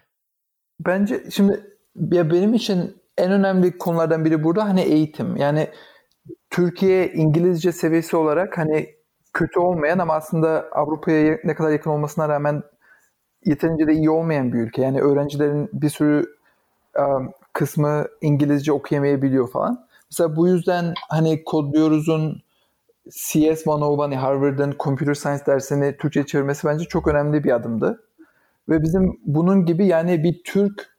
Bence 0.86 1.24
şimdi 1.30 1.60
ya 2.12 2.30
benim 2.30 2.54
için 2.54 2.96
en 3.18 3.32
önemli 3.32 3.78
konulardan 3.78 4.24
biri 4.24 4.44
burada 4.44 4.64
hani 4.64 4.80
eğitim. 4.80 5.36
Yani 5.36 5.68
Türkiye 6.50 7.12
İngilizce 7.12 7.72
seviyesi 7.72 8.16
olarak 8.16 8.58
hani 8.58 8.86
kötü 9.32 9.60
olmayan 9.60 9.98
ama 9.98 10.14
aslında 10.14 10.68
Avrupa'ya 10.72 11.38
ne 11.44 11.54
kadar 11.54 11.70
yakın 11.70 11.90
olmasına 11.90 12.28
rağmen 12.28 12.62
yeterince 13.44 13.86
de 13.86 13.92
iyi 13.92 14.10
olmayan 14.10 14.52
bir 14.52 14.58
ülke. 14.58 14.82
Yani 14.82 15.00
öğrencilerin 15.00 15.70
bir 15.72 15.88
sürü 15.88 16.24
um, 16.98 17.32
kısmı 17.52 18.06
İngilizce 18.20 18.72
okuyamayabiliyor 18.72 19.50
falan. 19.50 19.86
Mesela 20.10 20.36
bu 20.36 20.48
yüzden 20.48 20.94
hani 21.08 21.44
kodluyoruzun 21.44 22.42
CS 23.10 23.66
101 23.66 23.98
hani 23.98 24.16
Harvard'ın 24.16 24.74
Computer 24.78 25.14
Science 25.14 25.46
dersini 25.46 25.96
Türkçe 25.96 26.26
çevirmesi 26.26 26.66
bence 26.66 26.84
çok 26.84 27.08
önemli 27.08 27.44
bir 27.44 27.52
adımdı. 27.52 28.02
Ve 28.68 28.82
bizim 28.82 29.20
bunun 29.24 29.66
gibi 29.66 29.86
yani 29.86 30.24
bir 30.24 30.40
Türk 30.44 30.96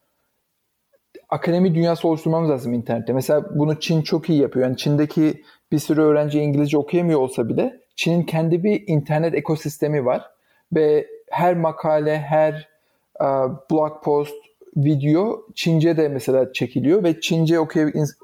akademi 1.29 1.75
dünyası 1.75 2.07
oluşturmamız 2.07 2.49
lazım 2.49 2.73
internette. 2.73 3.13
Mesela 3.13 3.59
bunu 3.59 3.79
Çin 3.79 4.01
çok 4.01 4.29
iyi 4.29 4.41
yapıyor. 4.41 4.65
Yani 4.65 4.77
Çin'deki 4.77 5.43
bir 5.71 5.79
sürü 5.79 6.01
öğrenci 6.01 6.39
İngilizce 6.39 6.77
okuyamıyor 6.77 7.19
olsa 7.19 7.49
bile 7.49 7.81
Çin'in 7.95 8.23
kendi 8.23 8.63
bir 8.63 8.83
internet 8.87 9.33
ekosistemi 9.35 10.05
var. 10.05 10.25
Ve 10.73 11.07
her 11.31 11.57
makale, 11.57 12.19
her 12.19 12.67
uh, 13.19 13.49
blog 13.71 14.03
post, 14.03 14.33
video 14.77 15.41
Çince 15.55 15.97
de 15.97 16.09
mesela 16.09 16.53
çekiliyor 16.53 17.03
ve 17.03 17.21
Çince 17.21 17.59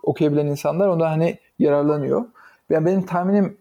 okuyabilen 0.04 0.48
insanlar 0.48 0.88
ondan 0.88 1.08
hani 1.08 1.38
yararlanıyor. 1.60 2.26
Yani 2.70 2.86
benim 2.86 3.06
tahminim 3.06 3.58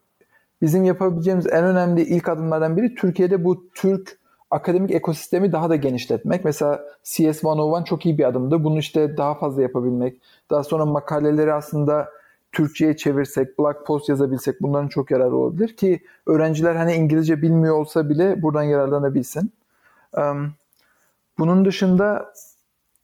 bizim 0.63 0.85
yapabileceğimiz 0.85 1.47
en 1.47 1.65
önemli 1.65 2.03
ilk 2.03 2.29
adımlardan 2.29 2.77
biri 2.77 2.95
Türkiye'de 2.95 3.45
bu 3.45 3.71
Türk 3.75 4.19
akademik 4.51 4.91
ekosistemi 4.91 5.53
daha 5.53 5.71
da 5.71 5.77
genişletmek. 5.77 6.45
Mesela 6.45 6.81
CS 7.03 7.19
101 7.19 7.85
çok 7.85 8.07
iyi 8.07 8.19
bir 8.19 8.25
adımdı. 8.25 8.65
Bunu 8.65 8.79
işte 8.79 9.17
daha 9.17 9.35
fazla 9.35 9.63
yapabilmek. 9.63 10.21
Daha 10.51 10.65
sonra 10.65 10.87
makaleleri 10.87 11.53
aslında 11.53 12.09
Türkçe'ye 12.57 12.97
çevirsek, 12.97 13.59
blog 13.59 13.87
post 13.87 14.09
yazabilsek 14.09 14.63
bunların 14.63 14.89
çok 14.89 15.11
yararı 15.11 15.37
olabilir 15.37 15.77
ki 15.77 16.01
öğrenciler 16.27 16.75
hani 16.75 16.95
İngilizce 16.95 17.43
bilmiyor 17.43 17.75
olsa 17.75 18.09
bile 18.09 18.43
buradan 18.43 18.63
yararlanabilsin. 18.63 19.53
Bunun 21.39 21.65
dışında 21.65 22.33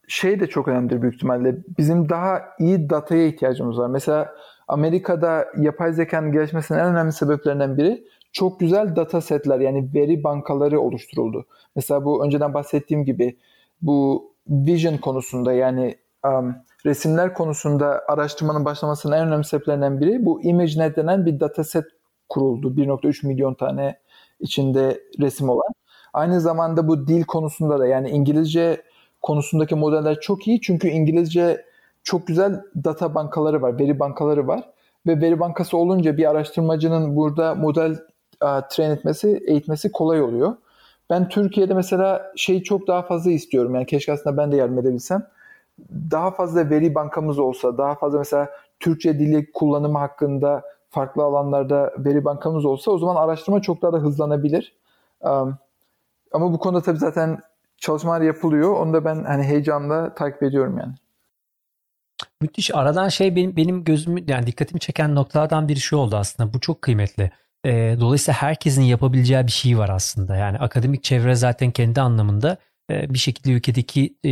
şey 0.07 0.39
de 0.39 0.47
çok 0.47 0.67
önemlidir 0.67 1.01
büyük 1.01 1.15
ihtimalle. 1.15 1.55
Bizim 1.77 2.09
daha 2.09 2.41
iyi 2.59 2.89
dataya 2.89 3.27
ihtiyacımız 3.27 3.77
var. 3.77 3.87
Mesela 3.87 4.35
Amerika'da 4.67 5.45
yapay 5.57 5.93
zekanın 5.93 6.31
gelişmesinin 6.31 6.79
en 6.79 6.85
önemli 6.85 7.11
sebeplerinden 7.11 7.77
biri 7.77 8.03
çok 8.31 8.59
güzel 8.59 8.95
data 8.95 9.21
setler 9.21 9.59
yani 9.59 9.89
veri 9.93 10.23
bankaları 10.23 10.79
oluşturuldu. 10.79 11.45
Mesela 11.75 12.05
bu 12.05 12.25
önceden 12.25 12.53
bahsettiğim 12.53 13.05
gibi 13.05 13.37
bu 13.81 14.31
vision 14.47 14.97
konusunda 14.97 15.53
yani 15.53 15.95
um, 16.25 16.55
resimler 16.85 17.33
konusunda 17.33 18.03
araştırmanın 18.07 18.65
başlamasının 18.65 19.15
en 19.15 19.27
önemli 19.27 19.43
sebeplerinden 19.43 20.01
biri 20.01 20.25
bu 20.25 20.43
ImageNet 20.43 20.97
denen 20.97 21.25
bir 21.25 21.39
dataset 21.39 21.85
kuruldu. 22.29 22.75
1.3 22.75 23.27
milyon 23.27 23.53
tane 23.53 23.99
içinde 24.39 25.01
resim 25.19 25.49
olan. 25.49 25.73
Aynı 26.13 26.41
zamanda 26.41 26.87
bu 26.87 27.07
dil 27.07 27.23
konusunda 27.23 27.79
da 27.79 27.87
yani 27.87 28.09
İngilizce 28.09 28.81
konusundaki 29.21 29.75
modeller 29.75 30.19
çok 30.19 30.47
iyi 30.47 30.61
çünkü 30.61 30.87
İngilizce 30.87 31.65
çok 32.03 32.27
güzel 32.27 32.61
data 32.83 33.15
bankaları 33.15 33.61
var, 33.61 33.79
veri 33.79 33.99
bankaları 33.99 34.47
var 34.47 34.69
ve 35.07 35.21
veri 35.21 35.39
bankası 35.39 35.77
olunca 35.77 36.17
bir 36.17 36.29
araştırmacının 36.29 37.15
burada 37.15 37.55
model 37.55 37.91
uh, 38.43 38.61
train 38.69 38.89
etmesi, 38.89 39.43
eğitmesi 39.47 39.91
kolay 39.91 40.21
oluyor. 40.21 40.55
Ben 41.09 41.29
Türkiye'de 41.29 41.73
mesela 41.73 42.31
şeyi 42.35 42.63
çok 42.63 42.87
daha 42.87 43.01
fazla 43.01 43.31
istiyorum. 43.31 43.75
Yani 43.75 43.85
keşke 43.85 44.13
aslında 44.13 44.37
ben 44.37 44.51
de 44.51 44.55
yardım 44.55 44.79
edebilsem. 44.79 45.27
Daha 46.11 46.31
fazla 46.31 46.69
veri 46.69 46.95
bankamız 46.95 47.39
olsa, 47.39 47.77
daha 47.77 47.95
fazla 47.95 48.17
mesela 48.17 48.49
Türkçe 48.79 49.19
dili 49.19 49.51
kullanımı 49.51 49.97
hakkında 49.97 50.63
farklı 50.89 51.23
alanlarda 51.23 51.93
veri 51.97 52.25
bankamız 52.25 52.65
olsa 52.65 52.91
o 52.91 52.97
zaman 52.97 53.15
araştırma 53.15 53.61
çok 53.61 53.81
daha 53.81 53.93
da 53.93 53.97
hızlanabilir. 53.97 54.75
Ama 56.31 56.53
bu 56.53 56.59
konuda 56.59 56.81
tabii 56.81 56.97
zaten 56.97 57.39
çalışmalar 57.77 58.21
yapılıyor. 58.21 58.71
Onu 58.71 58.93
da 58.93 59.05
ben 59.05 59.23
hani 59.23 59.43
heyecanla 59.43 60.13
takip 60.13 60.43
ediyorum 60.43 60.77
yani. 60.77 60.93
Müthiş. 62.41 62.75
Aradan 62.75 63.09
şey 63.09 63.35
benim 63.35 63.55
benim 63.55 63.83
gözümü 63.83 64.23
yani 64.27 64.47
dikkatimi 64.47 64.79
çeken 64.79 65.15
noktalardan 65.15 65.67
biri 65.67 65.79
şu 65.79 65.97
oldu 65.97 66.15
aslında. 66.15 66.53
Bu 66.53 66.59
çok 66.59 66.81
kıymetli. 66.81 67.31
Dolayısıyla 67.99 68.41
herkesin 68.41 68.81
yapabileceği 68.81 69.45
bir 69.45 69.51
şey 69.51 69.77
var 69.77 69.89
aslında. 69.89 70.35
Yani 70.35 70.59
akademik 70.59 71.03
çevre 71.03 71.35
zaten 71.35 71.71
kendi 71.71 72.01
anlamında 72.01 72.57
bir 72.89 73.19
şekilde 73.19 73.51
ülkedeki 73.51 74.17
e, 74.25 74.29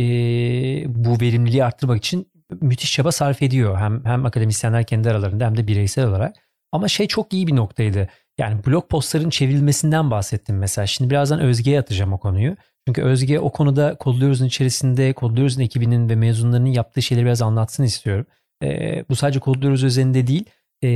bu 1.04 1.20
verimliliği 1.20 1.64
arttırmak 1.64 1.98
için 1.98 2.32
müthiş 2.60 2.92
çaba 2.92 3.12
sarf 3.12 3.42
ediyor. 3.42 3.78
Hem 3.78 4.04
hem 4.04 4.26
akademisyenler 4.26 4.86
kendi 4.86 5.10
aralarında 5.10 5.46
hem 5.46 5.56
de 5.56 5.66
bireysel 5.66 6.06
olarak. 6.06 6.36
Ama 6.72 6.88
şey 6.88 7.06
çok 7.06 7.32
iyi 7.32 7.46
bir 7.46 7.56
noktaydı. 7.56 8.08
Yani 8.38 8.64
blog 8.66 8.88
postların 8.88 9.30
çevrilmesinden 9.30 10.10
bahsettim 10.10 10.58
mesela. 10.58 10.86
Şimdi 10.86 11.10
birazdan 11.10 11.40
Özge'ye 11.40 11.80
atacağım 11.80 12.12
o 12.12 12.18
konuyu. 12.18 12.56
Çünkü 12.86 13.02
Özge 13.02 13.38
o 13.38 13.52
konuda 13.52 13.94
Kodluyoruz'un 13.94 14.46
içerisinde 14.46 15.12
Kodluyoruz'un 15.12 15.60
ekibinin 15.60 16.08
ve 16.08 16.16
mezunlarının 16.16 16.68
yaptığı 16.68 17.02
şeyleri 17.02 17.26
biraz 17.26 17.42
anlatsın 17.42 17.84
istiyorum. 17.84 18.26
E, 18.62 19.04
bu 19.08 19.16
sadece 19.16 19.40
Kodluyoruz 19.40 19.84
özelinde 19.84 20.26
değil. 20.26 20.44
E, 20.84 20.88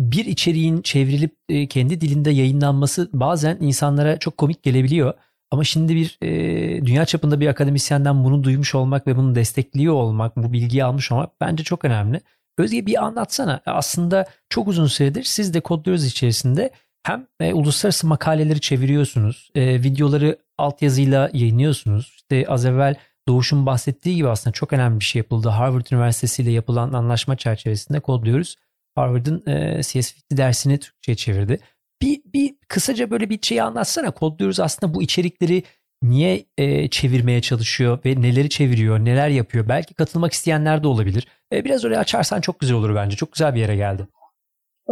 bir 0.00 0.24
içeriğin 0.24 0.82
çevrilip 0.82 1.36
e, 1.48 1.66
kendi 1.66 2.00
dilinde 2.00 2.30
yayınlanması 2.30 3.10
bazen 3.12 3.58
insanlara 3.60 4.18
çok 4.18 4.36
komik 4.36 4.62
gelebiliyor. 4.62 5.14
Ama 5.50 5.64
şimdi 5.64 5.94
bir 5.94 6.18
e, 6.22 6.86
dünya 6.86 7.04
çapında 7.04 7.40
bir 7.40 7.46
akademisyenden 7.46 8.24
bunu 8.24 8.44
duymuş 8.44 8.74
olmak 8.74 9.06
ve 9.06 9.16
bunu 9.16 9.34
destekliyor 9.34 9.94
olmak, 9.94 10.36
bu 10.36 10.52
bilgiyi 10.52 10.84
almış 10.84 11.12
olmak 11.12 11.40
bence 11.40 11.64
çok 11.64 11.84
önemli. 11.84 12.20
Özge 12.58 12.86
bir 12.86 13.04
anlatsana. 13.04 13.60
Aslında 13.66 14.26
çok 14.48 14.68
uzun 14.68 14.86
süredir 14.86 15.22
siz 15.22 15.54
de 15.54 15.60
kodluyoruz 15.60 16.04
içerisinde 16.04 16.70
hem 17.02 17.26
e, 17.40 17.52
uluslararası 17.52 18.06
makaleleri 18.06 18.60
çeviriyorsunuz, 18.60 19.50
e, 19.54 19.82
videoları 19.82 20.38
altyazıyla 20.58 21.30
yayınlıyorsunuz. 21.32 22.12
İşte 22.16 22.44
az 22.48 22.64
evvel 22.64 22.94
Doğuş'un 23.28 23.66
bahsettiği 23.66 24.16
gibi 24.16 24.28
aslında 24.28 24.54
çok 24.54 24.72
önemli 24.72 25.00
bir 25.00 25.04
şey 25.04 25.20
yapıldı. 25.20 25.48
Harvard 25.48 25.86
Üniversitesi 25.92 26.42
ile 26.42 26.50
yapılan 26.50 26.92
anlaşma 26.92 27.36
çerçevesinde 27.36 28.00
kodluyoruz. 28.00 28.56
Harvard'ın 28.94 29.42
e, 29.46 29.78
CS50 29.78 30.36
dersini 30.36 30.78
Türkçe'ye 30.78 31.16
çevirdi. 31.16 31.60
Bir, 32.02 32.20
bir 32.24 32.54
kısaca 32.68 33.10
böyle 33.10 33.30
bir 33.30 33.38
şeyi 33.42 33.62
anlatsana. 33.62 34.10
Kodluyoruz 34.10 34.60
aslında 34.60 34.94
bu 34.94 35.02
içerikleri 35.02 35.62
niye 36.02 36.44
e, 36.58 36.88
çevirmeye 36.88 37.42
çalışıyor 37.42 37.98
ve 38.04 38.22
neleri 38.22 38.48
çeviriyor, 38.48 38.98
neler 38.98 39.28
yapıyor? 39.28 39.68
Belki 39.68 39.94
katılmak 39.94 40.32
isteyenler 40.32 40.82
de 40.82 40.88
olabilir. 40.88 41.26
E, 41.52 41.64
biraz 41.64 41.84
oraya 41.84 41.98
açarsan 41.98 42.40
çok 42.40 42.60
güzel 42.60 42.76
olur 42.76 42.94
bence. 42.94 43.16
Çok 43.16 43.32
güzel 43.32 43.54
bir 43.54 43.60
yere 43.60 43.76
geldi. 43.76 44.08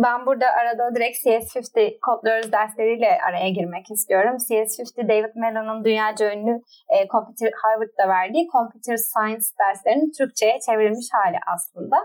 Ben 0.05 0.27
burada 0.27 0.47
arada 0.61 0.95
direkt 0.95 1.17
CS50 1.27 1.99
kodluyoruz 2.07 2.53
dersleriyle 2.53 3.19
araya 3.29 3.49
girmek 3.49 3.91
istiyorum. 3.91 4.37
CS50 4.47 5.09
David 5.09 5.35
Mellon'un 5.35 5.85
dünyaca 5.85 6.33
ünlü 6.35 6.55
e, 6.95 6.97
Computer, 7.09 7.51
Harvard'da 7.63 8.09
verdiği 8.09 8.45
Computer 8.53 8.97
Science 8.97 9.47
derslerinin 9.63 10.11
Türkçe'ye 10.19 10.59
çevrilmiş 10.67 11.09
hali 11.17 11.39
aslında. 11.55 11.97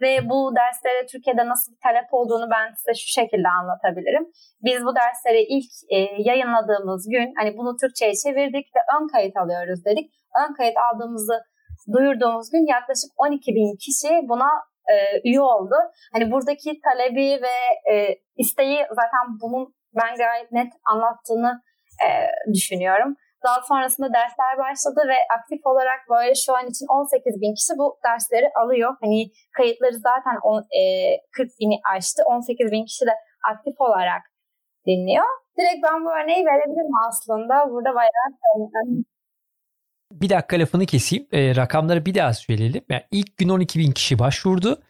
Ve 0.00 0.28
bu 0.30 0.38
derslere 0.60 1.06
Türkiye'de 1.12 1.44
nasıl 1.52 1.72
bir 1.72 1.80
talep 1.86 2.08
olduğunu 2.10 2.46
ben 2.50 2.66
size 2.78 2.94
şu 3.02 3.08
şekilde 3.20 3.48
anlatabilirim. 3.58 4.24
Biz 4.66 4.84
bu 4.86 4.92
dersleri 5.00 5.42
ilk 5.54 5.70
e, 5.94 5.98
yayınladığımız 6.28 7.02
gün 7.14 7.28
hani 7.38 7.50
bunu 7.58 7.76
Türkçe'ye 7.80 8.14
çevirdik 8.24 8.66
ve 8.76 8.80
ön 8.94 9.04
kayıt 9.12 9.36
alıyoruz 9.36 9.84
dedik. 9.84 10.06
Ön 10.40 10.54
kayıt 10.54 10.76
aldığımızı 10.86 11.36
duyurduğumuz 11.94 12.50
gün 12.50 12.66
yaklaşık 12.74 13.10
12 13.16 13.54
bin 13.54 13.70
kişi 13.84 14.12
buna 14.28 14.50
e, 14.92 15.20
üye 15.28 15.40
oldu. 15.40 15.74
Hani 16.12 16.30
buradaki 16.32 16.80
talebi 16.80 17.42
ve 17.42 17.56
e, 17.92 18.18
isteği 18.36 18.78
zaten 18.88 19.24
bunun 19.42 19.74
ben 19.96 20.16
gayet 20.16 20.52
net 20.52 20.72
anlattığını 20.92 21.62
e, 22.04 22.08
düşünüyorum. 22.54 23.16
Daha 23.44 23.58
sonrasında 23.68 24.08
dersler 24.18 24.52
başladı 24.58 25.00
ve 25.08 25.18
aktif 25.36 25.60
olarak 25.66 26.00
böyle 26.10 26.34
şu 26.34 26.56
an 26.56 26.66
için 26.72 26.86
18 26.86 27.40
bin 27.42 27.54
kişi 27.54 27.72
bu 27.78 27.98
dersleri 28.06 28.48
alıyor. 28.62 28.96
Hani 29.00 29.18
kayıtları 29.56 29.98
zaten 29.98 30.36
on, 30.42 30.60
e, 30.60 30.82
40 31.32 31.48
bini 31.60 31.76
aştı. 31.94 32.22
18 32.26 32.72
bin 32.72 32.84
kişi 32.84 33.06
de 33.06 33.14
aktif 33.52 33.80
olarak 33.80 34.22
dinliyor. 34.86 35.24
Direkt 35.58 35.80
ben 35.86 36.04
bu 36.04 36.10
örneği 36.18 36.46
verebilirim 36.46 36.96
aslında. 37.08 37.54
Burada 37.70 37.94
bayağı 37.94 38.28
bir 40.12 40.28
dakika 40.28 40.58
lafını 40.58 40.86
keseyim. 40.86 41.26
E, 41.32 41.56
rakamları 41.56 42.06
bir 42.06 42.14
daha 42.14 42.34
söyleyelim. 42.34 42.82
Yani 42.90 43.02
ilk 43.10 43.36
gün 43.36 43.48
12 43.48 43.78
bin 43.78 43.92
kişi 43.92 44.18
başvurdu. 44.18 44.80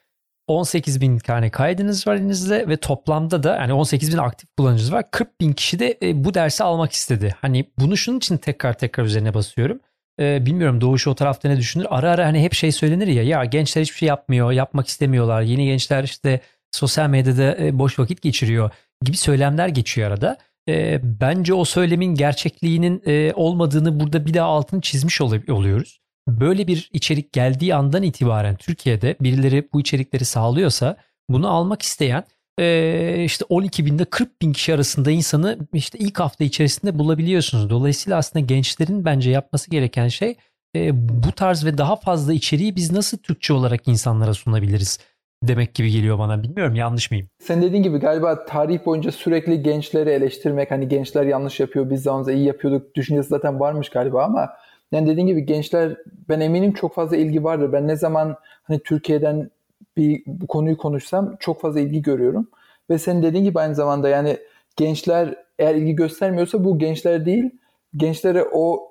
18 0.47 1.01
bin 1.01 1.19
tane 1.19 1.51
kaydınız 1.51 2.07
var 2.07 2.15
elinizde 2.15 2.69
ve 2.69 2.77
toplamda 2.77 3.43
da 3.43 3.57
yani 3.57 3.73
18 3.73 4.13
bin 4.13 4.19
aktif 4.19 4.49
kullanıcınız 4.57 4.93
var. 4.93 5.11
40 5.11 5.41
bin 5.41 5.53
kişi 5.53 5.79
de 5.79 5.99
e, 6.03 6.25
bu 6.25 6.35
dersi 6.35 6.65
almak 6.65 6.93
istedi. 6.93 7.35
Hani 7.41 7.65
bunu 7.79 7.97
şunun 7.97 8.19
için 8.19 8.37
tekrar 8.37 8.73
tekrar 8.73 9.05
üzerine 9.05 9.35
basıyorum. 9.35 9.81
E, 10.21 10.47
bilmiyorum 10.47 10.81
Doğuş 10.81 11.07
o 11.07 11.15
tarafta 11.15 11.49
ne 11.49 11.57
düşünür. 11.57 11.87
Ara 11.91 12.11
ara 12.11 12.27
hani 12.27 12.43
hep 12.43 12.55
şey 12.55 12.73
söylenir 12.73 13.07
ya 13.07 13.23
ya 13.23 13.45
gençler 13.45 13.83
hiçbir 13.83 13.97
şey 13.97 14.09
yapmıyor, 14.09 14.53
yapmak 14.53 14.89
istemiyorlar. 14.89 15.43
Yeni 15.43 15.67
gençler 15.67 16.05
işte 16.05 16.41
sosyal 16.73 17.09
medyada 17.09 17.57
e, 17.57 17.79
boş 17.79 17.99
vakit 17.99 18.23
geçiriyor 18.23 18.71
gibi 19.03 19.17
söylemler 19.17 19.69
geçiyor 19.69 20.11
arada 20.11 20.37
e, 20.71 21.01
bence 21.03 21.55
o 21.55 21.65
söylemin 21.65 22.15
gerçekliğinin 22.15 23.03
e, 23.07 23.33
olmadığını 23.35 24.01
burada 24.01 24.27
bir 24.27 24.35
daha 24.35 24.49
altını 24.49 24.81
çizmiş 24.81 25.21
oluyoruz. 25.21 26.01
Böyle 26.29 26.67
bir 26.67 26.91
içerik 26.93 27.33
geldiği 27.33 27.75
andan 27.75 28.03
itibaren 28.03 28.57
Türkiye'de 28.57 29.17
birileri 29.21 29.69
bu 29.73 29.81
içerikleri 29.81 30.25
sağlıyorsa 30.25 30.97
bunu 31.31 31.51
almak 31.51 31.83
isteyen 31.83 32.25
e, 32.59 33.25
işte 33.25 33.45
12 33.49 33.87
binde 33.87 34.05
40 34.05 34.43
bin 34.43 34.53
kişi 34.53 34.75
arasında 34.75 35.11
insanı 35.11 35.59
işte 35.73 35.99
ilk 35.99 36.21
hafta 36.21 36.45
içerisinde 36.45 36.99
bulabiliyorsunuz. 36.99 37.71
Dolayısıyla 37.71 38.19
aslında 38.19 38.47
gençlerin 38.47 39.05
bence 39.05 39.31
yapması 39.31 39.71
gereken 39.71 40.09
şey 40.09 40.37
e, 40.77 41.09
bu 41.25 41.33
tarz 41.33 41.65
ve 41.65 41.79
daha 41.79 41.97
fazla 41.97 42.33
içeriği 42.33 42.77
biz 42.77 42.93
nasıl 42.93 43.19
Türkçe 43.19 43.53
olarak 43.53 43.89
insanlara 43.89 44.35
sunabiliriz? 44.35 44.99
Demek 45.43 45.75
gibi 45.75 45.91
geliyor 45.91 46.19
bana. 46.19 46.43
Bilmiyorum 46.43 46.75
yanlış 46.75 47.11
mıyım? 47.11 47.29
Sen 47.39 47.63
dediğin 47.63 47.83
gibi 47.83 47.99
galiba 47.99 48.45
tarih 48.45 48.87
boyunca 48.87 49.13
sürekli 49.13 49.63
gençleri 49.63 50.11
eleştirmek 50.11 50.71
hani 50.71 50.89
gençler 50.89 51.25
yanlış 51.25 51.61
yapıyor 51.61 51.91
biz 51.91 52.03
zamanında 52.03 52.33
iyi 52.33 52.45
yapıyorduk 52.45 52.95
düşüncesi 52.95 53.29
zaten 53.29 53.61
varmış 53.61 53.89
galiba 53.89 54.25
ama 54.25 54.51
yani 54.93 55.09
dediğin 55.09 55.27
gibi 55.27 55.47
gençler 55.47 55.97
ben 56.29 56.41
eminim 56.41 56.73
çok 56.73 56.95
fazla 56.95 57.17
ilgi 57.17 57.45
vardır. 57.45 57.73
Ben 57.73 57.89
ne 57.89 57.97
zaman 57.97 58.37
hani 58.63 58.81
Türkiye'den 58.83 59.51
bir 59.97 60.23
bu 60.27 60.47
konuyu 60.47 60.77
konuşsam 60.77 61.37
çok 61.41 61.61
fazla 61.61 61.81
ilgi 61.81 62.03
görüyorum. 62.03 62.49
Ve 62.91 62.99
senin 62.99 63.23
dediğin 63.23 63.45
gibi 63.45 63.61
aynı 63.61 63.75
zamanda 63.75 64.09
yani 64.09 64.37
gençler 64.77 65.35
eğer 65.59 65.75
ilgi 65.75 65.93
göstermiyorsa 65.93 66.65
bu 66.65 66.79
gençler 66.79 67.27
değil 67.27 67.51
gençlere 67.97 68.45
o 68.53 68.91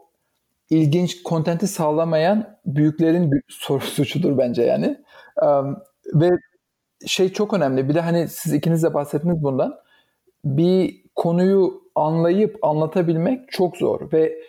ilginç 0.69 1.23
kontenti 1.23 1.67
sağlamayan 1.67 2.57
büyüklerin 2.65 3.41
soru 3.47 3.81
suçudur 3.81 4.37
bence 4.37 4.63
yani. 4.63 4.97
Ve 6.13 6.29
şey 7.05 7.29
çok 7.33 7.53
önemli. 7.53 7.89
Bir 7.89 7.95
de 7.95 8.01
hani 8.01 8.27
siz 8.27 8.53
ikiniz 8.53 8.83
de 8.83 8.93
bahsettiniz 8.93 9.43
bundan. 9.43 9.75
Bir 10.45 11.01
konuyu 11.15 11.81
anlayıp 11.95 12.57
anlatabilmek 12.61 13.51
çok 13.51 13.77
zor 13.77 14.11
ve 14.13 14.39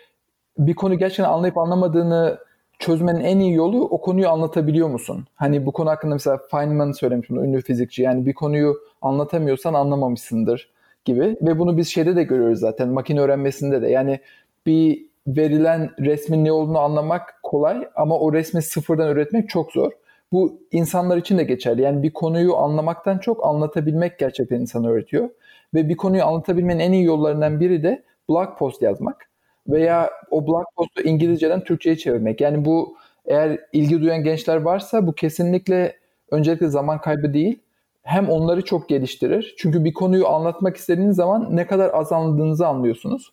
bir 0.58 0.74
konu 0.74 0.98
gerçekten 0.98 1.24
anlayıp 1.24 1.58
anlamadığını 1.58 2.38
çözmenin 2.78 3.20
en 3.20 3.38
iyi 3.38 3.54
yolu 3.54 3.84
o 3.84 4.00
konuyu 4.00 4.28
anlatabiliyor 4.28 4.88
musun? 4.88 5.26
Hani 5.34 5.66
bu 5.66 5.72
konu 5.72 5.90
hakkında 5.90 6.14
mesela 6.14 6.40
Feynman 6.50 6.92
söylemiş 6.92 7.30
bunu 7.30 7.44
ünlü 7.44 7.62
fizikçi. 7.62 8.02
Yani 8.02 8.26
bir 8.26 8.32
konuyu 8.34 8.76
anlatamıyorsan 9.02 9.74
anlamamışsındır 9.74 10.70
gibi. 11.04 11.36
Ve 11.42 11.58
bunu 11.58 11.76
biz 11.76 11.88
şeyde 11.88 12.16
de 12.16 12.22
görüyoruz 12.22 12.60
zaten 12.60 12.88
makine 12.88 13.20
öğrenmesinde 13.20 13.82
de. 13.82 13.88
Yani 13.88 14.20
bir 14.66 15.06
verilen 15.26 15.90
resmin 16.00 16.44
ne 16.44 16.52
olduğunu 16.52 16.78
anlamak 16.78 17.34
kolay 17.42 17.88
ama 17.96 18.18
o 18.18 18.32
resmi 18.32 18.62
sıfırdan 18.62 19.08
üretmek 19.08 19.48
çok 19.48 19.72
zor. 19.72 19.92
Bu 20.32 20.60
insanlar 20.72 21.16
için 21.16 21.38
de 21.38 21.44
geçerli. 21.44 21.82
Yani 21.82 22.02
bir 22.02 22.12
konuyu 22.12 22.56
anlamaktan 22.56 23.18
çok 23.18 23.46
anlatabilmek 23.46 24.18
gerçekten 24.18 24.60
insana 24.60 24.88
öğretiyor. 24.88 25.30
Ve 25.74 25.88
bir 25.88 25.96
konuyu 25.96 26.24
anlatabilmenin 26.24 26.80
en 26.80 26.92
iyi 26.92 27.04
yollarından 27.04 27.60
biri 27.60 27.82
de 27.82 28.02
blog 28.28 28.58
post 28.58 28.82
yazmak 28.82 29.30
veya 29.68 30.10
o 30.30 30.46
blog 30.46 30.64
postu 30.76 31.02
İngilizceden 31.02 31.64
Türkçe'ye 31.64 31.96
çevirmek. 31.96 32.40
Yani 32.40 32.64
bu 32.64 32.96
eğer 33.26 33.60
ilgi 33.72 34.00
duyan 34.00 34.22
gençler 34.22 34.56
varsa 34.56 35.06
bu 35.06 35.14
kesinlikle 35.14 35.96
öncelikle 36.30 36.68
zaman 36.68 37.00
kaybı 37.00 37.34
değil. 37.34 37.62
Hem 38.02 38.28
onları 38.28 38.64
çok 38.64 38.88
geliştirir. 38.88 39.54
Çünkü 39.58 39.84
bir 39.84 39.94
konuyu 39.94 40.28
anlatmak 40.28 40.76
istediğiniz 40.76 41.16
zaman 41.16 41.56
ne 41.56 41.66
kadar 41.66 41.94
az 41.94 42.12
anladığınızı 42.12 42.66
anlıyorsunuz. 42.66 43.32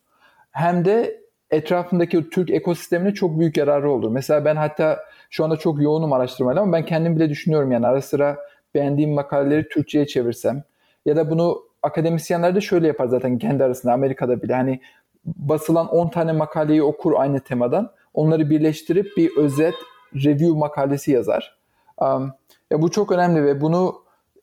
Hem 0.52 0.86
de 0.86 1.22
etrafındaki 1.52 2.30
Türk 2.30 2.50
ekosistemine 2.50 3.14
çok 3.14 3.40
büyük 3.40 3.58
yararı 3.58 3.92
olur. 3.92 4.12
Mesela 4.12 4.46
ben 4.46 4.56
hatta 4.56 5.00
şu 5.30 5.44
anda 5.44 5.58
çok 5.58 5.82
yoğunum 5.82 6.14
araştırmayla 6.14 6.62
ama 6.62 6.74
ben 6.74 6.86
kendim 6.86 7.16
bile 7.16 7.30
düşünüyorum 7.30 7.72
yani 7.72 7.88
ara 7.88 8.02
sıra 8.02 8.38
beğendiğim 8.74 9.14
makaleleri 9.14 9.70
Türkçe'ye 9.70 10.08
çevirsem 10.08 10.64
ya 11.06 11.16
da 11.16 11.30
bunu 11.30 11.64
akademisyenler 11.84 12.56
de 12.56 12.62
şöyle 12.62 12.88
yapar 12.88 13.08
zaten 13.08 13.38
kendi 13.38 13.64
arasında 13.64 13.94
Amerika'da 13.94 14.42
bile 14.42 14.54
hani 14.54 14.82
basılan 15.26 15.88
10 15.88 16.10
tane 16.10 16.32
makaleyi 16.32 16.84
okur 16.84 17.14
aynı 17.18 17.40
temadan 17.40 17.92
onları 18.14 18.50
birleştirip 18.50 19.18
bir 19.18 19.38
özet 19.38 19.76
review 20.16 20.60
makalesi 20.60 21.12
yazar. 21.12 21.58
Um, 21.98 22.34
ya 22.72 22.82
bu 22.82 22.92
çok 22.92 23.12
önemli 23.12 23.44
ve 23.44 23.62
bunu 23.62 23.96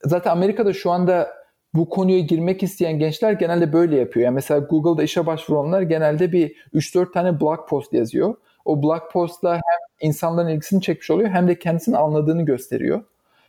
zaten 0.03 0.31
Amerika'da 0.31 0.73
şu 0.73 0.91
anda 0.91 1.33
bu 1.75 1.89
konuya 1.89 2.19
girmek 2.19 2.63
isteyen 2.63 2.99
gençler 2.99 3.31
genelde 3.31 3.73
böyle 3.73 3.95
yapıyor. 3.95 4.25
Yani 4.25 4.35
mesela 4.35 4.59
Google'da 4.59 5.03
işe 5.03 5.25
başvuranlar 5.25 5.81
genelde 5.81 6.31
bir 6.31 6.55
3-4 6.73 7.11
tane 7.13 7.41
blog 7.41 7.69
post 7.69 7.93
yazıyor. 7.93 8.35
O 8.65 8.83
blog 8.83 9.11
postla 9.11 9.53
hem 9.55 9.61
insanların 10.09 10.49
ilgisini 10.49 10.81
çekmiş 10.81 11.11
oluyor 11.11 11.29
hem 11.29 11.47
de 11.47 11.59
kendisini 11.59 11.97
anladığını 11.97 12.45
gösteriyor. 12.45 13.03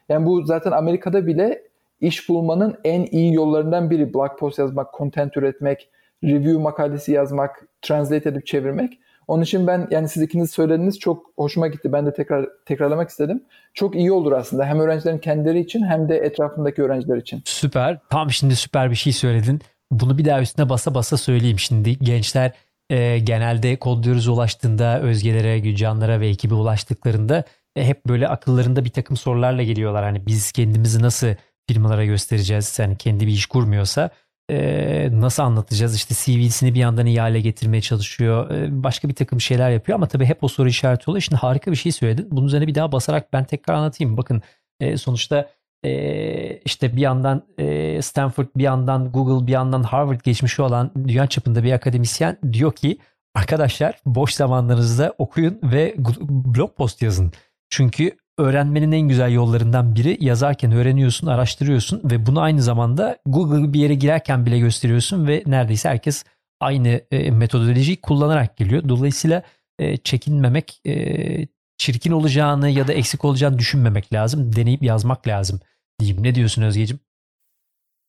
Yani 0.09 0.27
bu 0.27 0.43
zaten 0.45 0.73
Amerika'da 0.73 1.27
bile 1.27 1.63
iş 2.01 2.29
bulmanın 2.29 2.77
en 2.85 3.07
iyi 3.11 3.35
yollarından 3.35 3.91
biri. 3.91 4.15
Blog 4.15 4.39
post 4.39 4.59
yazmak, 4.59 4.95
content 4.99 5.37
üretmek, 5.37 5.89
review 6.25 6.63
makalesi 6.63 7.13
yazmak, 7.13 7.69
translate 7.83 8.29
edip 8.29 8.47
çevirmek. 8.47 8.99
Onun 9.29 9.43
için 9.43 9.67
ben 9.67 9.89
yani 9.91 10.09
siz 10.09 10.23
ikiniz 10.23 10.51
söylediğiniz 10.51 10.99
çok 10.99 11.27
hoşuma 11.37 11.69
gitti. 11.69 11.93
Ben 11.93 12.07
de 12.07 12.13
tekrar 12.13 12.49
tekrarlamak 12.67 13.11
istedim. 13.11 13.45
Çok 13.75 13.95
iyi 13.97 14.13
olur 14.13 14.33
aslında 14.33 14.65
hem 14.65 14.81
öğrencilerin 14.81 15.19
kendileri 15.19 15.61
için 15.61 15.83
hem 15.83 16.09
de 16.09 16.17
etrafındaki 16.17 16.83
öğrenciler 16.83 17.17
için. 17.17 17.43
Süper. 17.45 17.99
Tam 18.11 18.31
şimdi 18.31 18.57
süper 18.57 18.91
bir 18.91 18.97
şey 18.97 19.13
söyledin. 19.13 19.61
Bunu 19.91 20.19
bir 20.19 20.25
daha 20.25 20.41
üstüne 20.41 20.69
basa 20.69 20.95
basa 20.95 21.17
söyleyeyim 21.17 21.59
şimdi. 21.59 21.99
Gençler 21.99 22.53
e, 22.91 23.19
genelde 23.19 23.77
kodluyoruz 23.77 24.29
ulaştığında 24.29 25.01
özgelere, 25.01 25.59
Gülcanlara 25.59 26.21
ve 26.21 26.29
ekibe 26.29 26.55
ulaştıklarında 26.55 27.45
e, 27.77 27.85
hep 27.85 28.07
böyle 28.07 28.29
akıllarında 28.29 28.85
bir 28.85 28.91
takım 28.91 29.17
sorularla 29.17 29.63
geliyorlar. 29.63 30.05
Hani 30.05 30.27
biz 30.27 30.53
kendimizi 30.53 31.03
nasıl 31.03 31.29
firmalara 31.69 32.05
göstereceğiz? 32.05 32.79
Yani 32.79 32.97
kendi 32.97 33.27
bir 33.27 33.33
iş 33.33 33.47
kurmuyorsa 33.47 34.11
e, 34.51 35.09
nasıl 35.13 35.43
anlatacağız? 35.43 35.97
İşte 35.97 36.15
CV'sini 36.15 36.75
bir 36.75 36.81
yandan 36.81 37.07
iyi 37.07 37.21
hale 37.21 37.41
getirmeye 37.41 37.81
çalışıyor. 37.81 38.51
E, 38.51 38.83
başka 38.83 39.09
bir 39.09 39.15
takım 39.15 39.41
şeyler 39.41 39.71
yapıyor 39.71 39.97
ama 39.97 40.09
tabii 40.09 40.25
hep 40.25 40.45
o 40.45 40.49
soru 40.49 40.69
işareti 40.69 41.11
oluyor. 41.11 41.23
Şimdi 41.23 41.37
harika 41.41 41.71
bir 41.71 41.77
şey 41.77 41.93
söyledin. 41.93 42.29
Bunun 42.31 42.47
üzerine 42.47 42.67
bir 42.67 42.75
daha 42.75 42.93
basarak 42.93 43.33
ben 43.33 43.45
tekrar 43.45 43.75
anlatayım. 43.75 44.17
Bakın 44.17 44.43
e, 44.81 44.97
sonuçta 44.97 45.51
e, 45.85 46.59
işte 46.65 46.97
bir 46.97 47.01
yandan 47.01 47.43
e, 47.59 48.03
Stanford, 48.03 48.47
bir 48.57 48.63
yandan 48.63 49.13
Google, 49.13 49.47
bir 49.47 49.53
yandan 49.53 49.83
Harvard 49.83 50.21
geçmişi 50.21 50.63
olan 50.63 50.91
dünya 51.09 51.27
çapında 51.27 51.63
bir 51.63 51.73
akademisyen 51.73 52.39
diyor 52.53 52.73
ki 52.73 52.99
arkadaşlar 53.35 53.99
boş 54.07 54.33
zamanlarınızda 54.33 55.15
okuyun 55.19 55.59
ve 55.63 55.95
blog 56.29 56.77
post 56.77 57.03
yazın. 57.03 57.33
Çünkü 57.71 58.17
öğrenmenin 58.39 58.93
en 58.93 59.09
güzel 59.09 59.33
yollarından 59.33 59.95
biri 59.97 60.17
yazarken 60.21 60.73
öğreniyorsun, 60.73 61.27
araştırıyorsun 61.27 62.01
ve 62.05 62.27
bunu 62.27 62.41
aynı 62.41 62.63
zamanda 62.63 63.19
Google 63.27 63.73
bir 63.73 63.81
yere 63.81 63.95
girerken 63.95 64.47
bile 64.47 64.59
gösteriyorsun 64.59 65.27
ve 65.27 65.43
neredeyse 65.47 65.89
herkes 65.89 66.25
aynı 66.61 67.01
e, 67.11 67.31
metodolojiyi 67.31 68.01
kullanarak 68.01 68.57
geliyor. 68.57 68.89
Dolayısıyla 68.89 69.43
e, 69.79 69.97
çekinmemek, 69.97 70.81
e, 70.87 71.47
çirkin 71.79 72.13
olacağını 72.13 72.71
ya 72.71 72.89
da 72.89 72.93
eksik 72.93 73.25
olacağını 73.25 73.59
düşünmemek 73.59 74.13
lazım. 74.13 74.57
Deneyip 74.57 74.83
yazmak 74.83 75.27
lazım 75.27 75.61
diyeyim. 76.01 76.23
Ne 76.23 76.35
diyorsun 76.35 76.63
Özgeciğim? 76.63 77.01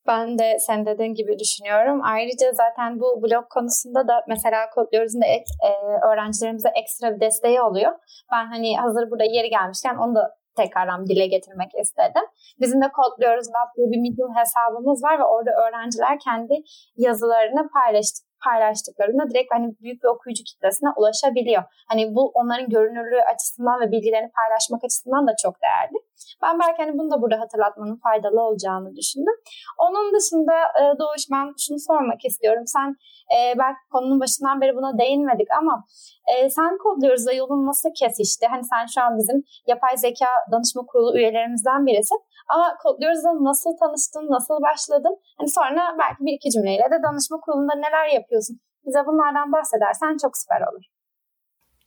Ben 0.07 0.39
de 0.39 0.57
sen 0.59 0.85
dediğin 0.85 1.13
gibi 1.13 1.39
düşünüyorum. 1.39 2.01
Ayrıca 2.03 2.51
zaten 2.53 2.99
bu 2.99 3.23
blog 3.23 3.49
konusunda 3.49 4.07
da 4.07 4.23
mesela 4.27 4.69
kodluyoruz'un 4.69 5.21
da 5.21 5.25
ek, 5.25 5.45
e, 5.63 5.71
öğrencilerimize 6.07 6.69
ekstra 6.69 7.15
bir 7.15 7.19
desteği 7.19 7.61
oluyor. 7.61 7.91
Ben 8.31 8.45
hani 8.45 8.77
hazır 8.77 9.11
burada 9.11 9.23
yeri 9.23 9.49
gelmişken 9.49 9.95
onu 9.95 10.15
da 10.15 10.37
tekrardan 10.57 11.07
dile 11.07 11.27
getirmek 11.27 11.71
istedim. 11.81 12.25
Bizim 12.61 12.81
de 12.81 12.89
kodluyoruz 12.97 13.47
diye 13.77 13.87
bir 13.91 14.01
Medium 14.01 14.35
hesabımız 14.35 15.03
var 15.03 15.19
ve 15.19 15.23
orada 15.23 15.51
öğrenciler 15.63 16.19
kendi 16.19 16.53
yazılarını 16.97 17.69
paylaştı, 17.69 18.26
paylaştıklarında 18.45 19.29
direkt 19.29 19.53
hani 19.53 19.67
büyük 19.81 20.03
bir 20.03 20.07
okuyucu 20.07 20.43
kitlesine 20.43 20.89
ulaşabiliyor. 20.97 21.63
Hani 21.89 22.15
bu 22.15 22.31
onların 22.39 22.69
görünürlüğü 22.69 23.21
açısından 23.33 23.81
ve 23.81 23.91
bilgilerini 23.91 24.31
paylaşmak 24.39 24.83
açısından 24.83 25.27
da 25.27 25.33
çok 25.43 25.55
değerli. 25.61 25.97
Ben 26.43 26.59
belki 26.59 26.79
hani 26.83 26.97
bunu 26.97 27.11
da 27.11 27.21
burada 27.21 27.39
hatırlatmanın 27.39 27.99
faydalı 28.05 28.41
olacağını 28.41 28.95
düşündüm. 28.95 29.38
Onun 29.85 30.05
dışında 30.15 30.55
e, 30.79 30.83
Doğuş 30.99 31.23
ben 31.31 31.45
şunu 31.63 31.79
sormak 31.79 32.25
istiyorum. 32.25 32.63
Sen 32.65 32.89
e, 33.35 33.38
belki 33.59 33.79
konunun 33.91 34.19
başından 34.19 34.61
beri 34.61 34.75
buna 34.75 34.97
değinmedik 34.97 35.47
ama 35.59 35.83
e, 36.31 36.49
sen 36.49 36.77
kodluyoruz 36.77 37.25
da 37.27 37.33
yolun 37.33 37.67
nasıl 37.67 37.89
kesişti? 37.99 38.45
Hani 38.47 38.63
sen 38.63 38.85
şu 38.93 39.01
an 39.05 39.17
bizim 39.17 39.43
yapay 39.67 39.97
zeka 39.97 40.29
danışma 40.51 40.81
kurulu 40.85 41.17
üyelerimizden 41.17 41.85
birisin. 41.85 42.19
Ama 42.47 42.77
kodluyoruz 42.83 43.23
da 43.23 43.43
nasıl 43.43 43.77
tanıştın, 43.79 44.27
nasıl 44.29 44.61
başladın? 44.61 45.17
Hani 45.37 45.49
sonra 45.49 45.81
belki 45.99 46.25
bir 46.25 46.33
iki 46.33 46.49
cümleyle 46.49 46.83
de 46.91 47.03
danışma 47.03 47.39
kurulunda 47.39 47.75
neler 47.75 48.07
yapıyorsun? 48.19 48.59
Bize 48.85 48.99
bunlardan 49.05 49.51
bahsedersen 49.51 50.17
çok 50.21 50.37
süper 50.37 50.61
olur. 50.61 50.83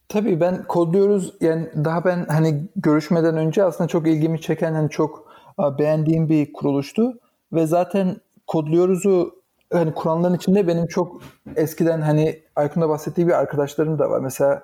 Tabii 0.08 0.40
ben 0.40 0.64
kodluyoruz 0.64 1.34
yani 1.40 1.70
daha 1.84 2.04
ben 2.04 2.24
hani 2.28 2.68
görüşmeden 2.76 3.36
önce 3.36 3.64
aslında 3.64 3.88
çok 3.88 4.06
ilgimi 4.06 4.40
çeken 4.40 4.72
hani 4.72 4.90
çok 4.90 5.30
beğendiğim 5.78 6.28
bir 6.28 6.52
kuruluştu 6.52 7.12
ve 7.52 7.66
zaten 7.66 8.16
kodluyoruzu 8.46 9.42
hani 9.72 9.94
kuranların 9.94 10.34
içinde 10.34 10.66
benim 10.66 10.86
çok 10.86 11.22
eskiden 11.56 12.00
hani 12.00 12.42
Aykun'da 12.56 12.88
bahsettiği 12.88 13.26
bir 13.26 13.32
arkadaşlarım 13.32 13.98
da 13.98 14.10
var. 14.10 14.20
Mesela 14.20 14.62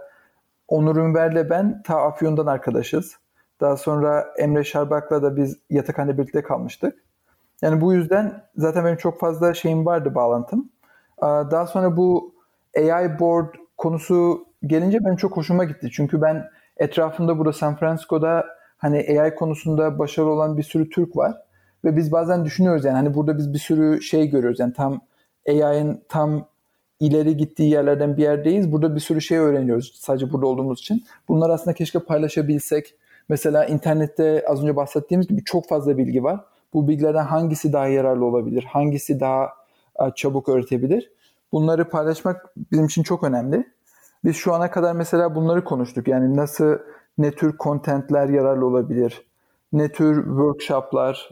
Onur 0.69 0.97
Ünver'le 0.97 1.51
ben 1.51 1.83
ta 1.83 1.97
Afyon'dan 1.97 2.47
arkadaşız. 2.47 3.17
Daha 3.61 3.77
sonra 3.77 4.35
Emre 4.39 4.65
Şarbak'la 4.65 5.23
da 5.23 5.37
biz 5.37 5.59
yatakhanede 5.71 6.19
birlikte 6.19 6.43
kalmıştık. 6.43 7.05
Yani 7.63 7.81
bu 7.81 7.95
yüzden 7.95 8.43
zaten 8.57 8.85
benim 8.85 8.97
çok 8.97 9.21
fazla 9.21 9.55
şeyim 9.55 9.87
vardı 9.87 10.15
bağlantım. 10.15 10.69
Daha 11.23 11.67
sonra 11.67 11.97
bu 11.97 12.35
AI 12.77 13.19
board 13.19 13.55
konusu 13.77 14.47
gelince 14.67 15.05
benim 15.05 15.17
çok 15.17 15.37
hoşuma 15.37 15.65
gitti. 15.65 15.89
Çünkü 15.93 16.23
ben 16.23 16.45
etrafımda 16.77 17.39
burada 17.39 17.53
San 17.53 17.77
Francisco'da 17.77 18.47
hani 18.79 19.21
AI 19.21 19.35
konusunda 19.35 19.99
başarılı 19.99 20.31
olan 20.31 20.57
bir 20.57 20.63
sürü 20.63 20.91
Türk 20.91 21.17
var. 21.17 21.35
Ve 21.85 21.97
biz 21.97 22.13
bazen 22.13 22.45
düşünüyoruz 22.45 22.85
yani 22.85 22.97
hani 22.97 23.15
burada 23.15 23.39
biz 23.39 23.53
bir 23.53 23.59
sürü 23.59 24.03
şey 24.03 24.31
görüyoruz. 24.31 24.61
Yani 24.61 24.73
tam 24.73 25.01
AI'ın 25.49 26.03
tam 26.09 26.47
ileri 27.01 27.37
gittiği 27.37 27.71
yerlerden 27.71 28.17
bir 28.17 28.23
yerdeyiz. 28.23 28.73
Burada 28.73 28.95
bir 28.95 29.01
sürü 29.01 29.21
şey 29.21 29.39
öğreniyoruz 29.39 29.99
sadece 30.01 30.33
burada 30.33 30.47
olduğumuz 30.47 30.79
için. 30.79 31.05
Bunlar 31.29 31.51
aslında 31.51 31.75
keşke 31.75 31.99
paylaşabilsek. 31.99 32.95
Mesela 33.29 33.65
internette 33.65 34.45
az 34.49 34.63
önce 34.63 34.77
bahsettiğimiz 34.77 35.27
gibi 35.27 35.45
çok 35.45 35.69
fazla 35.69 35.99
bilgi 35.99 36.25
var. 36.25 36.41
Bu 36.75 36.89
bilgilerden 36.89 37.25
hangisi 37.25 37.73
daha 37.73 37.87
yararlı 37.87 38.25
olabilir? 38.25 38.65
Hangisi 38.65 39.21
daha 39.21 39.49
çabuk 40.15 40.49
öğretebilir? 40.49 41.13
Bunları 41.53 41.89
paylaşmak 41.89 42.53
bizim 42.73 42.87
için 42.87 43.03
çok 43.03 43.25
önemli. 43.25 43.67
Biz 44.25 44.37
şu 44.37 44.55
ana 44.55 44.71
kadar 44.71 44.93
mesela 44.93 45.35
bunları 45.35 45.65
konuştuk. 45.65 46.09
Yani 46.09 46.37
nasıl 46.37 46.79
ne 47.19 47.31
tür 47.31 47.57
kontentler 47.57 48.29
yararlı 48.29 48.67
olabilir? 48.67 49.27
Ne 49.73 49.93
tür 49.93 50.25
workshoplar, 50.25 51.31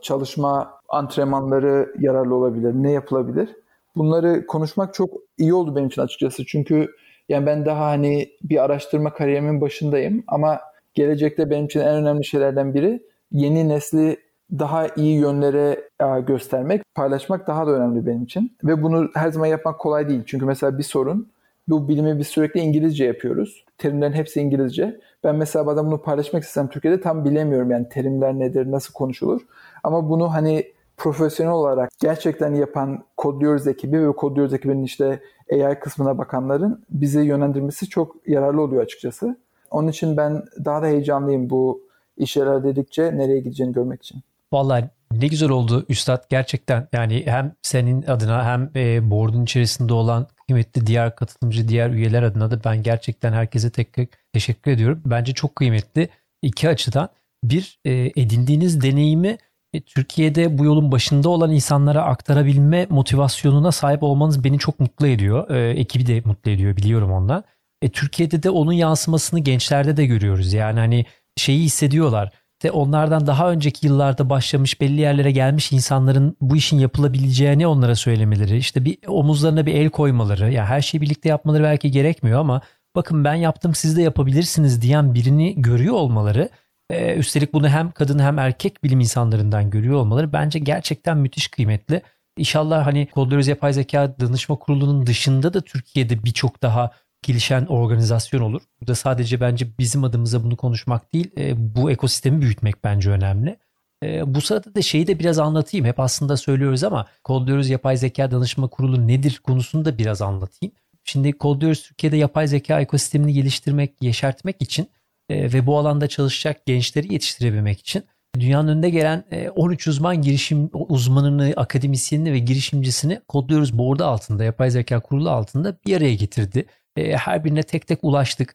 çalışma 0.00 0.80
antrenmanları 0.88 1.94
yararlı 1.98 2.34
olabilir? 2.34 2.74
Ne 2.74 2.90
yapılabilir? 2.90 3.56
Bunları 3.96 4.46
konuşmak 4.46 4.94
çok 4.94 5.10
iyi 5.38 5.54
oldu 5.54 5.76
benim 5.76 5.88
için 5.88 6.02
açıkçası. 6.02 6.46
Çünkü 6.46 6.88
yani 7.28 7.46
ben 7.46 7.64
daha 7.66 7.86
hani 7.86 8.30
bir 8.42 8.64
araştırma 8.64 9.12
kariyerimin 9.12 9.60
başındayım 9.60 10.24
ama 10.28 10.60
gelecekte 11.00 11.50
benim 11.50 11.64
için 11.64 11.80
en 11.80 11.94
önemli 11.94 12.24
şeylerden 12.24 12.74
biri 12.74 13.02
yeni 13.32 13.68
nesli 13.68 14.16
daha 14.58 14.86
iyi 14.96 15.20
yönlere 15.20 15.88
göstermek, 16.26 16.82
paylaşmak 16.94 17.46
daha 17.46 17.66
da 17.66 17.70
önemli 17.70 18.06
benim 18.06 18.22
için. 18.22 18.56
Ve 18.64 18.82
bunu 18.82 19.08
her 19.14 19.30
zaman 19.30 19.46
yapmak 19.46 19.78
kolay 19.78 20.08
değil. 20.08 20.22
Çünkü 20.26 20.44
mesela 20.44 20.78
bir 20.78 20.82
sorun 20.82 21.32
bu 21.68 21.88
bilimi 21.88 22.18
biz 22.18 22.26
sürekli 22.26 22.60
İngilizce 22.60 23.04
yapıyoruz. 23.04 23.64
Terimlerin 23.78 24.12
hepsi 24.12 24.40
İngilizce. 24.40 25.00
Ben 25.24 25.36
mesela 25.36 25.66
bazen 25.66 25.86
bunu 25.86 26.02
paylaşmak 26.02 26.42
istesem 26.42 26.68
Türkiye'de 26.68 27.00
tam 27.00 27.24
bilemiyorum 27.24 27.70
yani 27.70 27.88
terimler 27.88 28.38
nedir, 28.38 28.70
nasıl 28.70 28.92
konuşulur. 28.92 29.40
Ama 29.84 30.10
bunu 30.10 30.32
hani 30.34 30.72
profesyonel 30.96 31.52
olarak 31.52 31.90
gerçekten 32.00 32.54
yapan 32.54 33.04
Kodluyoruz 33.16 33.66
ekibi 33.66 34.08
ve 34.08 34.12
Kodluyoruz 34.12 34.54
ekibinin 34.54 34.84
işte 34.84 35.20
AI 35.52 35.78
kısmına 35.80 36.18
bakanların 36.18 36.84
bizi 36.90 37.20
yönlendirmesi 37.20 37.88
çok 37.88 38.16
yararlı 38.26 38.62
oluyor 38.62 38.82
açıkçası. 38.82 39.36
Onun 39.70 39.88
için 39.88 40.16
ben 40.16 40.42
daha 40.64 40.82
da 40.82 40.86
heyecanlıyım 40.86 41.50
bu 41.50 41.82
işler 42.16 42.64
dedikçe 42.64 43.16
nereye 43.16 43.40
gideceğini 43.40 43.72
görmek 43.72 44.02
için. 44.02 44.22
Vallahi 44.52 44.84
ne 45.12 45.26
güzel 45.26 45.50
oldu 45.50 45.84
Üstad 45.88 46.24
gerçekten 46.28 46.88
yani 46.92 47.22
hem 47.26 47.52
senin 47.62 48.02
adına 48.02 48.44
hem 48.44 48.70
e, 48.76 49.10
board'un 49.10 49.44
içerisinde 49.44 49.94
olan 49.94 50.26
kıymetli 50.46 50.86
diğer 50.86 51.16
katılımcı 51.16 51.68
diğer 51.68 51.90
üyeler 51.90 52.22
adına 52.22 52.50
da 52.50 52.64
ben 52.64 52.82
gerçekten 52.82 53.32
herkese 53.32 53.70
tek 53.70 53.88
teşekkür 54.32 54.70
ediyorum. 54.70 55.02
Bence 55.04 55.32
çok 55.32 55.56
kıymetli 55.56 56.08
iki 56.42 56.68
açıdan. 56.68 57.08
Bir 57.44 57.78
e, 57.84 57.92
edindiğiniz 57.92 58.82
deneyimi 58.82 59.38
e, 59.72 59.80
Türkiye'de 59.80 60.58
bu 60.58 60.64
yolun 60.64 60.92
başında 60.92 61.28
olan 61.28 61.50
insanlara 61.50 62.02
aktarabilme 62.02 62.86
motivasyonuna 62.90 63.72
sahip 63.72 64.02
olmanız 64.02 64.44
beni 64.44 64.58
çok 64.58 64.80
mutlu 64.80 65.06
ediyor. 65.06 65.50
E, 65.50 65.70
ekibi 65.70 66.06
de 66.06 66.22
mutlu 66.24 66.50
ediyor 66.50 66.76
biliyorum 66.76 67.12
ondan. 67.12 67.44
E, 67.82 67.88
Türkiye'de 67.88 68.42
de 68.42 68.50
onun 68.50 68.72
yansımasını 68.72 69.40
gençlerde 69.40 69.96
de 69.96 70.06
görüyoruz. 70.06 70.52
Yani 70.52 70.80
hani 70.80 71.06
şeyi 71.36 71.64
hissediyorlar 71.64 72.30
de 72.62 72.70
onlardan 72.70 73.26
daha 73.26 73.50
önceki 73.50 73.86
yıllarda 73.86 74.30
başlamış 74.30 74.80
belli 74.80 75.00
yerlere 75.00 75.30
gelmiş 75.30 75.72
insanların 75.72 76.36
bu 76.40 76.56
işin 76.56 76.78
yapılabileceğini 76.78 77.66
onlara 77.66 77.94
söylemeleri, 77.96 78.56
işte 78.56 78.84
bir 78.84 78.98
omuzlarına 79.06 79.66
bir 79.66 79.74
el 79.74 79.90
koymaları, 79.90 80.44
ya 80.44 80.50
yani 80.50 80.66
her 80.66 80.80
şeyi 80.80 81.00
birlikte 81.00 81.28
yapmaları 81.28 81.62
belki 81.62 81.90
gerekmiyor 81.90 82.40
ama 82.40 82.60
bakın 82.96 83.24
ben 83.24 83.34
yaptım 83.34 83.74
siz 83.74 83.96
de 83.96 84.02
yapabilirsiniz 84.02 84.82
diyen 84.82 85.14
birini 85.14 85.62
görüyor 85.62 85.94
olmaları, 85.94 86.48
e, 86.90 87.14
üstelik 87.14 87.52
bunu 87.52 87.68
hem 87.68 87.90
kadın 87.90 88.18
hem 88.18 88.38
erkek 88.38 88.84
bilim 88.84 89.00
insanlarından 89.00 89.70
görüyor 89.70 89.94
olmaları 89.94 90.32
bence 90.32 90.58
gerçekten 90.58 91.18
müthiş 91.18 91.48
kıymetli. 91.48 92.02
İnşallah 92.38 92.86
hani 92.86 93.06
Kodluyoruz 93.06 93.48
Yapay 93.48 93.72
Zeka 93.72 94.14
Danışma 94.20 94.56
Kurulu'nun 94.56 95.06
dışında 95.06 95.54
da 95.54 95.60
Türkiye'de 95.60 96.24
birçok 96.24 96.62
daha 96.62 96.90
gelişen 97.22 97.66
organizasyon 97.66 98.40
olur. 98.40 98.62
Burada 98.80 98.94
sadece 98.94 99.40
bence 99.40 99.66
bizim 99.78 100.04
adımıza 100.04 100.44
bunu 100.44 100.56
konuşmak 100.56 101.12
değil, 101.12 101.30
e, 101.38 101.74
bu 101.74 101.90
ekosistemi 101.90 102.40
büyütmek 102.40 102.84
bence 102.84 103.10
önemli. 103.10 103.58
E, 104.04 104.34
bu 104.34 104.40
sırada 104.40 104.74
da 104.74 104.82
şeyi 104.82 105.06
de 105.06 105.18
biraz 105.18 105.38
anlatayım. 105.38 105.86
Hep 105.86 106.00
aslında 106.00 106.36
söylüyoruz 106.36 106.84
ama 106.84 107.06
Kodluyoruz 107.24 107.70
Yapay 107.70 107.96
Zeka 107.96 108.30
Danışma 108.30 108.68
Kurulu 108.68 109.06
nedir 109.08 109.40
konusunu 109.44 109.84
da 109.84 109.98
biraz 109.98 110.22
anlatayım. 110.22 110.74
Şimdi 111.04 111.32
Kodluyoruz 111.32 111.82
Türkiye'de 111.82 112.16
yapay 112.16 112.48
zeka 112.48 112.80
ekosistemini 112.80 113.32
geliştirmek, 113.32 114.02
yeşertmek 114.02 114.62
için 114.62 114.88
e, 115.28 115.52
ve 115.52 115.66
bu 115.66 115.78
alanda 115.78 116.08
çalışacak 116.08 116.66
gençleri 116.66 117.12
yetiştirebilmek 117.12 117.80
için 117.80 118.04
dünyanın 118.38 118.68
önünde 118.68 118.90
gelen 118.90 119.24
13 119.56 119.86
e, 119.86 119.90
uzman 119.90 120.22
girişim 120.22 120.70
uzmanını, 120.72 121.52
akademisyenini 121.56 122.32
ve 122.32 122.38
girişimcisini 122.38 123.20
Kodluyoruz 123.28 123.78
board'u 123.78 124.04
altında, 124.04 124.44
yapay 124.44 124.70
zeka 124.70 125.00
kurulu 125.00 125.30
altında 125.30 125.76
bir 125.86 125.96
araya 125.96 126.14
getirdi. 126.14 126.66
E, 127.00 127.16
her 127.16 127.44
birine 127.44 127.62
tek 127.62 127.86
tek 127.86 127.98
ulaştık. 128.02 128.54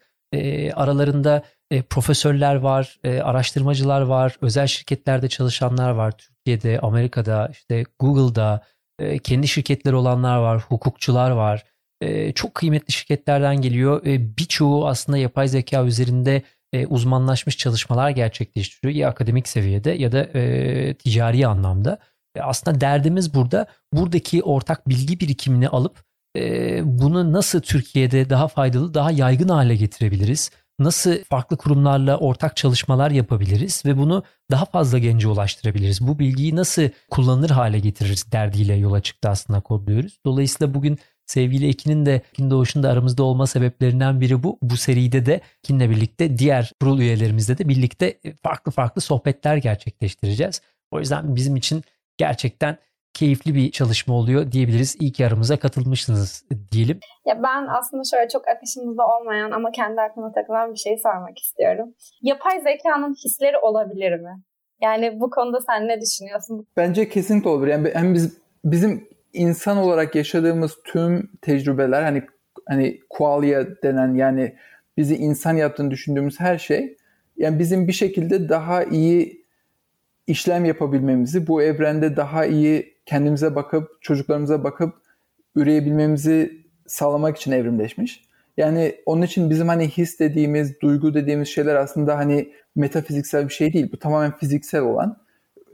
Aralarında 0.73 1.43
profesörler 1.89 2.55
var, 2.55 2.99
araştırmacılar 3.03 4.01
var, 4.01 4.37
özel 4.41 4.67
şirketlerde 4.67 5.29
çalışanlar 5.29 5.89
var. 5.91 6.13
Türkiye'de, 6.17 6.79
Amerika'da, 6.79 7.49
işte 7.51 7.83
Google'da, 7.99 8.61
kendi 9.23 9.47
şirketleri 9.47 9.95
olanlar 9.95 10.37
var, 10.37 10.61
hukukçular 10.61 11.31
var. 11.31 11.65
Çok 12.35 12.55
kıymetli 12.55 12.93
şirketlerden 12.93 13.61
geliyor. 13.61 14.03
Birçoğu 14.05 14.87
aslında 14.87 15.17
yapay 15.17 15.47
zeka 15.47 15.85
üzerinde 15.85 16.41
e, 16.75 16.87
uzmanlaşmış 16.87 17.57
çalışmalar 17.57 18.09
gerçekleştiriyor. 18.09 18.95
Ya 18.95 19.09
akademik 19.09 19.47
seviyede 19.47 19.91
ya 19.91 20.11
da 20.11 20.23
e, 20.23 20.93
ticari 20.93 21.47
anlamda. 21.47 21.99
E, 22.35 22.41
aslında 22.41 22.81
derdimiz 22.81 23.33
burada 23.33 23.67
buradaki 23.93 24.43
ortak 24.43 24.89
bilgi 24.89 25.19
birikimini 25.19 25.69
alıp 25.69 26.03
e, 26.35 26.81
bunu 26.85 27.31
nasıl 27.31 27.61
Türkiye'de 27.61 28.29
daha 28.29 28.47
faydalı, 28.47 28.93
daha 28.93 29.11
yaygın 29.11 29.49
hale 29.49 29.75
getirebiliriz? 29.75 30.51
Nasıl 30.79 31.23
farklı 31.29 31.57
kurumlarla 31.57 32.17
ortak 32.17 32.57
çalışmalar 32.57 33.11
yapabiliriz 33.11 33.83
ve 33.85 33.97
bunu 33.97 34.23
daha 34.51 34.65
fazla 34.65 34.97
gence 34.97 35.27
ulaştırabiliriz? 35.27 36.07
Bu 36.07 36.19
bilgiyi 36.19 36.55
nasıl 36.55 36.89
kullanılır 37.09 37.49
hale 37.49 37.79
getiririz 37.79 38.31
derdiyle 38.31 38.73
yola 38.73 39.01
çıktı 39.01 39.29
aslında 39.29 39.59
kodluyoruz. 39.59 40.19
Dolayısıyla 40.25 40.73
bugün 40.73 40.99
Sevgili 41.25 41.67
Ekin'in 41.67 42.05
de 42.05 42.15
Ekin 42.15 42.51
Doğuş'un 42.51 42.83
aramızda 42.83 43.23
olma 43.23 43.47
sebeplerinden 43.47 44.21
biri 44.21 44.43
bu. 44.43 44.59
Bu 44.61 44.77
seride 44.77 45.25
de 45.25 45.41
Ekin'le 45.63 45.89
birlikte 45.89 46.37
diğer 46.37 46.71
kurul 46.81 46.99
üyelerimizle 46.99 47.57
de 47.57 47.69
birlikte 47.69 48.19
farklı 48.43 48.71
farklı 48.71 49.01
sohbetler 49.01 49.57
gerçekleştireceğiz. 49.57 50.61
O 50.91 50.99
yüzden 50.99 51.35
bizim 51.35 51.55
için 51.55 51.83
gerçekten 52.17 52.77
keyifli 53.15 53.55
bir 53.55 53.71
çalışma 53.71 54.13
oluyor 54.13 54.51
diyebiliriz. 54.51 54.97
İyi 54.99 55.11
ki 55.11 55.25
aramıza 55.25 55.57
katılmışsınız 55.57 56.45
diyelim. 56.71 56.99
Ya 57.25 57.43
ben 57.43 57.67
aslında 57.67 58.03
şöyle 58.11 58.29
çok 58.29 58.47
akışımızda 58.47 59.03
olmayan 59.07 59.51
ama 59.51 59.71
kendi 59.71 60.01
aklıma 60.01 60.31
takılan 60.31 60.73
bir 60.73 60.79
şey 60.79 60.97
sormak 60.97 61.39
istiyorum. 61.39 61.93
Yapay 62.21 62.61
zekanın 62.61 63.13
hisleri 63.25 63.57
olabilir 63.57 64.19
mi? 64.19 64.41
Yani 64.81 65.19
bu 65.19 65.29
konuda 65.29 65.59
sen 65.61 65.87
ne 65.87 66.01
düşünüyorsun? 66.01 66.67
Bence 66.77 67.09
kesinlikle 67.09 67.49
olur. 67.49 67.67
Yani 67.67 67.91
hem 67.93 68.13
biz 68.13 68.37
bizim 68.65 69.07
insan 69.33 69.77
olarak 69.77 70.15
yaşadığımız 70.15 70.77
tüm 70.83 71.31
tecrübeler 71.41 72.03
hani 72.03 72.23
hani 72.67 72.99
qualia 73.09 73.65
denen 73.83 74.15
yani 74.15 74.55
bizi 74.97 75.15
insan 75.15 75.53
yaptığını 75.53 75.91
düşündüğümüz 75.91 76.39
her 76.39 76.57
şey 76.57 76.97
yani 77.37 77.59
bizim 77.59 77.87
bir 77.87 77.93
şekilde 77.93 78.49
daha 78.49 78.83
iyi 78.83 79.44
işlem 80.27 80.65
yapabilmemizi, 80.65 81.47
bu 81.47 81.61
evrende 81.61 82.15
daha 82.15 82.45
iyi 82.45 82.95
kendimize 83.05 83.55
bakıp, 83.55 84.01
çocuklarımıza 84.01 84.63
bakıp 84.63 84.93
üreyebilmemizi 85.55 86.65
sağlamak 86.87 87.37
için 87.37 87.51
evrimleşmiş. 87.51 88.25
Yani 88.57 88.95
onun 89.05 89.21
için 89.21 89.49
bizim 89.49 89.67
hani 89.67 89.87
his 89.87 90.19
dediğimiz, 90.19 90.81
duygu 90.81 91.13
dediğimiz 91.13 91.47
şeyler 91.47 91.75
aslında 91.75 92.17
hani 92.17 92.51
metafiziksel 92.75 93.47
bir 93.47 93.53
şey 93.53 93.73
değil. 93.73 93.91
Bu 93.91 93.99
tamamen 93.99 94.37
fiziksel 94.37 94.81
olan, 94.81 95.17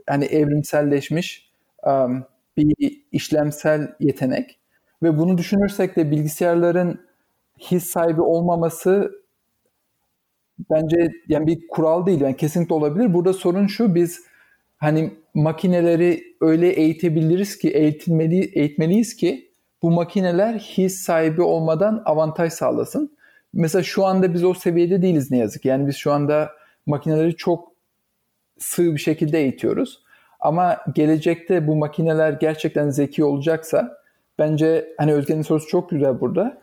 hani 0.06 0.24
evrimselleşmiş, 0.24 1.50
um, 1.86 2.24
bir 2.56 3.02
işlemsel 3.12 3.94
yetenek 4.00 4.58
ve 5.02 5.18
bunu 5.18 5.38
düşünürsek 5.38 5.96
de 5.96 6.10
bilgisayarların 6.10 7.00
his 7.58 7.84
sahibi 7.84 8.20
olmaması 8.20 9.12
bence 10.70 11.12
yani 11.28 11.46
bir 11.46 11.68
kural 11.68 12.06
değil. 12.06 12.20
Yani 12.20 12.36
kesinlikle 12.36 12.74
olabilir. 12.74 13.14
Burada 13.14 13.32
sorun 13.32 13.66
şu 13.66 13.94
biz 13.94 14.20
hani 14.82 15.10
makineleri 15.34 16.22
öyle 16.40 16.68
eğitebiliriz 16.68 17.58
ki 17.58 17.70
eğitilmeli 17.70 18.44
eğitmeliyiz 18.58 19.16
ki 19.16 19.50
bu 19.82 19.90
makineler 19.90 20.54
his 20.54 20.98
sahibi 20.98 21.42
olmadan 21.42 22.02
avantaj 22.04 22.52
sağlasın. 22.52 23.16
Mesela 23.52 23.82
şu 23.82 24.04
anda 24.04 24.34
biz 24.34 24.44
o 24.44 24.54
seviyede 24.54 25.02
değiliz 25.02 25.30
ne 25.30 25.38
yazık. 25.38 25.64
Yani 25.64 25.86
biz 25.86 25.96
şu 25.96 26.12
anda 26.12 26.50
makineleri 26.86 27.36
çok 27.36 27.72
sığ 28.58 28.94
bir 28.94 29.00
şekilde 29.00 29.38
eğitiyoruz. 29.38 30.02
Ama 30.40 30.78
gelecekte 30.94 31.66
bu 31.66 31.76
makineler 31.76 32.32
gerçekten 32.32 32.90
zeki 32.90 33.24
olacaksa 33.24 33.98
bence 34.38 34.88
hani 34.98 35.12
Özge'nin 35.12 35.42
sorusu 35.42 35.68
çok 35.68 35.90
güzel 35.90 36.20
burada. 36.20 36.58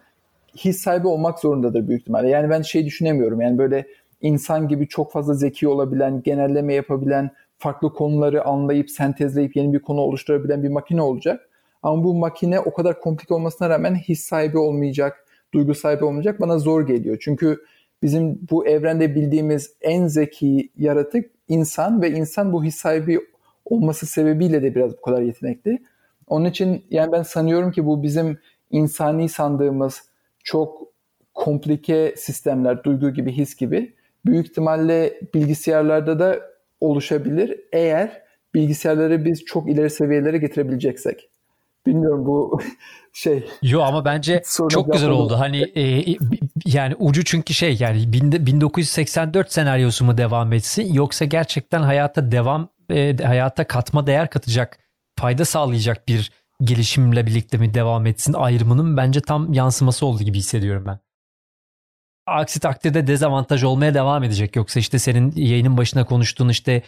His 0.58 0.82
sahibi 0.82 1.08
olmak 1.08 1.40
zorundadır 1.40 1.88
büyük 1.88 2.02
ihtimalle. 2.02 2.30
Yani 2.30 2.50
ben 2.50 2.62
şey 2.62 2.86
düşünemiyorum. 2.86 3.42
Yani 3.42 3.58
böyle 3.58 3.88
insan 4.22 4.68
gibi 4.68 4.88
çok 4.88 5.12
fazla 5.12 5.34
zeki 5.34 5.68
olabilen, 5.68 6.24
genelleme 6.24 6.74
yapabilen, 6.74 7.32
farklı 7.60 7.94
konuları 7.94 8.46
anlayıp 8.46 8.90
sentezleyip 8.90 9.56
yeni 9.56 9.74
bir 9.74 9.80
konu 9.80 10.02
oluşturabilen 10.02 10.64
bir 10.64 10.70
makine 10.70 11.02
olacak. 11.02 11.50
Ama 11.84 12.04
bu 12.04 12.16
makine 12.16 12.60
o 12.60 12.74
kadar 12.74 13.02
komplike 13.02 13.34
olmasına 13.34 13.70
rağmen 13.70 13.96
his 13.96 14.24
sahibi 14.24 14.58
olmayacak, 14.58 15.26
duygu 15.54 15.76
sahibi 15.76 16.06
olmayacak 16.06 16.42
bana 16.42 16.60
zor 16.60 16.88
geliyor. 16.88 17.18
Çünkü 17.22 17.60
bizim 18.04 18.40
bu 18.52 18.68
evrende 18.68 19.16
bildiğimiz 19.16 19.74
en 19.82 20.08
zeki 20.08 20.70
yaratık 20.78 21.32
insan 21.48 22.02
ve 22.02 22.12
insan 22.12 22.54
bu 22.54 22.64
his 22.64 22.76
sahibi 22.76 23.20
olması 23.66 24.06
sebebiyle 24.06 24.64
de 24.64 24.76
biraz 24.76 24.98
bu 24.98 25.02
kadar 25.02 25.22
yetenekli. 25.22 25.80
Onun 26.28 26.46
için 26.46 26.86
yani 26.90 27.12
ben 27.12 27.24
sanıyorum 27.24 27.72
ki 27.72 27.86
bu 27.86 28.04
bizim 28.04 28.38
insani 28.72 29.30
sandığımız 29.30 30.04
çok 30.44 30.82
komplike 31.34 32.14
sistemler, 32.18 32.84
duygu 32.84 33.10
gibi, 33.10 33.32
his 33.32 33.56
gibi 33.56 33.94
büyük 34.26 34.48
ihtimalle 34.48 35.20
bilgisayarlarda 35.34 36.20
da 36.20 36.49
oluşabilir 36.82 37.60
eğer 37.74 38.22
bilgisayarları 38.54 39.26
biz 39.26 39.46
çok 39.46 39.70
ileri 39.70 39.90
seviyelere 39.90 40.38
getirebileceksek. 40.38 41.30
Bilmiyorum 41.86 42.26
bu 42.26 42.62
şey. 43.14 43.50
Yo 43.62 43.82
ama 43.82 44.06
bence 44.06 44.42
çok 44.70 44.94
güzel 44.94 45.10
oldu. 45.10 45.36
Hani 45.40 45.62
e, 45.76 46.16
yani 46.66 46.96
ucu 47.00 47.24
çünkü 47.24 47.54
şey 47.54 47.78
yani 47.80 48.14
1984 48.14 49.52
senaryosu 49.52 50.06
mu 50.06 50.18
devam 50.18 50.54
etsin 50.54 50.94
yoksa 50.94 51.26
gerçekten 51.26 51.82
hayata 51.82 52.32
devam 52.32 52.70
e, 52.92 53.18
hayata 53.18 53.68
katma 53.68 54.08
değer 54.08 54.30
katacak, 54.30 54.80
fayda 55.16 55.46
sağlayacak 55.46 56.08
bir 56.08 56.32
gelişimle 56.64 57.26
birlikte 57.26 57.58
mi 57.58 57.74
devam 57.74 58.06
etsin 58.06 58.34
ayrımının 58.34 58.98
bence 58.98 59.22
tam 59.22 59.54
yansıması 59.54 60.06
oldu 60.06 60.24
gibi 60.24 60.38
hissediyorum 60.38 60.84
ben. 60.88 61.00
Aksi 62.30 62.60
takdirde 62.60 63.08
dezavantaj 63.08 63.64
olmaya 63.64 63.94
devam 63.94 64.24
edecek. 64.24 64.56
Yoksa 64.56 64.80
işte 64.80 65.00
senin 65.00 65.34
yayının 65.36 65.78
başına 65.78 66.06
konuştuğun 66.06 66.50
işte 66.50 66.82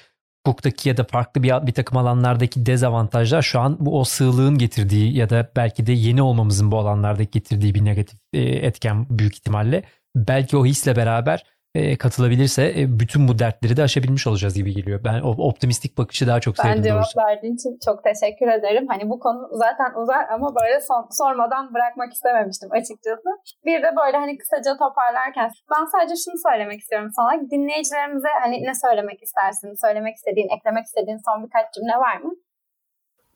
hukuktaki 0.45 0.89
ya 0.89 0.97
da 0.97 1.03
farklı 1.03 1.43
bir, 1.43 1.67
bir 1.67 1.71
takım 1.71 1.97
alanlardaki 1.97 2.65
dezavantajlar 2.65 3.41
şu 3.41 3.59
an 3.59 3.77
bu 3.79 3.99
o 3.99 4.03
sığlığın 4.03 4.57
getirdiği 4.57 5.17
ya 5.17 5.29
da 5.29 5.51
belki 5.55 5.87
de 5.87 5.91
yeni 5.91 6.21
olmamızın 6.21 6.71
bu 6.71 6.79
alanlardaki 6.79 7.31
getirdiği 7.31 7.75
bir 7.75 7.85
negatif 7.85 8.19
e, 8.33 8.41
etken 8.41 9.05
büyük 9.09 9.35
ihtimalle. 9.35 9.83
Belki 10.15 10.57
o 10.57 10.65
hisle 10.65 10.95
beraber 10.95 11.43
e, 11.75 11.97
katılabilirse 11.97 12.73
e, 12.79 12.99
bütün 12.99 13.27
bu 13.27 13.39
dertleri 13.39 13.77
de 13.77 13.83
aşabilmiş 13.83 14.27
olacağız 14.27 14.55
gibi 14.55 14.73
geliyor. 14.73 14.99
Ben 15.03 15.21
optimistik 15.21 15.97
bakışı 15.97 16.27
daha 16.27 16.39
çok 16.39 16.57
sevdim 16.57 16.71
Ben 16.77 16.81
cevap 16.83 16.97
doğrusu. 16.97 17.19
verdiğin 17.19 17.55
için 17.55 17.77
çok 17.85 18.03
teşekkür 18.03 18.47
ederim. 18.47 18.85
Hani 18.87 19.09
bu 19.09 19.19
konu 19.19 19.49
zaten 19.51 20.01
uzar 20.01 20.23
ama 20.35 20.55
böyle 20.61 20.81
son, 20.81 21.07
sormadan 21.11 21.73
bırakmak 21.73 22.13
istememiştim 22.13 22.69
açıkçası. 22.71 23.29
Bir 23.65 23.83
de 23.83 23.89
böyle 24.01 24.17
hani 24.17 24.37
kısaca 24.37 24.77
toparlarken 24.77 25.49
ben 25.71 25.85
sadece 25.85 26.15
şunu 26.23 26.35
söylemek 26.49 26.79
istiyorum 26.79 27.09
sana. 27.15 27.31
Dinleyicilerimize 27.51 28.31
hani 28.41 28.63
ne 28.63 28.73
söylemek 28.85 29.23
istersin? 29.23 29.73
Söylemek 29.85 30.15
istediğin, 30.15 30.49
eklemek 30.57 30.85
istediğin 30.85 31.19
son 31.27 31.45
birkaç 31.45 31.65
cümle 31.75 31.97
var 32.07 32.17
mı? 32.17 32.31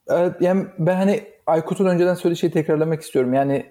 Evet, 0.09 0.33
yani 0.41 0.65
ben 0.79 0.95
hani 0.95 1.23
Aykut'un 1.47 1.85
önceden 1.85 2.13
söylediği 2.13 2.39
şeyi 2.39 2.51
tekrarlamak 2.51 3.01
istiyorum. 3.01 3.33
Yani 3.33 3.65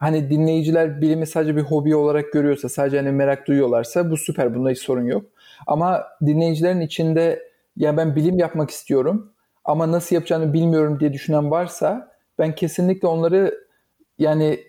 hani 0.00 0.30
dinleyiciler 0.30 1.00
bilimi 1.00 1.26
sadece 1.26 1.56
bir 1.56 1.62
hobi 1.62 1.96
olarak 1.96 2.32
görüyorsa, 2.32 2.68
sadece 2.68 2.96
hani 2.96 3.12
merak 3.12 3.46
duyuyorlarsa 3.48 4.10
bu 4.10 4.16
süper. 4.16 4.54
Bunda 4.54 4.70
hiç 4.70 4.78
sorun 4.78 5.04
yok. 5.04 5.24
Ama 5.66 6.04
dinleyicilerin 6.26 6.80
içinde 6.80 7.42
ya 7.76 7.96
ben 7.96 8.16
bilim 8.16 8.38
yapmak 8.38 8.70
istiyorum 8.70 9.32
ama 9.64 9.92
nasıl 9.92 10.16
yapacağını 10.16 10.52
bilmiyorum 10.52 11.00
diye 11.00 11.12
düşünen 11.12 11.50
varsa 11.50 12.12
ben 12.38 12.54
kesinlikle 12.54 13.08
onları 13.08 13.54
yani 14.18 14.60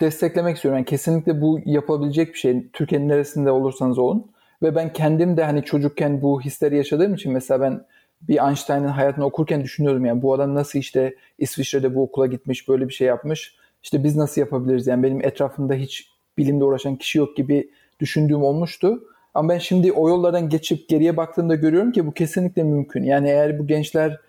desteklemek 0.00 0.56
istiyorum. 0.56 0.78
Yani 0.78 0.86
kesinlikle 0.86 1.40
bu 1.40 1.60
yapılabilecek 1.64 2.32
bir 2.34 2.38
şey. 2.38 2.70
Türkiye'nin 2.72 3.08
neresinde 3.08 3.50
olursanız 3.50 3.98
olun. 3.98 4.30
Ve 4.62 4.74
ben 4.74 4.92
kendim 4.92 5.36
de 5.36 5.44
hani 5.44 5.64
çocukken 5.64 6.22
bu 6.22 6.40
hisleri 6.40 6.76
yaşadığım 6.76 7.14
için 7.14 7.32
mesela 7.32 7.60
ben 7.60 7.84
bir 8.22 8.48
Einstein'ın 8.48 8.88
hayatını 8.88 9.24
okurken 9.24 9.64
düşünüyordum 9.64 10.04
yani 10.04 10.22
bu 10.22 10.34
adam 10.34 10.54
nasıl 10.54 10.78
işte 10.78 11.14
İsviçre'de 11.38 11.94
bu 11.94 12.02
okula 12.02 12.26
gitmiş 12.26 12.68
böyle 12.68 12.88
bir 12.88 12.94
şey 12.94 13.06
yapmış 13.06 13.56
işte 13.84 14.04
biz 14.04 14.16
nasıl 14.16 14.40
yapabiliriz? 14.40 14.86
Yani 14.86 15.02
benim 15.02 15.24
etrafımda 15.24 15.74
hiç 15.74 16.10
bilimle 16.38 16.64
uğraşan 16.64 16.96
kişi 16.96 17.18
yok 17.18 17.36
gibi 17.36 17.70
düşündüğüm 18.00 18.42
olmuştu. 18.42 19.02
Ama 19.34 19.48
ben 19.48 19.58
şimdi 19.58 19.92
o 19.92 20.08
yollardan 20.08 20.48
geçip 20.48 20.88
geriye 20.88 21.16
baktığımda 21.16 21.54
görüyorum 21.54 21.92
ki 21.92 22.06
bu 22.06 22.12
kesinlikle 22.12 22.62
mümkün. 22.62 23.02
Yani 23.02 23.28
eğer 23.28 23.58
bu 23.58 23.66
gençler 23.66 24.20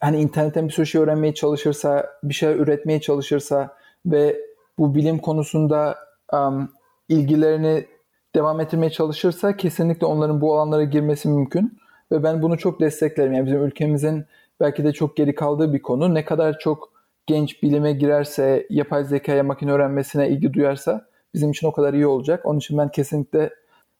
hani 0.00 0.20
internetten 0.20 0.68
bir 0.68 0.72
sürü 0.72 0.86
şey 0.86 1.00
öğrenmeye 1.00 1.34
çalışırsa, 1.34 2.06
bir 2.24 2.34
şey 2.34 2.52
üretmeye 2.52 3.00
çalışırsa 3.00 3.76
ve 4.06 4.36
bu 4.78 4.94
bilim 4.94 5.18
konusunda 5.18 5.98
um, 6.32 6.72
ilgilerini 7.08 7.86
devam 8.34 8.60
ettirmeye 8.60 8.90
çalışırsa 8.90 9.56
kesinlikle 9.56 10.06
onların 10.06 10.40
bu 10.40 10.54
alanlara 10.54 10.84
girmesi 10.84 11.28
mümkün. 11.28 11.78
Ve 12.12 12.22
ben 12.22 12.42
bunu 12.42 12.58
çok 12.58 12.80
desteklerim. 12.80 13.32
Yani 13.32 13.46
bizim 13.46 13.64
ülkemizin 13.64 14.24
belki 14.60 14.84
de 14.84 14.92
çok 14.92 15.16
geri 15.16 15.34
kaldığı 15.34 15.72
bir 15.74 15.82
konu. 15.82 16.14
Ne 16.14 16.24
kadar 16.24 16.58
çok 16.58 16.99
genç 17.30 17.62
bilime 17.62 17.92
girerse, 17.92 18.66
yapay 18.70 19.04
zekaya, 19.04 19.42
makine 19.42 19.72
öğrenmesine 19.72 20.28
ilgi 20.28 20.52
duyarsa 20.52 21.06
bizim 21.34 21.50
için 21.50 21.66
o 21.66 21.72
kadar 21.72 21.94
iyi 21.94 22.06
olacak. 22.06 22.46
Onun 22.46 22.58
için 22.58 22.78
ben 22.78 22.88
kesinlikle 22.88 23.50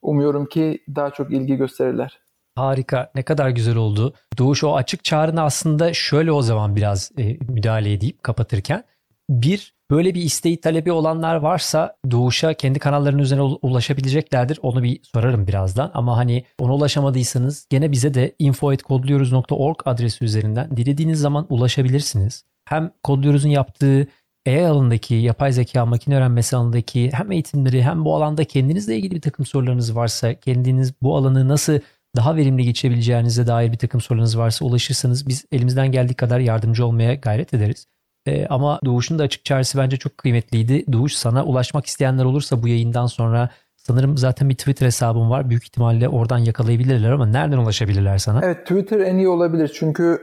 umuyorum 0.02 0.46
ki 0.46 0.78
daha 0.96 1.10
çok 1.10 1.32
ilgi 1.32 1.56
gösterirler. 1.56 2.18
Harika. 2.54 3.10
Ne 3.14 3.22
kadar 3.22 3.50
güzel 3.50 3.76
oldu. 3.76 4.14
Doğuş 4.38 4.64
o 4.64 4.76
açık 4.76 5.04
çağrını 5.04 5.42
aslında 5.42 5.92
şöyle 5.92 6.32
o 6.32 6.42
zaman 6.42 6.76
biraz 6.76 7.10
e, 7.18 7.36
müdahale 7.48 7.92
edeyim 7.92 8.16
kapatırken. 8.22 8.84
Bir, 9.30 9.74
böyle 9.90 10.14
bir 10.14 10.22
isteği 10.22 10.60
talebi 10.60 10.92
olanlar 10.92 11.36
varsa 11.36 11.96
Doğuş'a 12.10 12.54
kendi 12.54 12.78
kanallarının 12.78 13.22
üzerine 13.22 13.42
ulaşabileceklerdir. 13.42 14.58
Onu 14.62 14.82
bir 14.82 15.00
sorarım 15.02 15.46
birazdan. 15.46 15.90
Ama 15.94 16.16
hani 16.16 16.44
ona 16.58 16.74
ulaşamadıysanız 16.74 17.66
gene 17.70 17.92
bize 17.92 18.14
de 18.14 18.34
info.kodluyoruz.org 18.38 19.76
adresi 19.84 20.24
üzerinden 20.24 20.76
dilediğiniz 20.76 21.20
zaman 21.20 21.46
ulaşabilirsiniz. 21.48 22.49
Hem 22.70 22.90
Kodluyoruz'un 23.02 23.48
yaptığı 23.48 24.06
AI 24.48 24.66
alanındaki, 24.66 25.14
yapay 25.14 25.52
zeka, 25.52 25.86
makine 25.86 26.16
öğrenmesi 26.16 26.56
alanındaki 26.56 27.10
hem 27.12 27.32
eğitimleri 27.32 27.82
hem 27.82 28.04
bu 28.04 28.16
alanda 28.16 28.44
kendinizle 28.44 28.96
ilgili 28.96 29.14
bir 29.14 29.20
takım 29.20 29.46
sorularınız 29.46 29.96
varsa, 29.96 30.34
kendiniz 30.34 31.02
bu 31.02 31.16
alanı 31.16 31.48
nasıl 31.48 31.78
daha 32.16 32.36
verimli 32.36 32.64
geçebileceğinize 32.64 33.46
dair 33.46 33.72
bir 33.72 33.78
takım 33.78 34.00
sorularınız 34.00 34.38
varsa 34.38 34.64
ulaşırsanız 34.64 35.28
biz 35.28 35.44
elimizden 35.52 35.92
geldiği 35.92 36.14
kadar 36.14 36.40
yardımcı 36.40 36.86
olmaya 36.86 37.14
gayret 37.14 37.54
ederiz. 37.54 37.86
Ee, 38.26 38.46
ama 38.46 38.80
Doğuş'un 38.84 39.18
da 39.18 39.22
açık 39.22 39.44
çağrısı 39.44 39.78
bence 39.78 39.96
çok 39.96 40.18
kıymetliydi. 40.18 40.92
Doğuş 40.92 41.12
sana 41.12 41.44
ulaşmak 41.44 41.86
isteyenler 41.86 42.24
olursa 42.24 42.62
bu 42.62 42.68
yayından 42.68 43.06
sonra 43.06 43.48
sanırım 43.76 44.16
zaten 44.16 44.48
bir 44.48 44.54
Twitter 44.54 44.86
hesabım 44.86 45.30
var. 45.30 45.50
Büyük 45.50 45.64
ihtimalle 45.64 46.08
oradan 46.08 46.38
yakalayabilirler 46.38 47.10
ama 47.10 47.26
nereden 47.26 47.58
ulaşabilirler 47.58 48.18
sana? 48.18 48.40
Evet 48.44 48.66
Twitter 48.66 49.00
en 49.00 49.16
iyi 49.16 49.28
olabilir 49.28 49.70
çünkü 49.74 50.18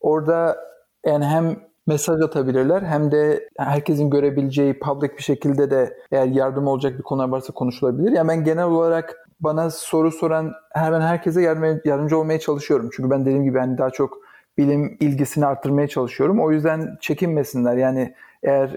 orada 0.00 0.56
yani 1.06 1.24
hem 1.24 1.71
mesaj 1.86 2.22
atabilirler 2.22 2.82
hem 2.82 3.12
de 3.12 3.48
herkesin 3.58 4.10
görebileceği 4.10 4.78
public 4.78 5.10
bir 5.16 5.22
şekilde 5.22 5.70
de 5.70 5.96
eğer 6.12 6.26
yardım 6.26 6.66
olacak 6.66 6.98
bir 6.98 7.02
konu 7.02 7.30
varsa 7.30 7.52
konuşulabilir. 7.52 8.12
Yani 8.12 8.28
ben 8.28 8.44
genel 8.44 8.64
olarak 8.64 9.28
bana 9.40 9.70
soru 9.70 10.10
soran 10.10 10.52
hemen 10.72 11.00
herkese 11.00 11.42
yardım, 11.42 11.80
yardımcı 11.84 12.18
olmaya 12.18 12.40
çalışıyorum. 12.40 12.90
Çünkü 12.96 13.10
ben 13.10 13.20
dediğim 13.20 13.44
gibi 13.44 13.58
hani 13.58 13.78
daha 13.78 13.90
çok 13.90 14.18
bilim 14.58 14.96
ilgisini 15.00 15.46
arttırmaya 15.46 15.88
çalışıyorum. 15.88 16.40
O 16.40 16.52
yüzden 16.52 16.96
çekinmesinler. 17.00 17.76
Yani 17.76 18.14
eğer 18.42 18.76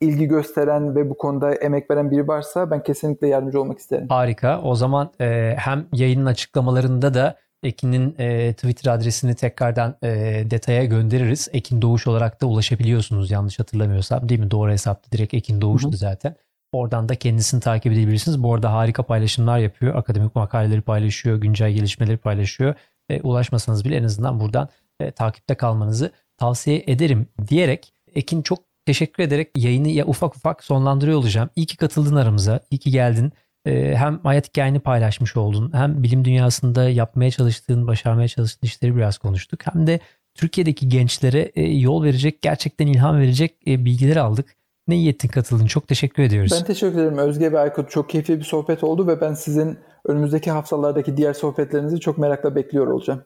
ilgi 0.00 0.26
gösteren 0.26 0.96
ve 0.96 1.10
bu 1.10 1.18
konuda 1.18 1.54
emek 1.54 1.90
veren 1.90 2.10
biri 2.10 2.28
varsa 2.28 2.70
ben 2.70 2.82
kesinlikle 2.82 3.28
yardımcı 3.28 3.60
olmak 3.60 3.78
isterim. 3.78 4.06
Harika. 4.08 4.60
O 4.62 4.74
zaman 4.74 5.10
e, 5.20 5.54
hem 5.58 5.86
yayının 5.92 6.26
açıklamalarında 6.26 7.14
da 7.14 7.36
Ekin'in 7.62 8.14
e, 8.18 8.52
Twitter 8.52 8.92
adresini 8.92 9.34
tekrardan 9.34 9.96
e, 10.02 10.08
detaya 10.50 10.84
göndeririz. 10.84 11.48
Ekin 11.52 11.82
Doğuş 11.82 12.06
olarak 12.06 12.40
da 12.40 12.46
ulaşabiliyorsunuz 12.46 13.30
yanlış 13.30 13.58
hatırlamıyorsam 13.58 14.28
değil 14.28 14.40
mi? 14.40 14.50
Doğru 14.50 14.70
hesapta 14.70 15.12
direkt 15.12 15.34
Ekin 15.34 15.60
Doğuş'tu 15.60 15.92
zaten. 15.92 16.36
Oradan 16.72 17.08
da 17.08 17.14
kendisini 17.14 17.60
takip 17.60 17.92
edebilirsiniz. 17.92 18.42
Bu 18.42 18.54
arada 18.54 18.72
harika 18.72 19.02
paylaşımlar 19.02 19.58
yapıyor. 19.58 19.94
Akademik 19.94 20.34
makaleleri 20.34 20.80
paylaşıyor, 20.80 21.40
güncel 21.40 21.72
gelişmeleri 21.72 22.16
paylaşıyor. 22.16 22.74
E, 23.08 23.20
ulaşmasanız 23.20 23.84
bile 23.84 23.96
en 23.96 24.04
azından 24.04 24.40
buradan 24.40 24.68
e, 25.00 25.10
takipte 25.10 25.54
kalmanızı 25.54 26.12
tavsiye 26.36 26.84
ederim 26.86 27.26
diyerek 27.48 27.92
Ekin 28.14 28.42
çok 28.42 28.58
teşekkür 28.86 29.22
ederek 29.22 29.50
yayını 29.56 29.88
ya 29.88 30.06
ufak 30.06 30.36
ufak 30.36 30.64
sonlandırıyor 30.64 31.18
olacağım. 31.18 31.50
İyi 31.56 31.66
ki 31.66 31.76
katıldın 31.76 32.16
aramıza. 32.16 32.60
İyi 32.70 32.78
ki 32.78 32.90
geldin. 32.90 33.32
E, 33.68 33.96
hem 33.96 34.20
hayat 34.22 34.48
hikayeni 34.48 34.80
paylaşmış 34.80 35.36
oldun. 35.36 35.70
Hem 35.72 36.02
bilim 36.02 36.24
dünyasında 36.24 36.88
yapmaya 36.88 37.30
çalıştığın, 37.30 37.86
başarmaya 37.86 38.28
çalıştığın 38.28 38.66
işleri 38.66 38.96
biraz 38.96 39.18
konuştuk. 39.18 39.60
Hem 39.66 39.86
de 39.86 40.00
Türkiye'deki 40.34 40.88
gençlere 40.88 41.52
e, 41.54 41.62
yol 41.62 42.04
verecek, 42.04 42.42
gerçekten 42.42 42.86
ilham 42.86 43.18
verecek 43.18 43.54
e, 43.66 43.84
bilgiler 43.84 44.16
aldık. 44.16 44.56
Ne 44.88 44.96
iyi 44.96 45.08
ettin 45.08 45.28
katıldın. 45.28 45.66
Çok 45.66 45.88
teşekkür 45.88 46.22
ediyoruz. 46.22 46.52
Ben 46.60 46.64
teşekkür 46.64 46.98
ederim 46.98 47.18
Özge 47.18 47.52
ve 47.52 47.58
Aykut. 47.58 47.90
Çok 47.90 48.10
keyifli 48.10 48.38
bir 48.38 48.44
sohbet 48.44 48.84
oldu 48.84 49.06
ve 49.06 49.20
ben 49.20 49.34
sizin 49.34 49.78
önümüzdeki 50.04 50.50
haftalardaki 50.50 51.16
diğer 51.16 51.32
sohbetlerinizi 51.32 52.00
çok 52.00 52.18
merakla 52.18 52.54
bekliyor 52.54 52.86
olacağım. 52.86 53.24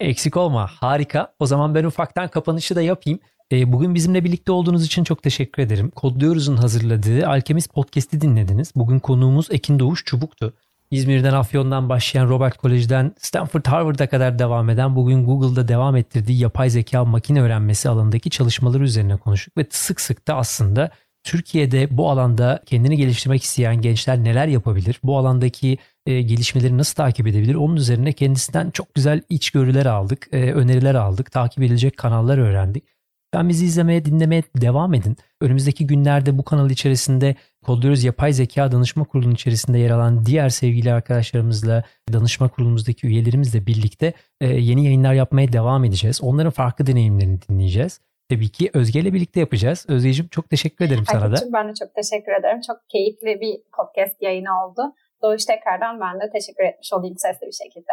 Eksik 0.00 0.36
olma. 0.36 0.66
Harika. 0.66 1.34
O 1.38 1.46
zaman 1.46 1.74
ben 1.74 1.84
ufaktan 1.84 2.28
kapanışı 2.28 2.76
da 2.76 2.82
yapayım. 2.82 3.18
E, 3.52 3.72
bugün 3.72 3.94
bizimle 3.94 4.24
birlikte 4.24 4.52
olduğunuz 4.52 4.86
için 4.86 5.04
çok 5.04 5.22
teşekkür 5.22 5.62
ederim. 5.62 5.90
Kodluyoruz'un 5.90 6.56
hazırladığı 6.56 7.28
Alkemist 7.28 7.74
Podcast'i 7.74 8.20
dinlediniz. 8.20 8.72
Bugün 8.76 8.98
konuğumuz 8.98 9.46
Ekin 9.50 9.78
Doğuş 9.78 10.04
Çubuk'tu. 10.04 10.54
İzmir'den 10.90 11.32
Afyon'dan 11.32 11.88
başlayan 11.88 12.28
Robert 12.28 12.58
Kolej'den 12.58 13.14
Stanford 13.18 13.66
Harvard'a 13.66 14.06
kadar 14.06 14.38
devam 14.38 14.70
eden 14.70 14.96
bugün 14.96 15.26
Google'da 15.26 15.68
devam 15.68 15.96
ettirdiği 15.96 16.38
yapay 16.38 16.70
zeka 16.70 17.04
makine 17.04 17.40
öğrenmesi 17.40 17.88
alanındaki 17.88 18.30
çalışmaları 18.30 18.82
üzerine 18.82 19.16
konuştuk 19.16 19.56
ve 19.56 19.66
sık 19.70 20.00
sık 20.00 20.28
da 20.28 20.36
aslında 20.36 20.90
Türkiye'de 21.24 21.88
bu 21.90 22.10
alanda 22.10 22.62
kendini 22.66 22.96
geliştirmek 22.96 23.42
isteyen 23.42 23.80
gençler 23.80 24.24
neler 24.24 24.46
yapabilir? 24.46 25.00
Bu 25.02 25.18
alandaki 25.18 25.78
e, 26.06 26.22
gelişmeleri 26.22 26.78
nasıl 26.78 26.94
takip 26.94 27.26
edebilir? 27.26 27.54
Onun 27.54 27.76
üzerine 27.76 28.12
kendisinden 28.12 28.70
çok 28.70 28.94
güzel 28.94 29.22
içgörüler 29.28 29.86
aldık, 29.86 30.28
e, 30.32 30.52
öneriler 30.52 30.94
aldık, 30.94 31.32
takip 31.32 31.62
edilecek 31.62 31.96
kanallar 31.96 32.38
öğrendik. 32.38 32.95
Ben 33.36 33.48
bizi 33.48 33.64
izlemeye, 33.64 34.04
dinlemeye 34.04 34.42
devam 34.56 34.94
edin. 34.94 35.16
Önümüzdeki 35.40 35.86
günlerde 35.86 36.38
bu 36.38 36.44
kanal 36.44 36.70
içerisinde 36.70 37.34
Kodluyoruz 37.66 38.04
Yapay 38.04 38.32
Zeka 38.32 38.72
Danışma 38.72 39.04
Kurulu'nun 39.04 39.34
içerisinde 39.34 39.78
yer 39.78 39.90
alan 39.90 40.26
diğer 40.26 40.48
sevgili 40.48 40.92
arkadaşlarımızla, 40.92 41.84
danışma 42.12 42.48
kurulumuzdaki 42.48 43.06
üyelerimizle 43.06 43.66
birlikte 43.66 44.12
e, 44.40 44.46
yeni 44.46 44.84
yayınlar 44.84 45.14
yapmaya 45.14 45.52
devam 45.52 45.84
edeceğiz. 45.84 46.22
Onların 46.22 46.50
farklı 46.50 46.86
deneyimlerini 46.86 47.38
dinleyeceğiz. 47.48 48.00
Tabii 48.30 48.48
ki 48.48 48.70
Özge 48.74 49.00
ile 49.00 49.12
birlikte 49.12 49.40
yapacağız. 49.40 49.86
Özgeciğim 49.88 50.28
çok 50.28 50.50
teşekkür 50.50 50.84
ederim 50.84 51.04
sana 51.12 51.32
da. 51.32 51.36
Ben 51.52 51.68
de 51.68 51.72
çok 51.74 51.94
teşekkür 51.94 52.32
ederim. 52.40 52.60
Çok 52.66 52.76
keyifli 52.88 53.40
bir 53.40 53.56
podcast 53.76 54.22
yayını 54.22 54.64
oldu. 54.64 54.94
Doğuş 55.22 55.44
tekrardan 55.44 56.00
ben 56.00 56.20
de 56.20 56.30
teşekkür 56.32 56.64
etmiş 56.64 56.92
olayım 56.92 57.16
sesli 57.18 57.46
bir 57.46 57.64
şekilde. 57.64 57.92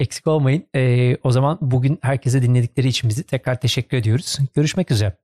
Eksik 0.00 0.26
olmayın. 0.26 0.66
Ee, 0.74 1.16
o 1.22 1.30
zaman 1.30 1.58
bugün 1.60 1.98
herkese 2.02 2.42
dinledikleri 2.42 2.88
için 2.88 3.10
bizi 3.10 3.22
tekrar 3.22 3.60
teşekkür 3.60 3.96
ediyoruz. 3.96 4.38
Görüşmek 4.54 4.90
üzere. 4.90 5.20